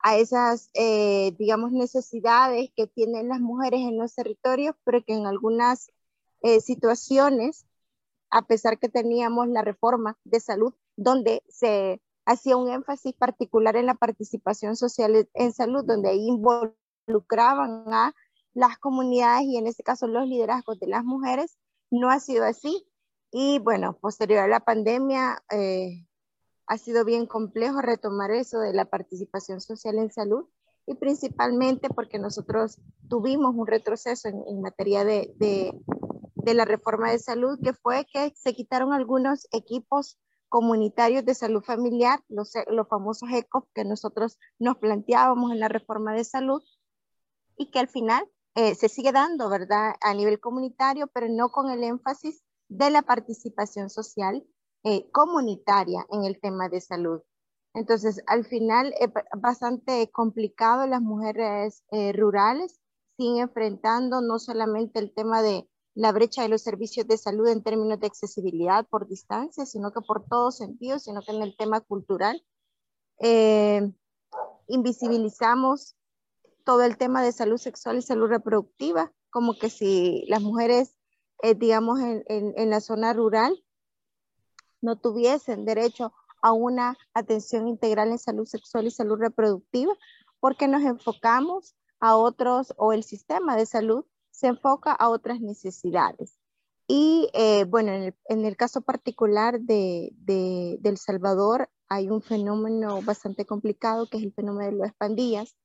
a 0.00 0.16
esas, 0.16 0.70
eh, 0.74 1.34
digamos, 1.38 1.72
necesidades 1.72 2.70
que 2.76 2.86
tienen 2.86 3.28
las 3.28 3.40
mujeres 3.40 3.80
en 3.80 3.98
los 3.98 4.14
territorios, 4.14 4.76
pero 4.84 5.02
que 5.02 5.14
en 5.14 5.26
algunas 5.26 5.90
eh, 6.42 6.60
situaciones, 6.60 7.66
a 8.30 8.42
pesar 8.42 8.78
que 8.78 8.88
teníamos 8.88 9.48
la 9.48 9.62
reforma 9.62 10.18
de 10.24 10.40
salud, 10.40 10.74
donde 10.96 11.42
se 11.48 12.00
hacía 12.24 12.56
un 12.56 12.68
énfasis 12.68 13.14
particular 13.14 13.76
en 13.76 13.86
la 13.86 13.94
participación 13.94 14.76
social 14.76 15.28
en 15.32 15.52
salud, 15.52 15.84
donde 15.84 16.14
involucraban 16.14 17.84
a 17.92 18.14
las 18.54 18.78
comunidades 18.78 19.44
y 19.44 19.58
en 19.58 19.66
este 19.66 19.82
caso 19.82 20.06
los 20.06 20.26
liderazgos 20.26 20.80
de 20.80 20.88
las 20.88 21.04
mujeres, 21.04 21.58
no 21.90 22.10
ha 22.10 22.20
sido 22.20 22.44
así. 22.44 22.86
Y 23.30 23.58
bueno, 23.58 23.98
posterior 24.00 24.40
a 24.40 24.48
la 24.48 24.60
pandemia, 24.60 25.42
eh, 25.50 26.06
ha 26.66 26.78
sido 26.78 27.04
bien 27.04 27.26
complejo 27.26 27.80
retomar 27.80 28.30
eso 28.30 28.58
de 28.58 28.72
la 28.72 28.86
participación 28.86 29.60
social 29.60 29.98
en 29.98 30.10
salud 30.10 30.46
y 30.86 30.94
principalmente 30.94 31.88
porque 31.88 32.18
nosotros 32.18 32.78
tuvimos 33.08 33.54
un 33.54 33.66
retroceso 33.66 34.28
en, 34.28 34.60
materia 34.60 35.04
de, 35.04 35.74
la 36.54 36.64
reforma 36.64 37.10
de 37.10 37.18
salud, 37.18 37.58
que 37.62 37.72
fue 37.72 38.06
que 38.12 38.32
se 38.34 38.54
quitaron 38.54 38.92
algunos 38.92 39.46
equipos 39.52 40.18
comunitarios 40.48 41.24
de 41.24 41.34
salud 41.34 41.62
familiar, 41.62 42.20
los, 42.28 42.52
los 42.68 42.88
famosos 42.88 43.28
ECOF 43.30 43.64
que 43.74 43.84
nosotros 43.84 44.38
nos 44.58 44.78
planteábamos 44.78 45.52
en 45.52 45.60
la 45.60 45.68
reforma 45.68 46.14
de 46.14 46.24
salud 46.24 46.62
y 47.56 47.70
que 47.70 47.78
al 47.78 47.88
final 47.88 48.28
eh, 48.54 48.74
se 48.74 48.88
sigue 48.88 49.12
dando, 49.12 49.48
¿verdad? 49.48 49.94
A 50.00 50.14
nivel 50.14 50.40
comunitario, 50.40 51.08
pero 51.08 51.28
no 51.28 51.50
con 51.50 51.70
el 51.70 51.82
énfasis 51.84 52.42
de 52.68 52.90
la 52.90 53.02
participación 53.02 53.90
social 53.90 54.46
eh, 54.84 55.10
comunitaria 55.10 56.06
en 56.10 56.24
el 56.24 56.40
tema 56.40 56.68
de 56.68 56.80
salud. 56.80 57.20
Entonces, 57.74 58.22
al 58.26 58.46
final 58.46 58.94
es 58.98 59.10
bastante 59.38 60.10
complicado 60.10 60.86
las 60.86 61.02
mujeres 61.02 61.84
eh, 61.90 62.12
rurales 62.12 62.80
siguen 63.16 63.38
enfrentando 63.38 64.20
no 64.20 64.38
solamente 64.38 64.98
el 64.98 65.12
tema 65.12 65.42
de 65.42 65.68
la 65.96 66.12
brecha 66.12 66.42
de 66.42 66.50
los 66.50 66.60
servicios 66.60 67.08
de 67.08 67.16
salud 67.16 67.48
en 67.48 67.62
términos 67.62 67.98
de 67.98 68.06
accesibilidad 68.06 68.86
por 68.86 69.08
distancia, 69.08 69.64
sino 69.64 69.92
que 69.92 70.02
por 70.02 70.26
todos 70.26 70.58
sentidos, 70.58 71.04
sino 71.04 71.22
que 71.22 71.32
en 71.32 71.42
el 71.42 71.56
tema 71.56 71.80
cultural. 71.80 72.44
invisibilizamos 74.68 75.96
todo 76.64 76.82
el 76.82 76.98
tema 76.98 77.22
de 77.22 77.32
salud 77.32 77.56
sexual 77.56 77.96
y 77.96 78.02
salud 78.02 78.28
reproductiva, 78.28 79.10
como 79.30 79.58
que 79.58 79.70
si 79.70 80.26
las 80.28 80.42
mujeres, 80.42 80.94
eh, 81.42 81.54
digamos, 81.54 81.98
en, 82.00 82.24
en, 82.28 82.70
la 82.70 82.80
zona 82.80 83.14
rural 83.14 83.64
no 84.82 84.96
tuviesen 84.96 85.64
derecho 85.64 86.12
a 86.42 86.52
una 86.52 86.98
atención 87.14 87.68
integral 87.68 88.10
en 88.10 88.18
salud 88.18 88.44
sexual 88.44 88.86
y 88.86 88.90
salud 88.90 89.18
reproductiva, 89.18 89.94
porque 90.40 90.68
nos 90.68 90.82
enfocamos 90.82 91.74
a 92.00 92.16
otros, 92.16 92.74
o 92.76 92.92
el 92.92 93.02
sistema 93.02 93.56
de 93.56 93.64
salud 93.64 94.04
se 94.36 94.48
enfoca 94.48 94.92
a 94.92 95.08
otras 95.08 95.40
necesidades. 95.40 96.38
Y 96.86 97.30
eh, 97.32 97.64
bueno, 97.64 97.92
en 97.92 98.44
el, 98.44 98.56
caso 98.56 98.82
particular 98.82 99.60
de, 99.60 100.12
de, 100.18 100.76
de, 100.80 100.90
El 100.90 100.98
Salvador, 100.98 101.70
hay 101.88 102.10
un 102.10 102.20
fenómeno 102.20 103.00
bastante 103.00 103.46
complicado 103.46 104.08
que 104.08 104.18
es 104.18 104.24
el 104.24 104.34
fenómeno 104.34 104.70
de 104.70 104.76
las 104.76 104.94
pandillas, 104.94 105.56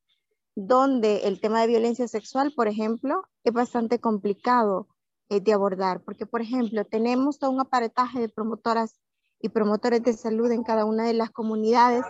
donde 0.55 1.27
el 1.27 1.41
tema 1.41 1.61
de 1.61 1.67
violencia 1.67 2.07
sexual, 2.07 2.53
por 2.55 2.69
ejemplo, 2.69 3.23
es 3.43 3.53
bastante 3.53 3.99
complicado 3.99 4.87
eh, 5.29 5.41
de 5.41 5.51
abordar, 5.51 6.01
porque, 6.01 6.25
por 6.25 6.41
ejemplo, 6.41 6.85
tenemos 6.85 7.39
todo 7.39 7.51
un 7.51 7.59
aparataje 7.59 8.21
de 8.21 8.29
promotoras 8.29 8.95
y 9.41 9.49
promotores 9.49 10.01
de 10.01 10.13
salud 10.13 10.49
en 10.49 10.63
cada 10.63 10.85
una 10.85 11.05
de 11.05 11.13
las 11.13 11.29
comunidades, 11.29 12.05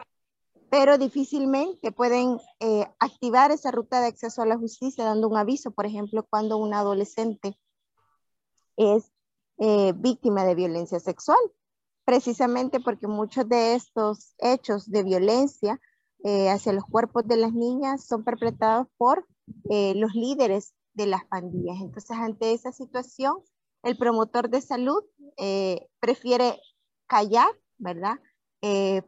pero 0.71 0.97
difícilmente 0.97 1.91
pueden 1.91 2.39
eh, 2.61 2.87
activar 2.97 3.51
esa 3.51 3.71
ruta 3.71 3.99
de 3.99 4.07
acceso 4.07 4.41
a 4.41 4.45
la 4.45 4.57
justicia 4.57 5.03
dando 5.03 5.27
un 5.27 5.35
aviso, 5.35 5.71
por 5.71 5.85
ejemplo, 5.85 6.25
cuando 6.29 6.55
un 6.55 6.73
adolescente 6.73 7.59
es 8.77 9.11
eh, 9.57 9.91
víctima 9.97 10.45
de 10.45 10.55
violencia 10.55 11.01
sexual, 11.01 11.37
precisamente 12.05 12.79
porque 12.79 13.07
muchos 13.07 13.49
de 13.49 13.75
estos 13.75 14.33
hechos 14.37 14.89
de 14.89 15.03
violencia 15.03 15.77
eh, 16.23 16.49
hacia 16.49 16.71
los 16.71 16.85
cuerpos 16.85 17.27
de 17.27 17.35
las 17.35 17.51
niñas 17.51 18.05
son 18.05 18.23
perpetrados 18.23 18.87
por 18.97 19.27
eh, 19.69 19.93
los 19.95 20.15
líderes 20.15 20.73
de 20.93 21.05
las 21.05 21.25
pandillas. 21.25 21.81
Entonces, 21.81 22.11
ante 22.17 22.53
esa 22.53 22.71
situación, 22.71 23.39
el 23.83 23.97
promotor 23.97 24.49
de 24.49 24.61
salud 24.61 25.03
eh, 25.35 25.89
prefiere 25.99 26.61
callar, 27.07 27.49
¿verdad? 27.77 28.19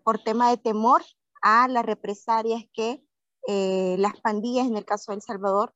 por 0.03 0.17
tema 0.17 0.49
de 0.49 0.57
temor 0.57 1.03
a 1.43 1.67
las 1.67 1.85
represalias 1.85 2.63
que 2.73 3.03
las 3.45 4.19
pandillas, 4.21 4.65
en 4.67 4.77
el 4.77 4.85
caso 4.85 5.11
de 5.11 5.17
El 5.17 5.21
Salvador, 5.21 5.75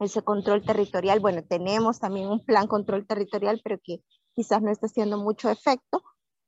ese 0.00 0.22
control 0.22 0.64
territorial, 0.64 1.20
bueno, 1.20 1.42
tenemos 1.42 1.98
también 1.98 2.28
un 2.28 2.44
plan 2.44 2.66
control 2.66 3.06
territorial, 3.06 3.60
pero 3.62 3.78
que 3.82 4.02
quizás 4.34 4.62
no 4.62 4.70
está 4.70 4.86
haciendo 4.86 5.18
mucho 5.18 5.50
efecto, 5.50 6.02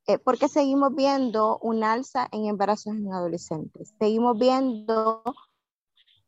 eh, 0.07 0.19
porque 0.19 0.49
seguimos 0.49 0.95
viendo 0.95 1.59
un 1.59 1.83
alza 1.83 2.29
en 2.33 2.47
embarazos 2.47 2.95
en 2.95 3.13
adolescentes. 3.13 3.95
Seguimos 3.99 4.39
viendo 4.39 5.23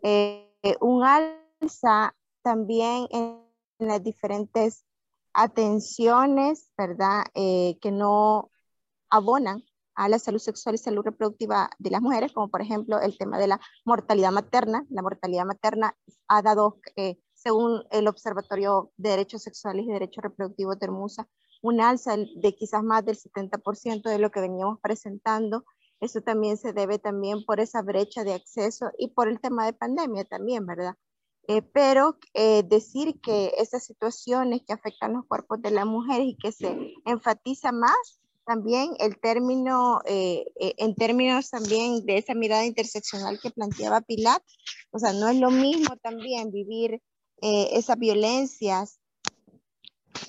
eh, 0.02 0.52
un 0.80 1.04
alza 1.04 2.14
también 2.42 3.06
en, 3.10 3.42
las 3.78 4.02
diferentes 4.04 4.84
atenciones, 5.32 6.70
¿verdad? 6.76 7.24
Eh, 7.34 7.78
que 7.80 7.90
no 7.90 8.50
abonan 9.10 9.64
a 9.94 10.08
la 10.08 10.18
salud 10.18 10.38
sexual 10.38 10.74
y 10.74 10.78
salud 10.78 11.02
reproductiva 11.04 11.70
de 11.78 11.90
las 11.90 12.02
mujeres, 12.02 12.32
como 12.32 12.48
por 12.48 12.62
ejemplo 12.62 13.00
el 13.00 13.16
tema 13.18 13.38
de 13.38 13.46
la 13.46 13.60
mortalidad 13.84 14.32
materna. 14.32 14.86
La 14.90 15.02
mortalidad 15.02 15.44
materna 15.44 15.96
ha 16.28 16.42
dado, 16.42 16.78
según 17.34 17.84
el 17.90 18.08
Observatorio 18.08 18.92
de 18.96 19.10
Derechos 19.10 19.42
Sexuales 19.42 19.86
y 19.86 19.92
Derechos 19.92 20.22
Reproductivos 20.22 20.78
de 20.78 20.86
Hermosa, 20.86 21.28
un 21.62 21.80
alza 21.80 22.16
de 22.16 22.54
quizás 22.54 22.82
más 22.82 23.04
del 23.04 23.16
70% 23.16 24.02
de 24.02 24.18
lo 24.18 24.30
que 24.30 24.40
veníamos 24.40 24.80
presentando. 24.80 25.64
Eso 26.00 26.20
también 26.20 26.56
se 26.56 26.72
debe 26.72 26.98
también 26.98 27.44
por 27.44 27.60
esa 27.60 27.80
brecha 27.82 28.24
de 28.24 28.34
acceso 28.34 28.90
y 28.98 29.08
por 29.08 29.28
el 29.28 29.40
tema 29.40 29.64
de 29.64 29.72
pandemia 29.72 30.24
también, 30.24 30.66
¿verdad? 30.66 30.96
Eh, 31.48 31.62
pero 31.62 32.18
eh, 32.34 32.62
decir 32.64 33.20
que 33.20 33.52
esas 33.58 33.84
situaciones 33.84 34.62
que 34.66 34.72
afectan 34.72 35.14
los 35.14 35.26
cuerpos 35.26 35.60
de 35.62 35.70
las 35.70 35.86
mujeres 35.86 36.26
y 36.26 36.36
que 36.36 36.52
se 36.52 36.94
enfatiza 37.04 37.72
más 37.72 38.20
también 38.44 38.94
el 38.98 39.18
término, 39.20 40.00
eh, 40.04 40.44
en 40.56 40.94
términos 40.94 41.50
también 41.50 42.04
de 42.06 42.18
esa 42.18 42.34
mirada 42.34 42.64
interseccional 42.64 43.38
que 43.40 43.50
planteaba 43.50 44.00
Pilar, 44.00 44.42
o 44.90 44.98
sea, 44.98 45.12
no 45.12 45.28
es 45.28 45.38
lo 45.38 45.50
mismo 45.50 45.96
también 46.02 46.50
vivir 46.50 47.00
esas 47.44 47.98
violencias 47.98 49.00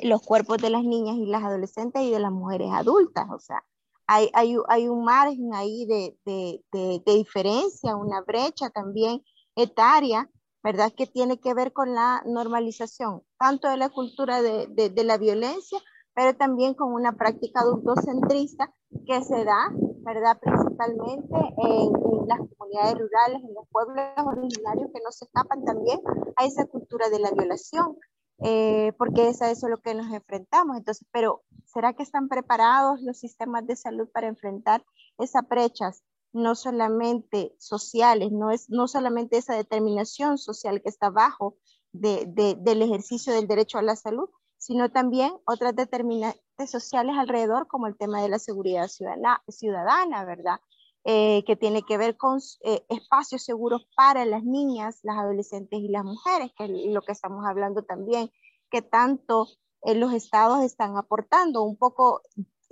los 0.01 0.21
cuerpos 0.21 0.57
de 0.57 0.69
las 0.69 0.83
niñas 0.83 1.17
y 1.17 1.25
las 1.25 1.43
adolescentes 1.43 2.01
y 2.01 2.11
de 2.11 2.19
las 2.19 2.31
mujeres 2.31 2.69
adultas. 2.71 3.27
O 3.31 3.39
sea, 3.39 3.63
hay, 4.07 4.29
hay, 4.33 4.55
hay 4.67 4.87
un 4.87 5.03
margen 5.03 5.53
ahí 5.53 5.85
de, 5.85 6.17
de, 6.25 6.63
de, 6.71 7.13
diferencia, 7.13 7.95
una 7.95 8.21
brecha 8.21 8.69
también 8.69 9.23
etaria, 9.55 10.29
¿verdad? 10.63 10.91
Que 10.95 11.07
tiene 11.07 11.39
que 11.39 11.53
ver 11.53 11.73
con 11.73 11.93
la 11.93 12.23
normalización, 12.25 13.23
tanto 13.37 13.67
de 13.67 13.77
la 13.77 13.89
cultura 13.89 14.41
de, 14.41 14.67
de 14.67 15.03
la 15.03 15.17
violencia, 15.17 15.79
pero 16.15 16.35
también 16.35 16.73
con 16.73 16.93
una 16.93 17.13
práctica 17.13 17.61
adultocentrista 17.61 18.73
que 19.05 19.21
se 19.23 19.43
da, 19.43 19.71
¿verdad? 20.01 20.37
Principalmente 20.39 21.35
en, 21.35 21.87
en, 21.87 22.27
las 22.27 22.39
comunidades 22.55 22.93
rurales, 22.99 23.43
en 23.43 23.53
los 23.53 23.67
pueblos 23.71 24.05
originarios 24.25 24.89
que 24.93 25.01
no 25.03 25.11
se 25.11 25.25
escapan 25.25 25.65
también 25.65 25.99
a 26.35 26.45
esa 26.45 26.65
cultura 26.65 27.09
de 27.09 27.19
la 27.19 27.31
violación. 27.31 27.97
Eh, 28.45 28.91
porque 28.97 29.29
es 29.29 29.41
a 29.41 29.51
eso 29.51 29.69
lo 29.69 29.77
que 29.77 29.93
nos 29.93 30.11
enfrentamos. 30.11 30.75
Entonces, 30.77 31.07
pero 31.11 31.43
¿será 31.65 31.93
que 31.93 32.03
están 32.03 32.27
preparados 32.27 33.01
los 33.01 33.17
sistemas 33.17 33.65
de 33.67 33.75
salud 33.75 34.09
para 34.11 34.27
enfrentar 34.27 34.83
esas 35.17 35.47
brechas? 35.47 36.03
no 36.33 36.55
solamente 36.55 37.55
sociales, 37.59 38.31
no 38.31 38.49
es 38.49 38.69
no 38.69 38.87
solamente 38.87 39.37
esa 39.37 39.55
determinación 39.55 40.39
social 40.39 40.81
que 40.81 40.89
está 40.89 41.07
abajo 41.07 41.57
de, 41.93 42.25
del 42.59 42.81
ejercicio 42.81 43.31
del 43.33 43.47
derecho 43.47 43.77
a 43.77 43.83
la 43.83 43.95
salud, 43.95 44.27
sino 44.63 44.89
también 44.89 45.33
otras 45.45 45.75
determinantes 45.75 46.71
sociales 46.71 47.17
alrededor, 47.17 47.67
como 47.67 47.87
el 47.87 47.97
tema 47.97 48.21
de 48.21 48.29
la 48.29 48.39
seguridad 48.39 48.87
ciudadana, 48.87 49.43
ciudadana 49.49 50.23
¿verdad? 50.23 50.61
Eh, 51.03 51.43
que 51.45 51.57
tiene 51.57 51.81
que 51.81 51.97
ver 51.97 52.15
con 52.15 52.39
eh, 52.63 52.85
espacios 52.87 53.43
seguros 53.43 53.85
para 53.93 54.23
las 54.23 54.45
niñas, 54.45 55.01
las 55.03 55.17
adolescentes 55.17 55.81
y 55.81 55.89
las 55.89 56.05
mujeres, 56.05 56.53
que 56.57 56.63
es 56.63 56.71
lo 56.93 57.01
que 57.01 57.11
estamos 57.11 57.45
hablando 57.45 57.83
también, 57.83 58.31
que 58.71 58.81
tanto 58.81 59.47
eh, 59.81 59.95
los 59.95 60.13
estados 60.13 60.63
están 60.63 60.95
aportando. 60.95 61.63
Un 61.63 61.75
poco 61.75 62.21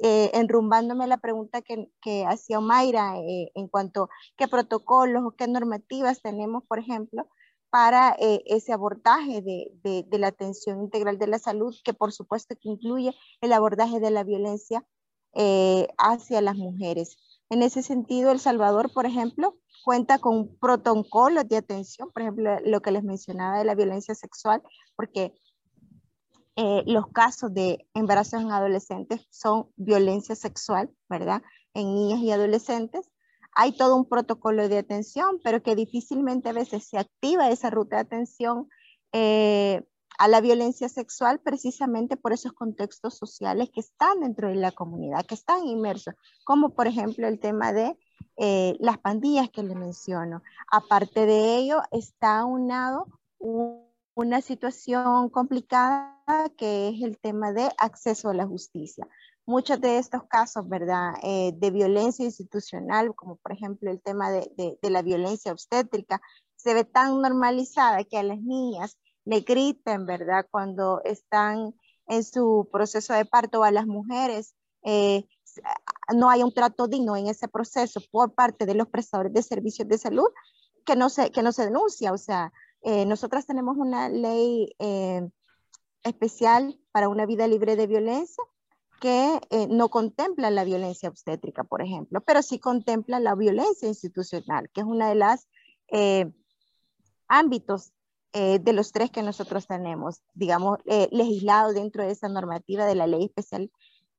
enrumbándome 0.03 1.05
la 1.05 1.17
pregunta 1.17 1.61
que, 1.61 1.91
que 2.01 2.25
hacía 2.25 2.57
Omaira 2.57 3.13
en 3.17 3.67
cuanto 3.67 4.05
a 4.05 4.09
qué 4.35 4.47
protocolos 4.47 5.23
o 5.23 5.35
qué 5.35 5.47
normativas 5.47 6.23
tenemos, 6.23 6.63
por 6.67 6.79
ejemplo, 6.79 7.27
para 7.71 8.15
ese 8.19 8.73
abordaje 8.73 9.41
de, 9.41 9.71
de, 9.83 10.19
la 10.19 10.27
atención 10.27 10.81
integral 10.81 11.17
de 11.17 11.27
la 11.27 11.39
salud, 11.39 11.75
que 11.83 11.93
por 11.93 12.11
supuesto 12.11 12.55
que 12.55 12.69
incluye 12.69 13.15
el 13.41 13.53
abordaje 13.53 13.99
de 13.99 14.11
la 14.11 14.23
violencia 14.23 14.85
hacia 15.97 16.41
las 16.41 16.57
mujeres. 16.57 17.17
En 17.49 17.63
ese 17.63 17.81
sentido, 17.81 18.31
El 18.31 18.39
Salvador, 18.39 18.91
por 18.93 19.05
ejemplo, 19.05 19.57
cuenta 19.83 20.19
con 20.19 20.55
protocolos 20.57 21.47
de 21.47 21.57
atención, 21.57 22.11
por 22.11 22.21
ejemplo, 22.21 22.59
lo 22.63 22.81
que 22.81 22.91
les 22.91 23.03
mencionaba 23.03 23.57
de 23.57 23.65
la 23.65 23.75
violencia 23.75 24.15
sexual, 24.15 24.61
porque 24.95 25.33
eh, 26.55 26.83
los 26.85 27.07
casos 27.07 27.53
de 27.53 27.87
embarazos 27.93 28.41
en 28.41 28.51
adolescentes 28.51 29.25
son 29.29 29.69
violencia 29.77 30.35
sexual, 30.35 30.89
¿verdad? 31.09 31.41
En 31.73 31.93
niñas 31.93 32.19
y 32.19 32.31
adolescentes. 32.31 33.09
Hay 33.55 33.73
todo 33.73 33.95
un 33.95 34.05
protocolo 34.05 34.69
de 34.69 34.77
atención, 34.77 35.39
pero 35.43 35.61
que 35.61 35.75
difícilmente 35.75 36.49
a 36.49 36.53
veces 36.53 36.85
se 36.85 36.97
activa 36.97 37.49
esa 37.49 37.69
ruta 37.69 37.97
de 37.97 38.01
atención 38.03 38.69
eh, 39.11 39.83
a 40.17 40.27
la 40.27 40.39
violencia 40.39 40.87
sexual 40.87 41.39
precisamente 41.39 42.15
por 42.15 42.31
esos 42.31 42.53
contextos 42.53 43.17
sociales 43.17 43.69
que 43.73 43.79
están 43.79 44.19
dentro 44.19 44.49
de 44.49 44.55
la 44.55 44.71
comunidad, 44.71 45.25
que 45.25 45.35
están 45.35 45.65
inmersos, 45.65 46.13
como 46.43 46.75
por 46.75 46.87
ejemplo 46.87 47.27
el 47.27 47.39
tema 47.39 47.73
de 47.73 47.97
eh, 48.37 48.75
las 48.79 48.99
pandillas 48.99 49.49
que 49.49 49.63
le 49.63 49.75
menciono. 49.75 50.43
Aparte 50.71 51.25
de 51.25 51.57
ello, 51.57 51.81
está 51.91 52.45
unado 52.45 53.07
una 54.13 54.41
situación 54.41 55.29
complicada 55.29 56.19
que 56.55 56.89
es 56.89 57.01
el 57.01 57.17
tema 57.17 57.51
de 57.51 57.69
acceso 57.77 58.29
a 58.29 58.35
la 58.35 58.45
justicia. 58.45 59.07
Muchos 59.45 59.81
de 59.81 59.97
estos 59.97 60.23
casos, 60.23 60.67
¿verdad?, 60.69 61.13
eh, 61.23 61.51
de 61.55 61.71
violencia 61.71 62.23
institucional, 62.23 63.15
como 63.15 63.37
por 63.37 63.51
ejemplo 63.51 63.91
el 63.91 64.01
tema 64.01 64.31
de, 64.31 64.77
de 64.81 64.89
la 64.89 65.01
violencia 65.01 65.51
obstétrica, 65.51 66.21
se 66.55 66.73
ve 66.73 66.85
tan 66.85 67.21
normalizada 67.21 68.03
que 68.03 68.17
a 68.17 68.23
las 68.23 68.39
niñas 68.39 68.97
le 69.25 69.41
griten, 69.41 70.05
¿verdad? 70.05 70.45
Cuando 70.51 71.01
están 71.03 71.73
en 72.07 72.23
su 72.23 72.69
proceso 72.71 73.13
de 73.13 73.25
parto 73.25 73.63
a 73.63 73.71
las 73.71 73.87
mujeres, 73.87 74.55
eh, 74.83 75.25
no 76.15 76.29
hay 76.29 76.43
un 76.43 76.53
trato 76.53 76.87
digno 76.87 77.15
en 77.15 77.27
ese 77.27 77.47
proceso 77.47 78.01
por 78.11 78.33
parte 78.33 78.65
de 78.65 78.75
los 78.75 78.87
prestadores 78.87 79.33
de 79.33 79.43
servicios 79.43 79.87
de 79.87 79.97
salud 79.97 80.27
que 80.85 80.95
no 80.95 81.09
se, 81.09 81.31
que 81.31 81.43
no 81.43 81.51
se 81.51 81.65
denuncia. 81.65 82.11
O 82.13 82.17
sea, 82.17 82.51
eh, 82.81 83.05
nosotras 83.05 83.45
tenemos 83.45 83.77
una 83.77 84.09
ley 84.09 84.75
eh, 84.79 85.27
especial 86.03 86.79
para 86.91 87.09
una 87.09 87.25
vida 87.25 87.47
libre 87.47 87.75
de 87.75 87.87
violencia 87.87 88.43
que 89.01 89.41
no 89.69 89.89
contempla 89.89 90.49
la 90.51 90.63
violencia 90.63 91.09
obstétrica, 91.09 91.65
por 91.65 91.81
ejemplo, 91.81 92.21
pero 92.21 92.41
sí 92.41 92.59
contempla 92.59 93.19
la 93.19 93.35
violencia 93.35 93.87
institucional, 93.87 94.69
que 94.69 94.81
es 94.81 94.87
una 94.87 95.09
de 95.09 95.15
las 95.15 95.47
ámbitos 97.27 97.93
eh, 98.33 98.59
de 98.59 98.71
los 98.71 98.93
tres 98.93 99.11
que 99.11 99.23
nosotros 99.23 99.67
tenemos, 99.67 100.21
digamos, 100.33 100.77
eh, 100.85 101.09
legislado 101.11 101.73
dentro 101.73 102.03
de 102.03 102.11
esa 102.11 102.29
normativa 102.29 102.85
de 102.85 102.95
la 102.95 103.05
ley 103.05 103.25
especial 103.25 103.69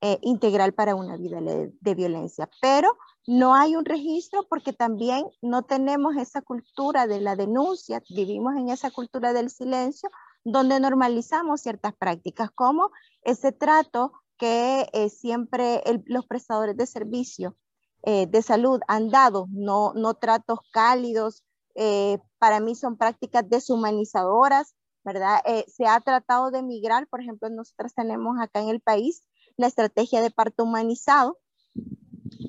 eh, 0.02 0.18
integral 0.20 0.74
para 0.74 0.94
una 0.94 1.16
vida 1.16 1.40
de 1.40 1.94
violencia. 1.94 2.50
Pero 2.60 2.98
no 3.26 3.54
hay 3.54 3.74
un 3.74 3.86
registro 3.86 4.46
porque 4.50 4.74
también 4.74 5.24
no 5.40 5.62
tenemos 5.62 6.16
esa 6.16 6.42
cultura 6.42 7.06
de 7.06 7.20
la 7.20 7.36
denuncia, 7.36 8.02
vivimos 8.10 8.54
en 8.56 8.68
esa 8.68 8.90
cultura 8.90 9.32
del 9.32 9.48
silencio, 9.48 10.10
donde 10.44 10.78
normalizamos 10.78 11.62
ciertas 11.62 11.94
prácticas, 11.94 12.50
como 12.50 12.90
ese 13.22 13.52
trato 13.52 14.12
que 14.38 14.88
siempre 15.10 15.82
los 16.06 16.26
prestadores 16.26 16.76
de 16.76 16.86
servicio 16.86 17.56
de 18.04 18.42
salud 18.42 18.80
han 18.88 19.10
dado, 19.10 19.46
no, 19.50 19.92
no 19.94 20.14
tratos 20.14 20.58
cálidos, 20.72 21.44
eh, 21.74 22.18
para 22.38 22.60
mí 22.60 22.74
son 22.74 22.96
prácticas 22.96 23.48
deshumanizadoras, 23.48 24.74
¿verdad? 25.04 25.40
Eh, 25.44 25.64
se 25.68 25.86
ha 25.86 26.00
tratado 26.00 26.50
de 26.50 26.62
migrar, 26.62 27.08
por 27.08 27.20
ejemplo, 27.20 27.48
nosotros 27.48 27.94
tenemos 27.94 28.36
acá 28.40 28.60
en 28.60 28.68
el 28.68 28.80
país 28.80 29.22
la 29.56 29.66
estrategia 29.66 30.20
de 30.20 30.30
parto 30.30 30.64
humanizado, 30.64 31.38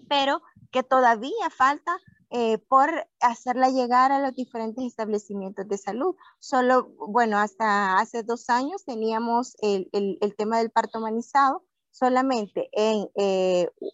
pero 0.09 0.41
que 0.71 0.83
todavía 0.83 1.49
falta 1.55 1.97
eh, 2.29 2.57
por 2.57 2.89
hacerla 3.21 3.69
llegar 3.69 4.11
a 4.11 4.19
los 4.19 4.33
diferentes 4.33 4.83
establecimientos 4.83 5.67
de 5.67 5.77
salud. 5.77 6.15
Solo, 6.39 6.89
bueno, 7.07 7.37
hasta 7.37 7.99
hace 7.99 8.23
dos 8.23 8.49
años 8.49 8.83
teníamos 8.83 9.55
el, 9.61 9.89
el, 9.93 10.17
el 10.21 10.35
tema 10.35 10.57
del 10.57 10.71
parto 10.71 10.99
humanizado 10.99 11.63
solamente 11.93 12.69
en 12.73 13.07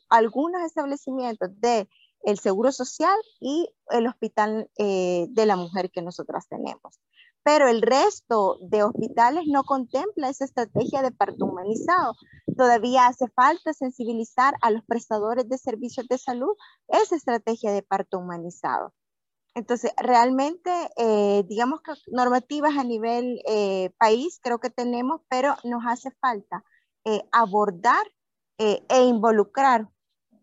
algunos 0.10 0.64
establecimientos 0.64 1.50
de 1.60 1.88
el 2.24 2.40
Seguro 2.40 2.72
Social 2.72 3.18
y 3.40 3.70
el 3.90 4.08
Hospital 4.08 4.70
eh, 4.78 5.28
de 5.30 5.46
la 5.46 5.56
Mujer 5.56 5.90
que 5.92 6.02
nosotras 6.02 6.48
tenemos. 6.48 7.00
Pero 7.44 7.68
el 7.70 7.82
resto 7.82 8.58
de 8.62 8.84
hospitales 8.84 9.46
no 9.48 9.64
contempla 9.64 10.30
esa 10.30 10.46
estrategia 10.46 11.02
de 11.02 11.12
parto 11.12 11.46
humanizado. 11.46 12.14
Todavía 12.58 13.08
hace 13.08 13.28
falta 13.30 13.74
sensibilizar 13.74 14.56
a 14.62 14.72
los 14.72 14.84
prestadores 14.86 15.48
de 15.48 15.58
servicios 15.58 16.08
de 16.08 16.18
salud 16.18 16.54
esa 16.88 17.16
estrategia 17.16 17.72
de 17.72 17.82
parto 17.82 18.20
humanizado. 18.20 18.94
Entonces, 19.56 19.92
realmente, 19.98 20.70
eh, 20.98 21.44
digamos 21.48 21.82
que 21.82 21.94
normativas 22.08 22.78
a 22.78 22.84
nivel 22.84 23.42
eh, 23.48 23.92
país 23.98 24.40
creo 24.44 24.60
que 24.60 24.70
tenemos, 24.70 25.22
pero 25.30 25.56
nos 25.64 25.84
hace 25.88 26.12
falta 26.22 26.64
abordar 27.32 28.06
e 28.58 29.04
involucrar 29.04 29.90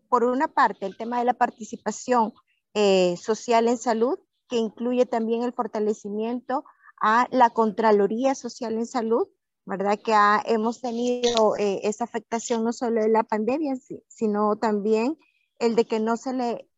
por 0.09 0.23
una 0.23 0.47
parte, 0.47 0.85
el 0.85 0.97
tema 0.97 1.19
de 1.19 1.25
la 1.25 1.33
participación 1.33 2.33
eh, 2.73 3.15
social 3.17 3.67
en 3.67 3.77
salud, 3.77 4.19
que 4.47 4.57
incluye 4.57 5.05
también 5.05 5.43
el 5.43 5.53
fortalecimiento 5.53 6.63
a 7.01 7.27
la 7.31 7.49
Contraloría 7.49 8.35
Social 8.35 8.73
en 8.73 8.85
Salud, 8.85 9.27
¿verdad? 9.65 9.99
Que 9.99 10.13
hemos 10.45 10.81
tenido 10.81 11.57
eh, 11.57 11.81
esa 11.83 12.05
afectación 12.05 12.63
no 12.63 12.71
solo 12.71 13.01
de 13.01 13.09
la 13.09 13.23
pandemia, 13.23 13.75
sino 14.07 14.55
también 14.55 15.17
el 15.59 15.75
de 15.75 15.85
que 15.85 15.99
no 15.99 16.15
se 16.15 16.33
le, 16.33 16.69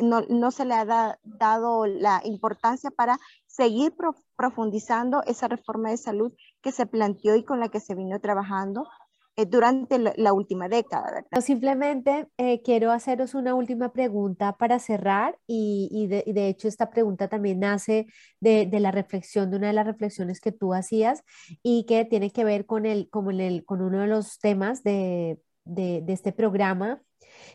no, 0.00 0.20
no, 0.28 0.50
se 0.50 0.66
le 0.66 0.74
ha 0.74 1.16
dado 1.22 1.86
la 1.86 2.20
importancia 2.24 2.90
para 2.90 3.18
seguir 3.46 3.94
profundizando 4.36 5.22
esa 5.24 5.48
reforma 5.48 5.90
de 5.90 5.96
salud 5.96 6.32
que 6.60 6.72
se 6.72 6.86
planteó 6.86 7.36
y 7.36 7.44
con 7.44 7.60
la 7.60 7.70
que 7.70 7.80
se 7.80 7.94
vino 7.94 8.20
trabajando 8.20 8.82
eh, 8.82 8.99
durante 9.46 9.98
la, 9.98 10.32
última 10.32 10.68
década. 10.68 11.24
Simplemente 11.40 12.28
eh, 12.36 12.62
quiero 12.62 12.92
haceros 12.92 13.34
una 13.34 13.54
última 13.54 13.92
pregunta 13.92 14.56
para 14.56 14.78
cerrar 14.78 15.38
y, 15.46 16.06
de, 16.08 16.48
hecho 16.48 16.68
esta 16.68 16.90
pregunta 16.90 17.28
también 17.28 17.60
nace 17.60 18.06
de, 18.40 18.68
la 18.80 18.90
reflexión, 18.90 19.50
de 19.50 19.56
una 19.58 19.68
de 19.68 19.72
las 19.74 19.86
reflexiones 19.86 20.40
que 20.40 20.52
tú 20.52 20.74
hacías 20.74 21.22
y 21.62 21.84
que 21.86 22.04
tiene 22.04 22.30
que 22.30 22.44
ver 22.44 22.66
con, 22.66 22.86
el, 22.86 23.08
con, 23.10 23.40
el, 23.40 23.64
con 23.64 23.82
uno 23.82 24.00
de 24.00 24.06
los 24.06 24.38
temas 24.38 24.82
de, 24.82 25.38
de 25.64 26.04
este 26.08 26.32
programa 26.32 27.02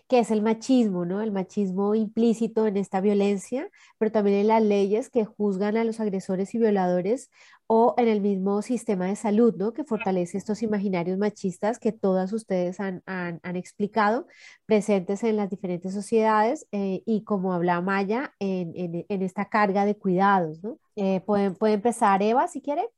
que 0.08 0.20
es 0.20 0.32
el 0.32 0.42
machismo, 0.42 1.06
¿no? 1.06 1.22
El 1.22 1.32
machismo 1.32 1.96
implícito 1.96 2.68
en 2.68 2.78
esta 2.78 3.02
violencia, 3.02 3.70
pero 3.98 4.12
también 4.12 4.38
en 4.38 4.48
las 4.48 4.64
leyes 4.64 5.10
que 5.10 5.26
juzgan 5.26 5.78
a 5.78 5.84
los 5.84 6.00
agresores 6.00 6.54
y 6.56 6.58
violadores 6.58 7.30
o 7.68 7.96
en 7.98 8.08
el 8.08 8.22
mismo 8.22 8.62
sistema 8.62 9.08
de 9.08 9.16
salud, 9.16 9.56
¿no? 9.58 9.74
Que 9.74 9.84
fortalece 9.84 10.38
estos 10.38 10.62
imaginarios 10.62 11.18
machistas 11.18 11.80
que 11.80 11.92
todas 11.92 12.32
ustedes 12.34 12.80
han, 12.80 13.02
explicado, 13.56 14.28
presentes 14.66 15.24
en 15.24 15.38
las 15.38 15.50
diferentes 15.50 15.94
sociedades 15.94 16.68
eh, 16.72 17.02
y 17.06 17.24
como 17.24 17.54
habla 17.54 17.82
Maya, 17.82 18.34
en, 18.40 19.06
esta 19.10 19.50
carga 19.50 19.86
de 19.86 19.98
cuidados, 19.98 20.64
¿no? 20.64 20.78
Eh, 20.96 21.22
¿pueden, 21.22 21.56
puede 21.56 21.74
empezar 21.74 22.22
Eva, 22.22 22.48
si 22.48 22.62
quiere. 22.62 22.90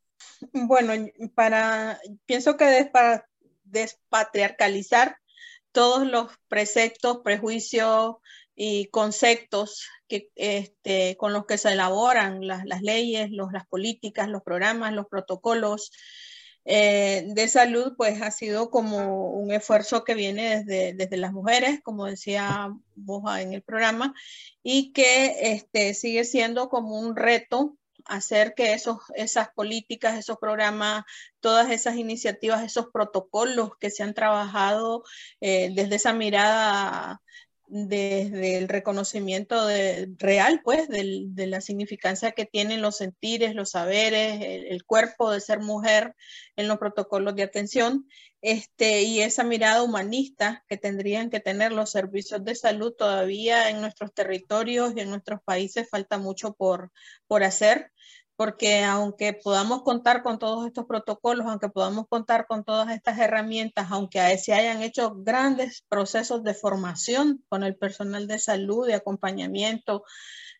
Bueno, 0.52 0.92
para, 1.34 1.98
pienso 2.26 2.56
que 2.56 2.88
para 2.92 3.26
despatriarcalizar 3.64 5.16
todos 5.72 6.06
los 6.06 6.32
preceptos, 6.48 7.20
prejuicios 7.24 8.16
y 8.54 8.86
conceptos 8.86 9.86
que, 10.08 10.30
este, 10.34 11.16
con 11.16 11.32
los 11.32 11.46
que 11.46 11.58
se 11.58 11.72
elaboran 11.72 12.46
las, 12.46 12.82
leyes, 12.82 13.30
los, 13.30 13.52
las 13.52 13.66
políticas, 13.66 14.28
los 14.28 14.42
programas, 14.42 14.92
los 14.92 15.06
protocolos 15.06 15.92
eh, 16.64 17.24
de 17.28 17.48
salud, 17.48 17.94
pues 17.96 18.20
ha 18.20 18.30
sido 18.30 18.70
como 18.70 19.30
un 19.30 19.52
esfuerzo 19.52 20.04
que 20.04 20.14
viene 20.14 20.58
desde, 20.58 20.92
desde 20.92 21.16
las 21.16 21.32
mujeres, 21.32 21.80
como 21.82 22.04
decía 22.04 22.68
vos 22.94 23.22
en 23.38 23.54
el 23.54 23.62
programa, 23.62 24.12
y 24.62 24.92
que 24.92 25.52
este, 25.52 25.94
sigue 25.94 26.24
siendo 26.24 26.68
como 26.68 26.98
un 26.98 27.16
reto 27.16 27.77
hacer 28.08 28.54
que 28.54 28.72
esos, 28.72 28.98
esas 29.14 29.50
políticas, 29.50 30.18
esos 30.18 30.38
programas, 30.38 31.04
todas 31.40 31.70
esas 31.70 31.96
iniciativas, 31.96 32.64
esos 32.64 32.86
protocolos 32.92 33.72
que 33.78 33.90
se 33.90 34.02
han 34.02 34.14
trabajado 34.14 35.04
eh, 35.40 35.70
desde 35.74 35.96
esa 35.96 36.12
mirada 36.12 37.20
desde 37.68 38.56
el 38.56 38.68
reconocimiento 38.68 39.66
de, 39.66 40.08
real, 40.16 40.62
pues, 40.64 40.88
de 40.88 41.46
la 41.46 41.60
significancia 41.60 42.32
que 42.32 42.46
tienen 42.46 42.82
los 42.82 42.96
sentires, 42.96 43.54
los 43.54 43.70
saberes, 43.70 44.40
el, 44.40 44.84
cuerpo 44.84 45.30
de 45.30 45.40
ser 45.40 45.60
mujer 45.60 46.14
en 46.56 46.66
los 46.66 46.78
protocolos 46.78 47.34
de 47.36 47.42
atención, 47.42 48.08
este, 48.40 49.02
y 49.02 49.20
esa 49.20 49.44
mirada 49.44 49.82
humanista 49.82 50.64
que 50.68 50.76
tendrían 50.76 51.28
que 51.28 51.40
tener 51.40 51.72
los 51.72 51.90
servicios 51.90 52.44
de 52.44 52.54
salud 52.54 52.94
todavía 52.96 53.68
en 53.68 53.80
nuestros 53.80 54.14
territorios 54.14 54.94
y 54.96 55.00
en 55.00 55.10
nuestros 55.10 55.42
países 55.42 55.88
falta 55.90 56.18
mucho 56.18 56.54
por, 56.54 56.92
por 57.26 57.42
hacer 57.42 57.92
porque 58.38 58.84
aunque 58.84 59.32
podamos 59.32 59.82
contar 59.82 60.22
con 60.22 60.38
todos 60.38 60.64
estos 60.64 60.86
protocolos, 60.86 61.44
aunque 61.44 61.70
podamos 61.70 62.06
contar 62.08 62.46
con 62.46 62.62
todas 62.62 62.88
estas 62.90 63.18
herramientas, 63.18 63.88
aunque 63.90 64.38
se 64.38 64.54
hayan 64.54 64.80
hecho 64.80 65.12
grandes 65.16 65.84
procesos 65.88 66.44
de 66.44 66.54
formación 66.54 67.44
con 67.48 67.64
el 67.64 67.74
personal 67.74 68.28
de 68.28 68.38
salud, 68.38 68.86
de 68.86 68.94
acompañamiento, 68.94 70.04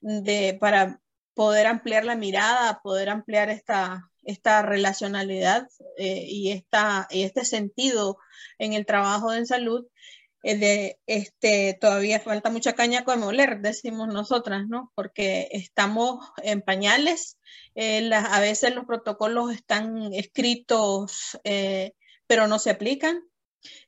de, 0.00 0.58
para 0.60 1.00
poder 1.34 1.68
ampliar 1.68 2.04
la 2.04 2.16
mirada, 2.16 2.80
poder 2.82 3.10
ampliar 3.10 3.48
esta, 3.48 4.10
esta 4.24 4.62
relacionalidad 4.62 5.68
eh, 5.98 6.24
y, 6.26 6.50
esta, 6.50 7.06
y 7.10 7.22
este 7.22 7.44
sentido 7.44 8.18
en 8.58 8.72
el 8.72 8.86
trabajo 8.86 9.32
en 9.32 9.46
salud, 9.46 9.86
de, 10.42 10.98
este, 11.06 11.76
todavía 11.80 12.20
falta 12.20 12.50
mucha 12.50 12.74
caña 12.74 13.04
con 13.04 13.20
moler, 13.20 13.60
decimos 13.60 14.08
nosotras, 14.08 14.66
¿no? 14.68 14.92
Porque 14.94 15.48
estamos 15.52 16.24
en 16.42 16.62
pañales, 16.62 17.38
eh, 17.74 18.10
a 18.12 18.40
veces 18.40 18.74
los 18.74 18.84
protocolos 18.84 19.52
están 19.52 20.12
escritos, 20.12 21.38
eh, 21.44 21.92
pero 22.26 22.46
no 22.46 22.58
se 22.58 22.70
aplican. 22.70 23.22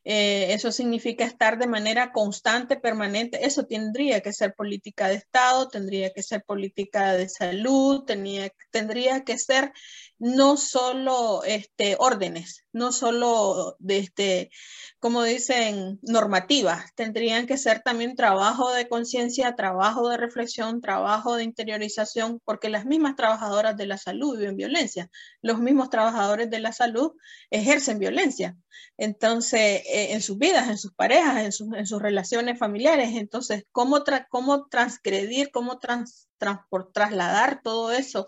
Eh, 0.05 0.53
eso 0.53 0.73
significa 0.73 1.25
estar 1.25 1.59
de 1.59 1.67
manera 1.67 2.13
constante, 2.13 2.77
permanente. 2.77 3.47
Eso 3.47 3.67
tendría 3.67 4.21
que 4.21 4.33
ser 4.33 4.55
política 4.55 5.09
de 5.09 5.17
Estado, 5.17 5.69
tendría 5.69 6.13
que 6.13 6.23
ser 6.23 6.43
política 6.45 7.13
de 7.15 7.29
salud, 7.29 8.05
tenía, 8.05 8.51
tendría 8.71 9.25
que 9.25 9.39
ser 9.39 9.73
no 10.19 10.57
solo 10.57 11.43
este, 11.45 11.97
órdenes, 11.99 12.65
no 12.73 12.93
solo 12.93 13.77
este, 13.89 14.51
como 14.99 15.23
dicen, 15.23 15.99
normativas, 16.03 16.95
tendrían 16.95 17.47
que 17.47 17.57
ser 17.57 17.81
también 17.81 18.17
trabajo 18.17 18.71
de 18.73 18.87
conciencia, 18.89 19.57
trabajo 19.57 20.09
de 20.11 20.19
reflexión, 20.19 20.83
trabajo 20.83 21.37
de 21.37 21.45
interiorización, 21.45 22.41
porque 22.45 22.69
las 22.69 22.85
mismas 22.85 23.17
trabajadoras 23.17 23.77
de 23.79 23.87
la 23.87 23.97
salud 23.97 24.39
viven 24.39 24.57
violencia, 24.57 25.11
los 25.41 25.59
mismos 25.59 25.89
trabajadores 25.89 26.51
de 26.51 26.61
la 26.61 26.73
salud 26.73 27.13
ejercen 27.51 27.99
violencia. 27.99 28.57
Entonces, 28.97 29.83
eh, 29.87 30.13
en 30.13 30.23
sus 30.23 30.39
vidas, 30.39 30.69
en 30.69 30.79
sus 30.79 30.93
parejas, 30.93 31.61
en, 31.61 31.87
sus 31.87 32.03
relaciones 32.03 32.59
familiares. 32.59 33.11
Entonces, 33.15 33.65
¿cómo, 33.73 34.03
cómo 34.29 34.67
transgredir, 34.67 35.51
cómo 35.51 35.79
trans 35.79 36.29
trasladar 36.95 37.61
todo 37.63 37.93
eso 37.93 38.27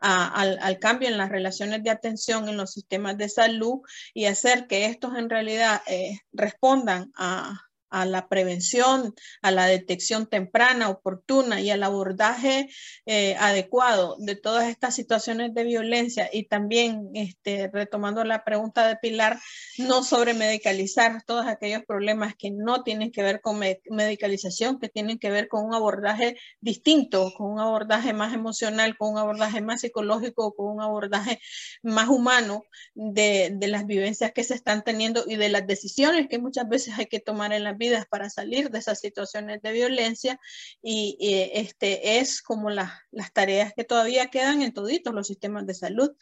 al, 0.00 0.58
al, 0.60 0.78
cambio 0.80 1.08
en 1.08 1.16
las 1.16 1.28
relaciones 1.28 1.84
de 1.84 1.90
atención 1.90 2.48
en 2.48 2.56
los 2.56 2.72
sistemas 2.72 3.16
de 3.18 3.28
salud 3.28 3.82
y 4.14 4.24
hacer 4.24 4.66
que 4.66 4.86
estos 4.86 5.16
en 5.16 5.30
realidad 5.30 5.80
eh, 5.86 6.18
respondan 6.32 7.12
a, 7.14 7.60
a 7.92 8.06
la 8.06 8.26
prevención, 8.28 9.14
a 9.42 9.50
la 9.50 9.66
detección 9.66 10.26
temprana, 10.26 10.88
oportuna 10.88 11.60
y 11.60 11.70
al 11.70 11.82
abordaje 11.82 12.68
eh, 13.06 13.36
adecuado 13.38 14.16
de 14.18 14.34
todas 14.34 14.68
estas 14.68 14.94
situaciones 14.94 15.54
de 15.54 15.64
violencia. 15.64 16.28
Y 16.32 16.44
también, 16.44 17.10
este, 17.14 17.68
retomando 17.72 18.24
la 18.24 18.44
pregunta 18.44 18.88
de 18.88 18.96
Pilar, 18.96 19.38
no 19.78 20.02
sobre 20.02 20.34
medicalizar 20.34 21.22
todos 21.24 21.46
aquellos 21.46 21.84
problemas 21.84 22.34
que 22.36 22.50
no 22.50 22.82
tienen 22.82 23.12
que 23.12 23.22
ver 23.22 23.40
con 23.40 23.58
medicalización, 23.58 24.80
que 24.80 24.88
tienen 24.88 25.18
que 25.18 25.30
ver 25.30 25.48
con 25.48 25.64
un 25.64 25.74
abordaje 25.74 26.38
distinto, 26.60 27.32
con 27.36 27.52
un 27.52 27.60
abordaje 27.60 28.14
más 28.14 28.32
emocional, 28.32 28.96
con 28.96 29.12
un 29.12 29.18
abordaje 29.18 29.60
más 29.60 29.82
psicológico, 29.82 30.54
con 30.54 30.66
un 30.76 30.80
abordaje 30.80 31.40
más 31.82 32.08
humano 32.08 32.64
de, 32.94 33.50
de 33.54 33.66
las 33.68 33.86
vivencias 33.86 34.32
que 34.32 34.44
se 34.44 34.54
están 34.54 34.82
teniendo 34.82 35.24
y 35.26 35.36
de 35.36 35.50
las 35.50 35.66
decisiones 35.66 36.28
que 36.28 36.38
muchas 36.38 36.68
veces 36.68 36.98
hay 36.98 37.06
que 37.06 37.20
tomar 37.20 37.52
en 37.52 37.64
la 37.64 37.74
vidas 37.82 38.06
para 38.06 38.30
salir 38.30 38.70
de 38.70 38.78
esas 38.78 39.00
situaciones 39.00 39.60
de 39.62 39.72
violencia 39.72 40.38
y, 40.82 41.16
este, 41.54 42.18
es 42.18 42.40
como 42.42 42.70
las 42.70 43.32
tareas 43.32 43.72
que 43.74 43.84
todavía 43.84 44.28
quedan 44.28 44.62
en 44.62 44.72
toditos 44.72 45.12
los 45.12 45.26
sistemas 45.26 45.66
de 45.66 45.74
salud 45.74 46.12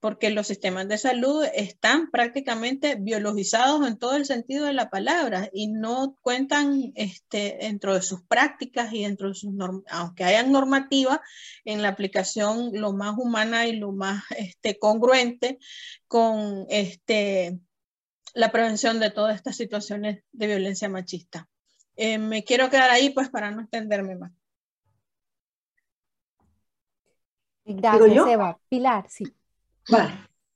porque 0.00 0.30
los 0.30 0.46
sistemas 0.46 0.88
de 0.88 0.98
salud 0.98 1.44
están 1.54 2.10
prácticamente 2.10 2.96
biologizados 2.96 3.86
en 3.86 3.98
todo 3.98 4.16
el 4.16 4.24
sentido 4.24 4.64
de 4.64 4.72
la 4.72 4.88
palabra 4.88 5.50
y 5.52 5.68
no 5.68 6.16
cuentan 6.22 6.92
este, 6.94 7.58
dentro 7.60 7.94
de 7.94 8.02
sus 8.02 8.22
prácticas 8.22 8.92
y 8.92 9.02
dentro 9.02 9.28
de 9.28 9.34
sus 9.34 9.52
aunque 9.90 10.24
hayan 10.24 10.50
normativa 10.50 11.20
en 11.66 11.82
la 11.82 11.88
aplicación 11.88 12.70
lo 12.72 12.94
más 12.94 13.14
humana 13.18 13.66
y 13.66 13.76
lo 13.76 13.92
más 13.92 14.24
este, 14.38 14.78
congruente 14.78 15.58
con 16.08 16.66
este, 16.70 17.60
la 18.34 18.52
prevención 18.52 19.00
de 19.00 19.10
todas 19.10 19.34
estas 19.36 19.56
situaciones 19.56 20.22
de 20.32 20.46
violencia 20.46 20.88
machista. 20.88 21.48
Eh, 21.96 22.18
me 22.18 22.44
quiero 22.44 22.70
quedar 22.70 22.90
ahí 22.90 23.10
pues 23.10 23.28
para 23.28 23.50
no 23.50 23.62
extenderme 23.62 24.16
más. 24.16 24.32
Gracias, 27.64 28.26
Eva. 28.26 28.58
Pilar, 28.68 29.06
sí. 29.08 29.24
Vale. 29.88 30.12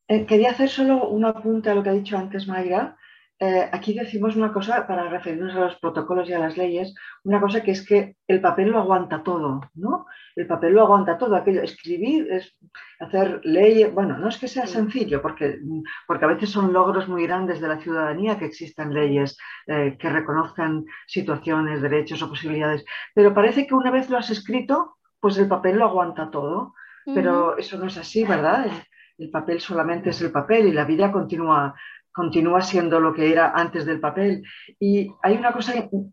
Eh, 0.08 0.26
quería 0.26 0.50
hacer 0.50 0.68
solo 0.68 1.08
un 1.08 1.24
apunte 1.24 1.70
a 1.70 1.74
lo 1.74 1.82
que 1.82 1.90
ha 1.90 1.94
dicho 1.94 2.16
antes 2.16 2.46
Mayra, 2.46 2.96
eh, 3.44 3.68
aquí 3.70 3.92
decimos 3.92 4.36
una 4.36 4.52
cosa, 4.54 4.86
para 4.86 5.10
referirnos 5.10 5.54
a 5.54 5.60
los 5.60 5.76
protocolos 5.76 6.26
y 6.28 6.32
a 6.32 6.38
las 6.38 6.56
leyes, 6.56 6.94
una 7.24 7.42
cosa 7.42 7.62
que 7.62 7.72
es 7.72 7.86
que 7.86 8.16
el 8.26 8.40
papel 8.40 8.70
lo 8.70 8.78
aguanta 8.78 9.22
todo, 9.22 9.60
¿no? 9.74 10.06
El 10.34 10.46
papel 10.46 10.72
lo 10.72 10.80
aguanta 10.80 11.18
todo, 11.18 11.36
aquello, 11.36 11.60
escribir, 11.60 12.26
es 12.32 12.56
hacer 13.00 13.42
leyes, 13.44 13.92
bueno, 13.92 14.16
no 14.16 14.28
es 14.28 14.38
que 14.38 14.48
sea 14.48 14.66
sencillo, 14.66 15.20
porque, 15.20 15.58
porque 16.06 16.24
a 16.24 16.28
veces 16.28 16.48
son 16.48 16.72
logros 16.72 17.06
muy 17.06 17.26
grandes 17.26 17.60
de 17.60 17.68
la 17.68 17.80
ciudadanía 17.80 18.38
que 18.38 18.46
existan 18.46 18.94
leyes 18.94 19.36
eh, 19.66 19.96
que 19.98 20.08
reconozcan 20.08 20.86
situaciones, 21.06 21.82
derechos 21.82 22.22
o 22.22 22.30
posibilidades, 22.30 22.82
pero 23.14 23.34
parece 23.34 23.66
que 23.66 23.74
una 23.74 23.90
vez 23.90 24.08
lo 24.08 24.16
has 24.16 24.30
escrito, 24.30 24.96
pues 25.20 25.36
el 25.36 25.48
papel 25.48 25.76
lo 25.76 25.84
aguanta 25.84 26.30
todo, 26.30 26.74
pero 27.14 27.58
eso 27.58 27.76
no 27.76 27.88
es 27.88 27.98
así, 27.98 28.24
¿verdad? 28.24 28.70
el 29.18 29.30
papel 29.30 29.60
solamente 29.60 30.10
es 30.10 30.20
el 30.22 30.32
papel 30.32 30.66
y 30.66 30.72
la 30.72 30.84
vida 30.84 31.12
continúa 31.12 31.74
continúa 32.14 32.62
siendo 32.62 33.00
lo 33.00 33.12
que 33.12 33.30
era 33.30 33.52
antes 33.54 33.84
del 33.84 34.00
papel. 34.00 34.44
Y 34.78 35.10
hay 35.20 35.36
una 35.36 35.52
cosa 35.52 35.72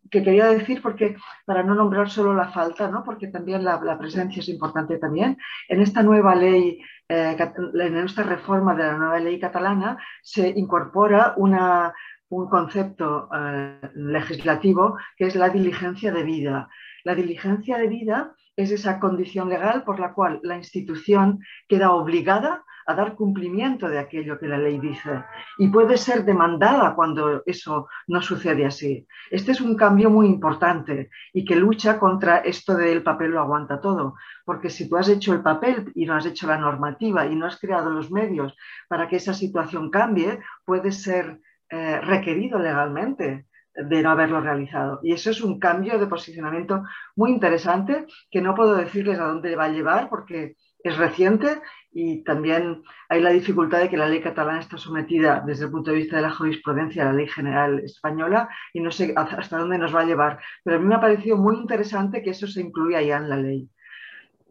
que 0.09 0.23
quería 0.23 0.47
decir, 0.47 0.81
porque 0.81 1.15
para 1.45 1.63
no 1.63 1.75
nombrar 1.75 2.09
solo 2.09 2.33
la 2.33 2.49
falta, 2.49 2.89
¿no? 2.89 3.03
porque 3.03 3.27
también 3.27 3.63
la, 3.63 3.97
presencia 3.99 4.39
es 4.39 4.49
importante 4.49 4.97
también, 4.97 5.37
en 5.69 5.81
esta 5.81 6.01
nueva 6.01 6.33
ley, 6.33 6.81
eh, 7.07 7.37
en 7.37 7.97
esta 7.97 8.23
reforma 8.23 8.73
de 8.73 8.83
la 8.83 8.97
nueva 8.97 9.19
ley 9.19 9.39
catalana, 9.39 9.97
se 10.23 10.49
incorpora 10.49 11.35
una, 11.37 11.93
un 12.29 12.49
concepto 12.49 13.29
eh, 13.33 13.79
legislativo 13.93 14.97
que 15.15 15.27
es 15.27 15.35
la 15.35 15.49
diligencia 15.49 16.11
de 16.11 16.23
vida. 16.23 16.67
La 17.03 17.13
diligencia 17.13 17.77
de 17.77 17.87
vida 17.87 18.33
es 18.55 18.71
esa 18.71 18.99
condición 18.99 19.49
legal 19.49 19.83
por 19.83 19.99
la 19.99 20.13
cual 20.13 20.39
la 20.41 20.57
institución 20.57 21.39
queda 21.67 21.91
obligada 21.91 22.63
a 22.85 22.93
dar 22.93 23.15
cumplimiento 23.15 23.87
de 23.87 23.99
aquello 23.99 24.39
que 24.39 24.47
la 24.47 24.57
ley 24.57 24.79
dice 24.79 25.23
y 25.57 25.67
puede 25.69 25.97
ser 25.97 26.25
demandada 26.25 26.95
cuando 26.95 27.43
eso 27.45 27.87
no 28.07 28.21
sucede 28.21 28.65
así. 28.65 29.07
Este 29.29 29.51
es 29.51 29.61
un 29.61 29.75
cambio 29.75 30.09
muy 30.09 30.27
importante 30.27 31.09
y 31.33 31.45
que 31.45 31.55
lucha 31.55 31.99
contra 31.99 32.37
esto 32.37 32.75
del 32.75 33.03
papel 33.03 33.31
lo 33.31 33.41
aguanta 33.41 33.81
todo, 33.81 34.15
porque 34.45 34.69
si 34.69 34.89
tú 34.89 34.97
has 34.97 35.09
hecho 35.09 35.33
el 35.33 35.41
papel 35.41 35.91
y 35.95 36.05
no 36.05 36.15
has 36.15 36.25
hecho 36.25 36.47
la 36.47 36.57
normativa 36.57 37.25
y 37.25 37.35
no 37.35 37.45
has 37.45 37.59
creado 37.59 37.89
los 37.89 38.11
medios 38.11 38.55
para 38.87 39.07
que 39.07 39.17
esa 39.17 39.33
situación 39.33 39.89
cambie, 39.89 40.39
puede 40.65 40.91
ser 40.91 41.39
eh, 41.69 42.01
requerido 42.01 42.59
legalmente 42.59 43.45
de 43.73 44.01
no 44.01 44.11
haberlo 44.11 44.41
realizado. 44.41 44.99
Y 45.03 45.13
eso 45.13 45.31
es 45.31 45.41
un 45.41 45.59
cambio 45.59 45.97
de 45.97 46.07
posicionamiento 46.07 46.83
muy 47.15 47.31
interesante 47.31 48.05
que 48.29 48.41
no 48.41 48.55
puedo 48.55 48.75
decirles 48.75 49.19
a 49.19 49.25
dónde 49.25 49.55
va 49.55 49.65
a 49.65 49.69
llevar 49.69 50.09
porque 50.09 50.55
es 50.83 50.97
reciente 50.97 51.61
y 51.91 52.23
también 52.23 52.83
hay 53.09 53.21
la 53.21 53.31
dificultad 53.31 53.79
de 53.79 53.89
que 53.89 53.97
la 53.97 54.07
ley 54.07 54.21
catalana 54.21 54.59
está 54.59 54.77
sometida 54.77 55.43
desde 55.45 55.65
el 55.65 55.71
punto 55.71 55.91
de 55.91 55.97
vista 55.97 56.15
de 56.15 56.21
la 56.21 56.31
jurisprudencia 56.31 57.03
a 57.03 57.05
la 57.07 57.13
ley 57.13 57.27
general 57.27 57.79
española 57.79 58.49
y 58.73 58.79
no 58.79 58.91
sé 58.91 59.13
hasta 59.15 59.57
dónde 59.57 59.77
nos 59.77 59.93
va 59.93 60.01
a 60.01 60.05
llevar. 60.05 60.39
Pero 60.63 60.77
a 60.77 60.79
mí 60.79 60.85
me 60.85 60.95
ha 60.95 61.01
parecido 61.01 61.37
muy 61.37 61.57
interesante 61.57 62.23
que 62.23 62.29
eso 62.29 62.47
se 62.47 62.61
incluya 62.61 63.01
ya 63.01 63.17
en 63.17 63.29
la 63.29 63.37
ley. 63.37 63.69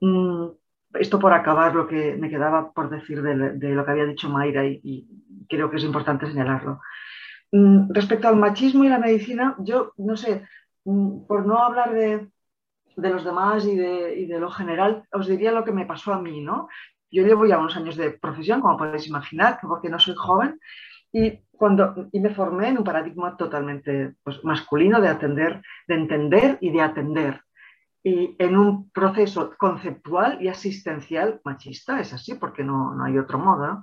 Mm, 0.01 0.49
esto 0.95 1.19
por 1.19 1.33
acabar 1.33 1.75
lo 1.75 1.87
que 1.87 2.17
me 2.17 2.29
quedaba 2.29 2.73
por 2.73 2.91
decir 2.91 3.23
de, 3.23 3.35
lo 3.75 3.85
que 3.85 3.91
había 3.91 4.07
dicho 4.07 4.29
Mayra 4.29 4.67
y, 4.67 5.07
creo 5.49 5.71
que 5.71 5.79
es 5.79 5.85
importante 5.85 6.27
señalarlo. 6.27 6.81
Mm, 7.53 7.91
respecto 7.93 8.29
al 8.29 8.37
machismo 8.37 8.85
y 8.85 8.89
la 8.89 8.99
medicina, 8.99 9.57
yo 9.59 9.93
no 9.99 10.17
sé, 10.17 10.47
mm, 10.85 11.27
por 11.27 11.47
no 11.47 11.59
hablar 11.59 11.93
de, 11.95 12.29
de 12.97 13.11
los 13.11 13.25
demás 13.25 13.67
y 13.67 13.77
de, 13.77 14.19
y 14.19 14.27
de, 14.27 14.41
lo 14.41 14.51
general, 14.51 15.05
os 15.13 15.27
diría 15.27 15.53
lo 15.53 15.65
que 15.65 15.73
me 15.73 15.87
pasó 15.87 16.13
a 16.13 16.21
mí, 16.21 16.41
¿no? 16.41 16.69
Yo 17.11 17.25
llevo 17.25 17.47
ya 17.47 17.59
unos 17.59 17.77
años 17.77 17.97
de 17.97 18.11
profesión, 18.11 18.61
como 18.61 18.77
podéis 18.77 19.09
imaginar, 19.09 19.59
porque 19.61 19.89
no 19.89 19.99
soy 19.99 20.15
joven, 20.17 20.61
y, 21.13 21.41
cuando, 21.51 22.09
y 22.13 22.21
me 22.21 22.31
formé 22.31 22.69
en 22.69 22.79
un 22.79 22.85
paradigma 22.85 23.37
totalmente 23.37 24.15
pues, 24.23 24.43
masculino 24.45 25.01
de 25.01 25.09
atender, 25.09 25.63
de 25.89 25.95
entender 25.95 26.59
y 26.61 26.71
de 26.71 26.81
atender. 26.83 27.43
Y 28.03 28.37
en 28.39 28.57
un 28.57 28.91
proceso 28.91 29.55
conceptual 29.59 30.41
y 30.41 30.49
asistencial 30.49 31.41
machista, 31.45 32.01
es 32.01 32.13
así, 32.13 32.35
porque 32.35 32.65
no, 32.65 32.95
no 32.95 33.05
hay 33.05 33.19
otro 33.19 33.39
modo. 33.39 33.83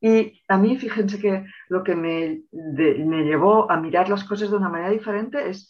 Y 0.00 0.40
a 0.48 0.56
mí, 0.56 0.78
fíjense 0.78 1.18
que 1.18 1.44
lo 1.68 1.84
que 1.84 1.94
me, 1.94 2.42
me, 2.52 3.24
llevó 3.24 3.70
a 3.70 3.76
mirar 3.76 4.08
las 4.08 4.24
cosas 4.24 4.50
de 4.50 4.56
una 4.56 4.70
manera 4.70 4.90
diferente 4.90 5.50
es 5.50 5.68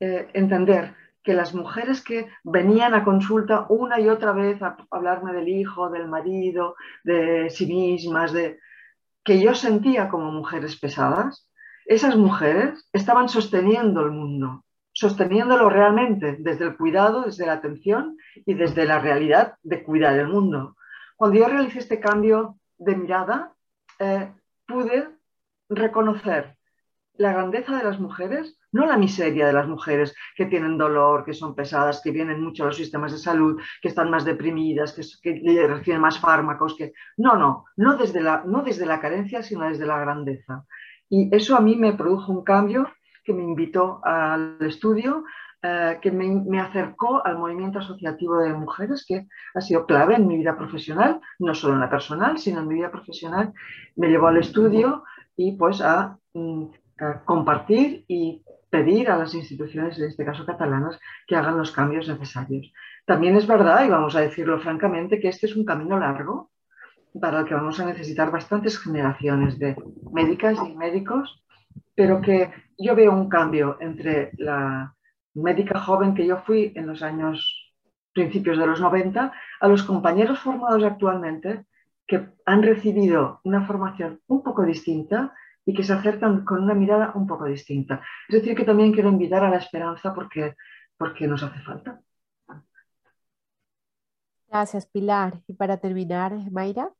eh, 0.00 0.28
entender 0.34 0.94
que 1.22 1.34
las 1.34 1.54
mujeres 1.54 2.02
que 2.02 2.28
venían 2.44 2.94
a 2.94 3.04
consulta 3.04 3.66
una 3.68 4.00
y 4.00 4.08
otra 4.08 4.32
vez 4.32 4.62
a 4.62 4.76
hablarme 4.90 5.32
del 5.32 5.48
hijo, 5.48 5.90
del 5.90 6.08
marido, 6.08 6.76
de 7.04 7.50
sí 7.50 7.66
mismas, 7.66 8.32
de 8.32 8.58
que 9.24 9.40
yo 9.40 9.54
sentía 9.54 10.08
como 10.08 10.32
mujeres 10.32 10.78
pesadas, 10.78 11.48
esas 11.84 12.16
mujeres 12.16 12.88
estaban 12.92 13.28
sosteniendo 13.28 14.02
el 14.02 14.12
mundo, 14.12 14.64
sosteniéndolo 14.92 15.68
realmente 15.68 16.36
desde 16.38 16.66
el 16.66 16.76
cuidado, 16.76 17.22
desde 17.22 17.46
la 17.46 17.54
atención 17.54 18.16
y 18.46 18.54
desde 18.54 18.84
la 18.84 18.98
realidad 18.98 19.56
de 19.62 19.82
cuidar 19.82 20.18
el 20.18 20.28
mundo. 20.28 20.76
Cuando 21.16 21.38
yo 21.38 21.48
realicé 21.48 21.80
este 21.80 22.00
cambio 22.00 22.56
de 22.78 22.96
mirada, 22.96 23.52
eh, 23.98 24.32
pude 24.66 25.08
reconocer 25.68 26.56
la 27.14 27.32
grandeza 27.32 27.76
de 27.76 27.84
las 27.84 28.00
mujeres 28.00 28.58
no 28.72 28.86
la 28.86 28.96
miseria 28.96 29.46
de 29.46 29.52
las 29.52 29.66
mujeres 29.66 30.14
que 30.36 30.46
tienen 30.46 30.78
dolor, 30.78 31.24
que 31.24 31.34
son 31.34 31.54
pesadas, 31.54 32.00
que 32.02 32.10
vienen 32.10 32.42
mucho 32.42 32.62
a 32.62 32.66
los 32.66 32.76
sistemas 32.76 33.12
de 33.12 33.18
salud, 33.18 33.60
que 33.82 33.88
están 33.88 34.10
más 34.10 34.24
deprimidas, 34.24 34.94
que, 35.22 35.66
reciben 35.66 36.00
más 36.00 36.18
fármacos, 36.18 36.76
que 36.76 36.92
no, 37.16 37.36
no, 37.36 37.64
no 37.76 37.96
desde, 37.96 38.20
la, 38.20 38.42
no 38.46 38.62
desde 38.62 38.86
la 38.86 39.00
carencia, 39.00 39.42
sino 39.42 39.68
desde 39.68 39.86
la 39.86 39.98
grandeza. 39.98 40.64
Y 41.08 41.34
eso 41.34 41.56
a 41.56 41.60
mí 41.60 41.76
me 41.76 41.94
produjo 41.94 42.32
un 42.32 42.44
cambio 42.44 42.88
que 43.24 43.32
me 43.32 43.42
invitó 43.42 44.00
al 44.04 44.56
estudio, 44.60 45.24
eh, 45.62 45.98
que 46.00 46.10
me, 46.10 46.58
acercó 46.58 47.24
al 47.24 47.36
movimiento 47.36 47.80
asociativo 47.80 48.38
de 48.38 48.54
mujeres, 48.54 49.04
que 49.06 49.26
ha 49.54 49.60
sido 49.60 49.84
clave 49.84 50.14
en 50.14 50.26
mi 50.26 50.38
vida 50.38 50.56
profesional, 50.56 51.20
no 51.38 51.54
solo 51.54 51.74
en 51.74 51.80
la 51.80 51.90
personal, 51.90 52.38
sino 52.38 52.60
en 52.60 52.68
mi 52.68 52.76
vida 52.76 52.90
profesional. 52.90 53.52
Me 53.96 54.08
llevó 54.08 54.28
al 54.28 54.38
estudio 54.38 55.04
y 55.36 55.52
pues 55.52 55.82
a, 55.82 56.16
mm, 56.32 56.64
a 57.00 57.24
compartir 57.24 58.04
y 58.08 58.42
pedir 58.70 59.10
a 59.10 59.18
las 59.18 59.34
instituciones, 59.34 59.98
en 59.98 60.06
este 60.06 60.24
caso 60.24 60.46
catalanas, 60.46 60.98
que 61.26 61.36
hagan 61.36 61.58
los 61.58 61.72
cambios 61.72 62.08
necesarios. 62.08 62.72
También 63.04 63.36
es 63.36 63.46
verdad, 63.46 63.84
y 63.84 63.90
vamos 63.90 64.14
a 64.16 64.20
decirlo 64.20 64.60
francamente, 64.60 65.20
que 65.20 65.28
este 65.28 65.46
es 65.46 65.56
un 65.56 65.64
camino 65.64 65.98
largo 65.98 66.50
para 67.20 67.40
el 67.40 67.46
que 67.46 67.54
vamos 67.54 67.80
a 67.80 67.86
necesitar 67.86 68.30
bastantes 68.30 68.78
generaciones 68.78 69.58
de 69.58 69.76
médicas 70.12 70.58
y 70.64 70.76
médicos, 70.76 71.42
pero 71.94 72.20
que 72.20 72.50
yo 72.78 72.94
veo 72.94 73.12
un 73.12 73.28
cambio 73.28 73.76
entre 73.80 74.30
la 74.38 74.94
médica 75.34 75.80
joven 75.80 76.14
que 76.14 76.26
yo 76.26 76.38
fui 76.38 76.72
en 76.76 76.86
los 76.86 77.02
años 77.02 77.74
principios 78.12 78.58
de 78.58 78.66
los 78.66 78.80
90 78.80 79.32
a 79.60 79.68
los 79.68 79.82
compañeros 79.82 80.38
formados 80.38 80.82
actualmente 80.84 81.66
que 82.06 82.28
han 82.44 82.62
recibido 82.62 83.40
una 83.44 83.66
formación 83.66 84.20
un 84.26 84.42
poco 84.42 84.64
distinta 84.64 85.32
y 85.64 85.74
que 85.74 85.82
se 85.82 85.92
acercan 85.92 86.44
con 86.44 86.62
una 86.62 86.74
mirada 86.74 87.12
un 87.14 87.26
poco 87.26 87.44
distinta. 87.44 88.02
Es 88.28 88.36
decir, 88.36 88.56
que 88.56 88.64
también 88.64 88.92
quiero 88.92 89.08
invitar 89.08 89.44
a 89.44 89.50
la 89.50 89.58
esperanza 89.58 90.14
porque, 90.14 90.54
porque 90.96 91.26
nos 91.26 91.42
hace 91.42 91.60
falta. 91.60 92.00
Gracias, 94.48 94.86
Pilar. 94.86 95.40
Y 95.46 95.54
para 95.54 95.76
terminar, 95.76 96.32
Mayra. 96.50 96.92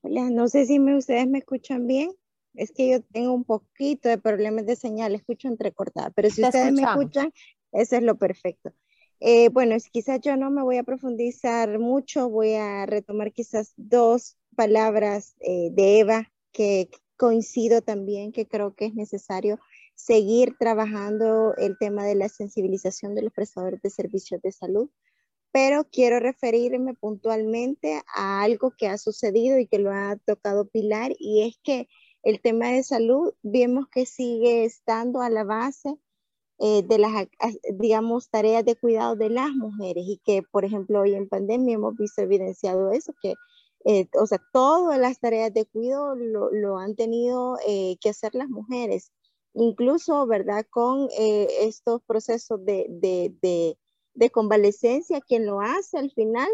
Hola, 0.00 0.30
no 0.30 0.48
sé 0.48 0.66
si 0.66 0.78
me, 0.78 0.96
ustedes 0.96 1.28
me 1.28 1.38
escuchan 1.38 1.86
bien. 1.86 2.10
Es 2.54 2.72
que 2.72 2.90
yo 2.90 3.02
tengo 3.02 3.32
un 3.32 3.44
poquito 3.44 4.08
de 4.08 4.18
problemas 4.18 4.66
de 4.66 4.74
señal, 4.74 5.14
escucho 5.14 5.46
entrecortada, 5.46 6.10
pero 6.10 6.28
si 6.28 6.42
ustedes 6.42 6.72
me 6.72 6.82
escuchan, 6.82 7.32
eso 7.70 7.96
es 7.96 8.02
lo 8.02 8.16
perfecto. 8.16 8.72
Eh, 9.20 9.48
bueno, 9.50 9.76
quizás 9.92 10.20
yo 10.20 10.36
no 10.36 10.50
me 10.50 10.62
voy 10.62 10.78
a 10.78 10.82
profundizar 10.82 11.78
mucho, 11.78 12.28
voy 12.28 12.54
a 12.54 12.86
retomar 12.86 13.32
quizás 13.32 13.74
dos 13.76 14.36
palabras 14.56 15.36
eh, 15.40 15.70
de 15.70 16.00
Eva 16.00 16.32
que 16.58 16.90
coincido 17.16 17.82
también, 17.82 18.32
que 18.32 18.48
creo 18.48 18.74
que 18.74 18.86
es 18.86 18.94
necesario 18.94 19.60
seguir 19.94 20.56
trabajando 20.58 21.54
el 21.56 21.78
tema 21.78 22.04
de 22.04 22.16
la 22.16 22.28
sensibilización 22.28 23.14
de 23.14 23.22
los 23.22 23.32
prestadores 23.32 23.80
de 23.80 23.90
servicios 23.90 24.42
de 24.42 24.50
salud, 24.50 24.90
pero 25.52 25.84
quiero 25.84 26.18
referirme 26.18 26.94
puntualmente 26.94 28.02
a 28.12 28.42
algo 28.42 28.72
que 28.76 28.88
ha 28.88 28.98
sucedido 28.98 29.56
y 29.60 29.68
que 29.68 29.78
lo 29.78 29.92
ha 29.92 30.16
tocado 30.26 30.66
Pilar, 30.66 31.12
y 31.20 31.46
es 31.46 31.60
que 31.62 31.86
el 32.24 32.40
tema 32.40 32.72
de 32.72 32.82
salud 32.82 33.32
vemos 33.44 33.86
que 33.88 34.04
sigue 34.04 34.64
estando 34.64 35.22
a 35.22 35.30
la 35.30 35.44
base 35.44 35.96
eh, 36.58 36.82
de 36.82 36.98
las, 36.98 37.12
digamos, 37.74 38.30
tareas 38.30 38.64
de 38.64 38.74
cuidado 38.74 39.14
de 39.14 39.30
las 39.30 39.52
mujeres 39.52 40.04
y 40.08 40.20
que, 40.24 40.42
por 40.42 40.64
ejemplo, 40.64 41.02
hoy 41.02 41.14
en 41.14 41.28
pandemia 41.28 41.76
hemos 41.76 41.94
visto 41.94 42.20
evidenciado 42.20 42.90
eso, 42.90 43.14
que, 43.22 43.34
eh, 43.84 44.08
o 44.14 44.26
sea, 44.26 44.40
todas 44.52 44.98
las 44.98 45.20
tareas 45.20 45.52
de 45.54 45.66
cuidado 45.66 46.14
lo, 46.14 46.78
han 46.78 46.96
tenido 46.96 47.58
eh, 47.66 47.96
que 48.00 48.10
hacer 48.10 48.34
las 48.34 48.48
mujeres, 48.48 49.12
incluso, 49.54 50.26
¿verdad? 50.26 50.66
Con 50.70 51.08
estos 51.16 52.02
procesos 52.02 52.64
de, 52.64 52.86
de, 52.88 53.34
de, 53.42 53.78
de 54.14 54.30
convalecencia, 54.30 55.20
quien 55.20 55.46
lo 55.46 55.60
hace 55.60 55.98
al 55.98 56.10
final 56.12 56.48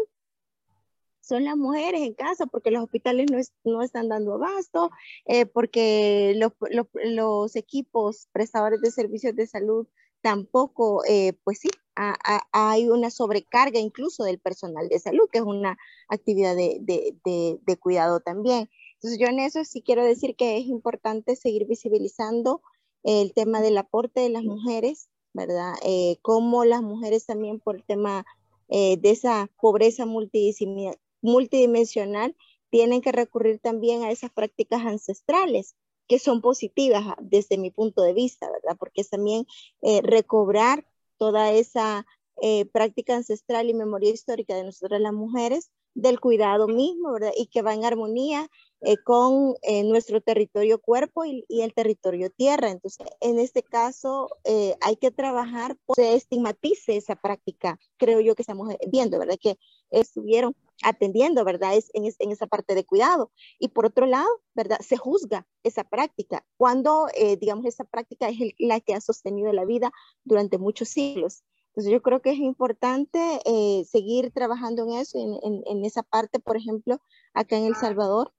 son 1.25 1.43
las 1.43 1.57
mujeres 1.57 2.01
en 2.01 2.13
casa 2.13 2.45
porque 2.45 2.71
los 2.71 2.83
hospitales 2.83 3.27
no, 3.63 3.81
están 3.81 4.09
dando 4.09 4.35
abasto, 4.35 4.91
eh, 5.25 5.45
porque 5.45 6.35
los, 6.37 7.55
equipos 7.55 8.27
prestadores 8.31 8.81
de 8.81 8.91
servicios 8.91 9.35
de 9.35 9.47
salud 9.47 9.87
tampoco, 10.21 11.03
eh, 11.05 11.33
pues 11.43 11.59
sí, 11.59 11.69
hay 11.95 12.89
una 12.89 13.09
sobrecarga 13.09 13.79
incluso 13.79 14.23
del 14.23 14.39
personal 14.39 14.89
de 14.89 14.99
salud, 14.99 15.29
que 15.31 15.39
es 15.39 15.43
una 15.43 15.77
actividad 16.07 16.55
de, 16.55 17.77
cuidado 17.79 18.19
también. 18.19 18.69
Entonces 18.95 19.19
yo 19.19 19.27
en 19.27 19.39
eso 19.39 19.63
sí 19.65 19.81
quiero 19.81 20.03
decir 20.03 20.35
que 20.35 20.57
es 20.57 20.65
importante 20.65 21.35
seguir 21.35 21.65
visibilizando 21.67 22.61
el 23.03 23.33
tema 23.33 23.61
del 23.61 23.77
aporte 23.77 24.21
de 24.21 24.29
las 24.29 24.43
mujeres, 24.43 25.09
¿verdad? 25.33 25.73
Eh, 25.83 26.17
como 26.21 26.65
las 26.65 26.81
mujeres 26.81 27.25
también 27.25 27.59
por 27.59 27.75
el 27.75 27.83
tema 27.83 28.25
de 28.67 28.99
esa 29.03 29.47
pobreza 29.61 30.05
multidimensional, 30.05 32.35
tienen 32.71 33.01
que 33.01 33.11
recurrir 33.11 33.59
también 33.59 34.03
a 34.03 34.11
esas 34.11 34.31
prácticas 34.31 34.85
ancestrales 34.85 35.75
que 36.07 36.19
son 36.19 36.41
positivas 36.41 37.03
ah, 37.07 37.17
desde 37.21 37.57
mi 37.57 37.71
punto 37.71 38.01
de 38.01 38.13
vista, 38.13 38.49
¿verdad? 38.51 38.77
Porque 38.77 39.03
también 39.03 39.45
eh, 39.81 40.01
recobrar 40.01 40.85
toda 41.17 41.51
esa 41.51 42.05
eh, 42.41 42.65
práctica 42.65 43.15
ancestral 43.15 43.69
y 43.69 43.73
memoria 43.73 44.11
histórica 44.11 44.55
de 44.55 44.63
nosotras 44.63 44.99
las 45.01 45.13
mujeres, 45.13 45.71
del 45.95 46.19
cuidado 46.19 46.67
mismo, 46.67 47.13
¿verdad? 47.13 47.31
Y 47.35 47.47
que 47.47 47.61
va 47.61 47.73
en 47.73 47.85
armonía 47.85 48.49
eh, 48.81 48.97
con 48.97 49.55
eh, 49.63 49.83
nuestro 49.83 50.21
territorio 50.21 50.79
cuerpo 50.79 51.23
y, 51.25 51.45
el 51.49 51.73
territorio 51.73 52.29
tierra. 52.29 52.69
Entonces, 52.69 53.07
en 53.21 53.39
este 53.39 53.63
caso, 53.63 54.29
eh, 54.43 54.75
hay 54.81 54.97
que 54.97 55.09
trabajar 55.09 55.77
por 55.85 55.95
se 55.95 56.15
estigmatice 56.15 56.97
esa 56.97 57.15
práctica. 57.15 57.79
Creo 57.97 58.19
yo 58.19 58.35
que 58.35 58.43
estamos 58.43 58.75
viendo, 58.91 59.17
¿verdad? 59.17 59.37
Que 59.41 59.57
estuvieron 59.89 60.53
atendiendo, 60.83 61.43
¿verdad? 61.43 61.75
Es 61.75 61.89
en, 61.93 62.05
esa 62.05 62.47
parte 62.47 62.75
de 62.75 62.85
cuidado. 62.85 63.31
Y 63.59 63.69
por 63.69 63.85
otro 63.85 64.05
lado, 64.05 64.29
¿verdad? 64.53 64.79
Se 64.81 64.97
juzga 64.97 65.47
esa 65.63 65.83
práctica 65.83 66.45
cuando, 66.57 67.07
digamos, 67.39 67.65
esa 67.65 67.83
práctica 67.83 68.29
es 68.29 68.37
la 68.59 68.79
que 68.79 68.93
ha 68.93 69.01
sostenido 69.01 69.51
la 69.53 69.65
vida 69.65 69.91
durante 70.23 70.57
muchos 70.57 70.89
siglos. 70.89 71.43
Entonces 71.69 71.91
yo 71.91 72.01
creo 72.01 72.21
que 72.21 72.31
es 72.31 72.37
importante 72.37 73.41
seguir 73.89 74.31
trabajando 74.31 74.83
en 74.83 74.93
eso, 74.99 75.17
en, 75.17 75.63
en, 75.65 75.85
esa 75.85 76.03
parte, 76.03 76.39
por 76.39 76.57
ejemplo, 76.57 77.01
acá 77.33 77.57
en 77.57 77.65
El 77.65 77.75
Salvador, 77.75 78.33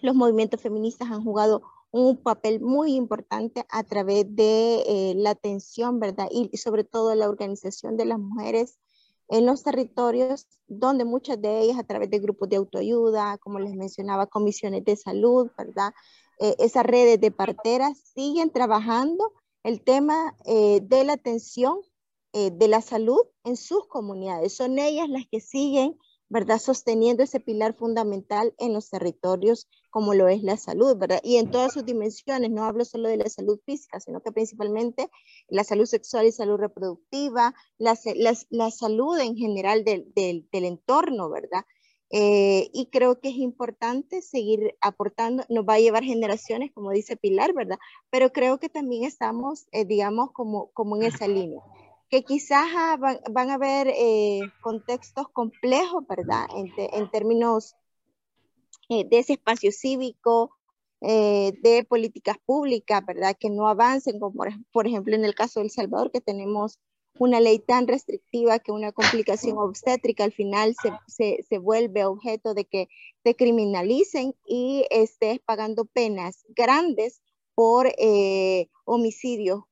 los 0.00 0.14
movimientos 0.14 0.60
feministas 0.60 1.10
han 1.10 1.24
jugado 1.24 1.62
un 1.90 2.16
papel 2.16 2.60
muy 2.60 2.94
importante 2.94 3.64
a 3.70 3.82
través 3.82 4.24
de 4.34 4.82
eh, 4.86 5.14
la 5.16 5.30
atención, 5.30 6.00
¿verdad? 6.00 6.28
Y 6.30 6.56
sobre 6.56 6.84
todo 6.84 7.14
la 7.14 7.28
organización 7.28 7.96
de 7.96 8.04
las 8.04 8.18
mujeres 8.18 8.78
en 9.28 9.46
los 9.46 9.62
territorios, 9.62 10.46
donde 10.66 11.04
muchas 11.04 11.40
de 11.40 11.60
ellas 11.60 11.78
a 11.78 11.84
través 11.84 12.10
de 12.10 12.18
grupos 12.18 12.48
de 12.48 12.56
autoayuda, 12.56 13.38
como 13.38 13.58
les 13.58 13.74
mencionaba, 13.74 14.26
comisiones 14.26 14.84
de 14.84 14.96
salud, 14.96 15.50
¿verdad? 15.56 15.92
Eh, 16.40 16.56
esas 16.58 16.84
redes 16.84 17.20
de 17.20 17.30
parteras 17.30 17.98
siguen 18.14 18.50
trabajando 18.50 19.32
el 19.62 19.82
tema 19.82 20.36
eh, 20.46 20.80
de 20.82 21.04
la 21.04 21.14
atención 21.14 21.80
de 22.34 22.68
la 22.68 22.82
salud 22.82 23.22
en 23.42 23.56
sus 23.56 23.88
comunidades. 23.88 24.54
Son 24.54 24.78
ellas 24.78 25.08
las 25.08 25.26
que 25.26 25.40
siguen 25.40 25.98
¿verdad? 26.28 26.58
Sosteniendo 26.58 27.22
ese 27.22 27.40
pilar 27.40 27.74
fundamental 27.74 28.54
en 28.58 28.72
los 28.72 28.90
territorios 28.90 29.68
como 29.90 30.14
lo 30.14 30.28
es 30.28 30.42
la 30.42 30.56
salud, 30.56 30.96
¿verdad? 30.96 31.20
Y 31.22 31.36
en 31.36 31.50
todas 31.50 31.72
sus 31.72 31.84
dimensiones, 31.84 32.50
no 32.50 32.64
hablo 32.64 32.84
solo 32.84 33.08
de 33.08 33.16
la 33.16 33.28
salud 33.28 33.58
física, 33.64 34.00
sino 34.00 34.20
que 34.20 34.32
principalmente 34.32 35.10
la 35.48 35.64
salud 35.64 35.86
sexual 35.86 36.26
y 36.26 36.32
salud 36.32 36.58
reproductiva, 36.58 37.54
la, 37.78 37.96
salud 37.96 39.18
en 39.18 39.36
general 39.36 39.84
del, 39.84 40.46
entorno, 40.52 41.30
¿verdad? 41.30 41.64
Eh, 42.10 42.70
y 42.72 42.86
creo 42.86 43.20
que 43.20 43.28
es 43.28 43.36
importante 43.36 44.22
seguir 44.22 44.76
aportando, 44.80 45.44
nos 45.50 45.66
va 45.66 45.74
a 45.74 45.80
llevar 45.80 46.04
generaciones, 46.04 46.72
como 46.72 46.90
dice 46.90 47.16
Pilar, 47.16 47.52
¿verdad? 47.54 47.78
Pero 48.10 48.32
creo 48.32 48.58
que 48.58 48.68
también 48.68 49.04
estamos, 49.04 49.66
eh, 49.72 49.84
digamos, 49.84 50.32
como, 50.32 50.70
como 50.72 50.96
en 50.96 51.02
esa 51.04 51.28
línea 51.28 51.62
que 52.08 52.24
quizás 52.24 52.66
ah, 52.74 52.96
van, 53.30 53.50
a 53.50 53.54
haber 53.54 53.88
eh, 53.88 54.40
contextos 54.62 55.28
complejos, 55.28 56.04
¿verdad? 56.08 56.46
En, 56.54 57.10
términos 57.10 57.76
eh, 58.88 59.04
de 59.08 59.18
ese 59.18 59.34
espacio 59.34 59.70
cívico, 59.72 60.50
eh, 61.00 61.52
de 61.62 61.84
políticas 61.84 62.38
públicas, 62.44 63.04
¿verdad? 63.04 63.36
Que 63.38 63.50
no 63.50 63.68
avancen, 63.68 64.18
como 64.18 64.44
por 64.72 64.86
ejemplo 64.86 65.14
en 65.14 65.24
el 65.24 65.34
caso 65.34 65.60
de 65.60 65.66
El 65.66 65.70
Salvador, 65.70 66.10
que 66.10 66.20
tenemos 66.20 66.78
una 67.18 67.40
ley 67.40 67.58
tan 67.58 67.86
restrictiva 67.86 68.58
que 68.58 68.72
una 68.72 68.92
complicación 68.92 69.58
obstétrica 69.58 70.24
al 70.24 70.32
final 70.32 70.74
se, 71.08 71.58
vuelve 71.58 72.04
objeto 72.04 72.54
de 72.54 72.64
que 72.64 72.88
te 73.22 73.34
criminalicen 73.34 74.34
y 74.46 74.86
estés 74.90 75.40
pagando 75.40 75.84
penas 75.84 76.44
grandes 76.54 77.20
por 77.54 77.92
homicidios 78.84 79.64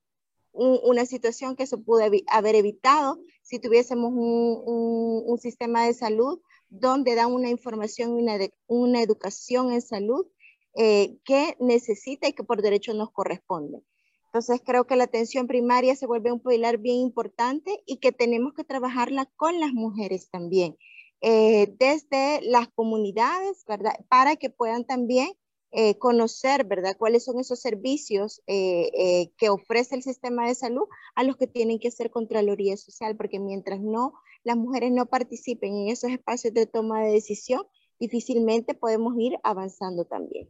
una 0.57 1.05
situación 1.05 1.55
que 1.55 1.67
se 1.67 1.77
pudo 1.77 2.03
haber 2.29 2.55
evitado 2.55 3.21
si 3.43 3.59
tuviésemos 3.59 4.13
un, 4.15 5.39
sistema 5.39 5.85
de 5.85 5.93
salud 5.93 6.41
donde 6.71 7.15
dan 7.15 7.33
una 7.33 7.51
información 7.51 8.19
y 8.19 8.51
una, 8.67 9.03
educación 9.03 9.71
en 9.71 9.83
salud 9.83 10.27
eh, 10.75 11.19
que 11.25 11.57
necesita 11.61 12.27
y 12.27 12.33
que 12.33 12.43
por 12.43 12.63
derecho 12.63 12.95
nos 12.95 13.11
corresponde. 13.13 13.83
Entonces 14.27 14.61
creo 14.65 14.87
que 14.87 14.97
la 14.97 15.05
atención 15.05 15.47
primaria 15.47 15.95
se 15.95 16.07
vuelve 16.07 16.33
un 16.33 16.41
pilar 16.41 16.79
bien 16.79 16.97
importante 16.97 17.83
y 17.87 17.99
que 17.99 18.13
tenemos 18.13 18.55
que 18.55 18.65
trabajarla 18.65 19.27
con 19.37 19.61
las 19.61 19.73
mujeres 19.73 20.31
también, 20.31 20.77
eh, 21.21 21.75
desde 21.79 22.41
las 22.43 22.69
comunidades. 22.69 23.65
Para 24.09 24.37
que 24.37 24.51
puedan 24.51 24.85
también 24.85 25.31
eh, 25.73 25.99
conocer, 25.99 26.65
¿verdad? 26.65 26.97
Cuáles 26.99 27.25
son 27.25 27.39
esos 27.39 27.61
servicios 27.61 28.43
que 28.47 29.49
ofrece 29.51 29.95
el 29.95 30.03
sistema 30.03 30.47
de 30.47 30.55
salud 30.55 30.85
a 31.15 31.23
los 31.23 31.37
que 31.37 31.47
tienen 31.47 31.79
que 31.79 31.89
hacer 31.89 32.11
Contraloría 32.11 32.77
Social, 32.77 33.17
porque 33.17 33.39
mientras 33.39 33.81
no, 33.81 34.15
las 34.45 34.57
mujeres 34.57 34.93
no 34.93 35.07
participen 35.07 35.75
en 35.75 35.89
esos 35.89 36.11
espacios 36.11 36.55
de 36.55 36.67
toma 36.67 37.03
de 37.03 37.13
decisión, 37.13 37.63
difícilmente 37.99 38.75
podemos 38.75 39.15
ir 39.19 39.39
avanzando 39.43 40.05
también. 40.05 40.49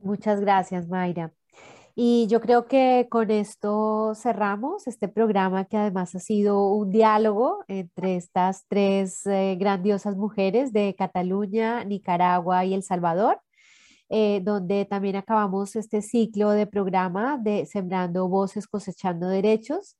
Muchas 0.00 0.40
gracias, 0.40 0.88
Mayra. 0.88 1.34
Y 2.00 2.28
yo 2.28 2.40
creo 2.40 2.66
que 2.68 3.08
con 3.10 3.28
esto 3.32 4.12
cerramos 4.14 4.86
este 4.86 5.08
programa 5.08 5.64
que 5.64 5.76
además 5.76 6.14
ha 6.14 6.20
sido 6.20 6.68
un 6.68 6.92
diálogo 6.92 7.64
entre 7.66 8.14
estas 8.14 8.64
tres 8.68 9.26
eh, 9.26 9.56
grandiosas 9.58 10.16
mujeres 10.16 10.72
de 10.72 10.94
Cataluña, 10.96 11.82
Nicaragua 11.82 12.64
y 12.64 12.74
El 12.74 12.84
Salvador, 12.84 13.40
eh, 14.10 14.40
donde 14.44 14.84
también 14.84 15.16
acabamos 15.16 15.74
este 15.74 16.00
ciclo 16.00 16.50
de 16.50 16.68
programa 16.68 17.36
de 17.36 17.66
Sembrando 17.66 18.28
Voces, 18.28 18.68
Cosechando 18.68 19.26
Derechos. 19.28 19.96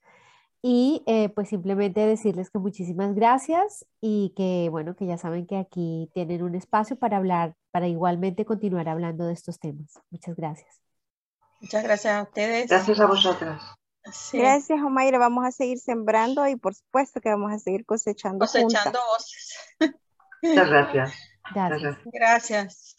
Y 0.63 1.03
eh, 1.07 1.31
pues 1.31 1.49
simplemente 1.49 2.01
decirles 2.07 2.49
que 2.51 2.61
muchísimas 2.61 3.13
gracias 3.17 3.85
y 4.01 4.33
que 4.37 4.69
bueno, 4.71 4.95
que 4.95 5.07
ya 5.07 5.19
saben 5.19 5.47
que 5.47 5.57
aquí 5.57 6.11
tienen 6.15 6.45
un 6.45 6.55
espacio 6.55 6.97
para 6.97 7.17
hablar, 7.17 7.57
para 7.73 7.89
igualmente 7.89 8.45
continuar 8.45 8.89
hablando 8.89 9.27
de 9.27 9.33
estos 9.35 9.59
temas. 9.59 9.99
Muchas 10.13 10.37
gracias. 10.37 10.88
Muchas 11.61 11.83
gracias 11.83 12.15
a 12.15 12.23
ustedes. 12.23 12.69
Gracias 12.69 13.01
a 13.01 13.07
vosotras. 13.07 13.63
Gracias, 14.33 14.81
Omaira. 14.81 15.19
Vamos 15.19 15.45
a 15.45 15.53
seguir 15.53 15.79
sembrando 15.79 16.47
y 16.47 16.57
por 16.57 16.75
supuesto 16.75 17.21
que 17.21 17.29
vamos 17.29 17.53
a 17.53 17.59
seguir 17.59 17.85
cosechando. 17.85 18.39
Cosechando 18.39 18.99
voces. 19.13 19.59
Muchas 20.43 20.69
gracias. 20.69 21.15
Gracias. 21.55 21.99
gracias. 22.13 22.97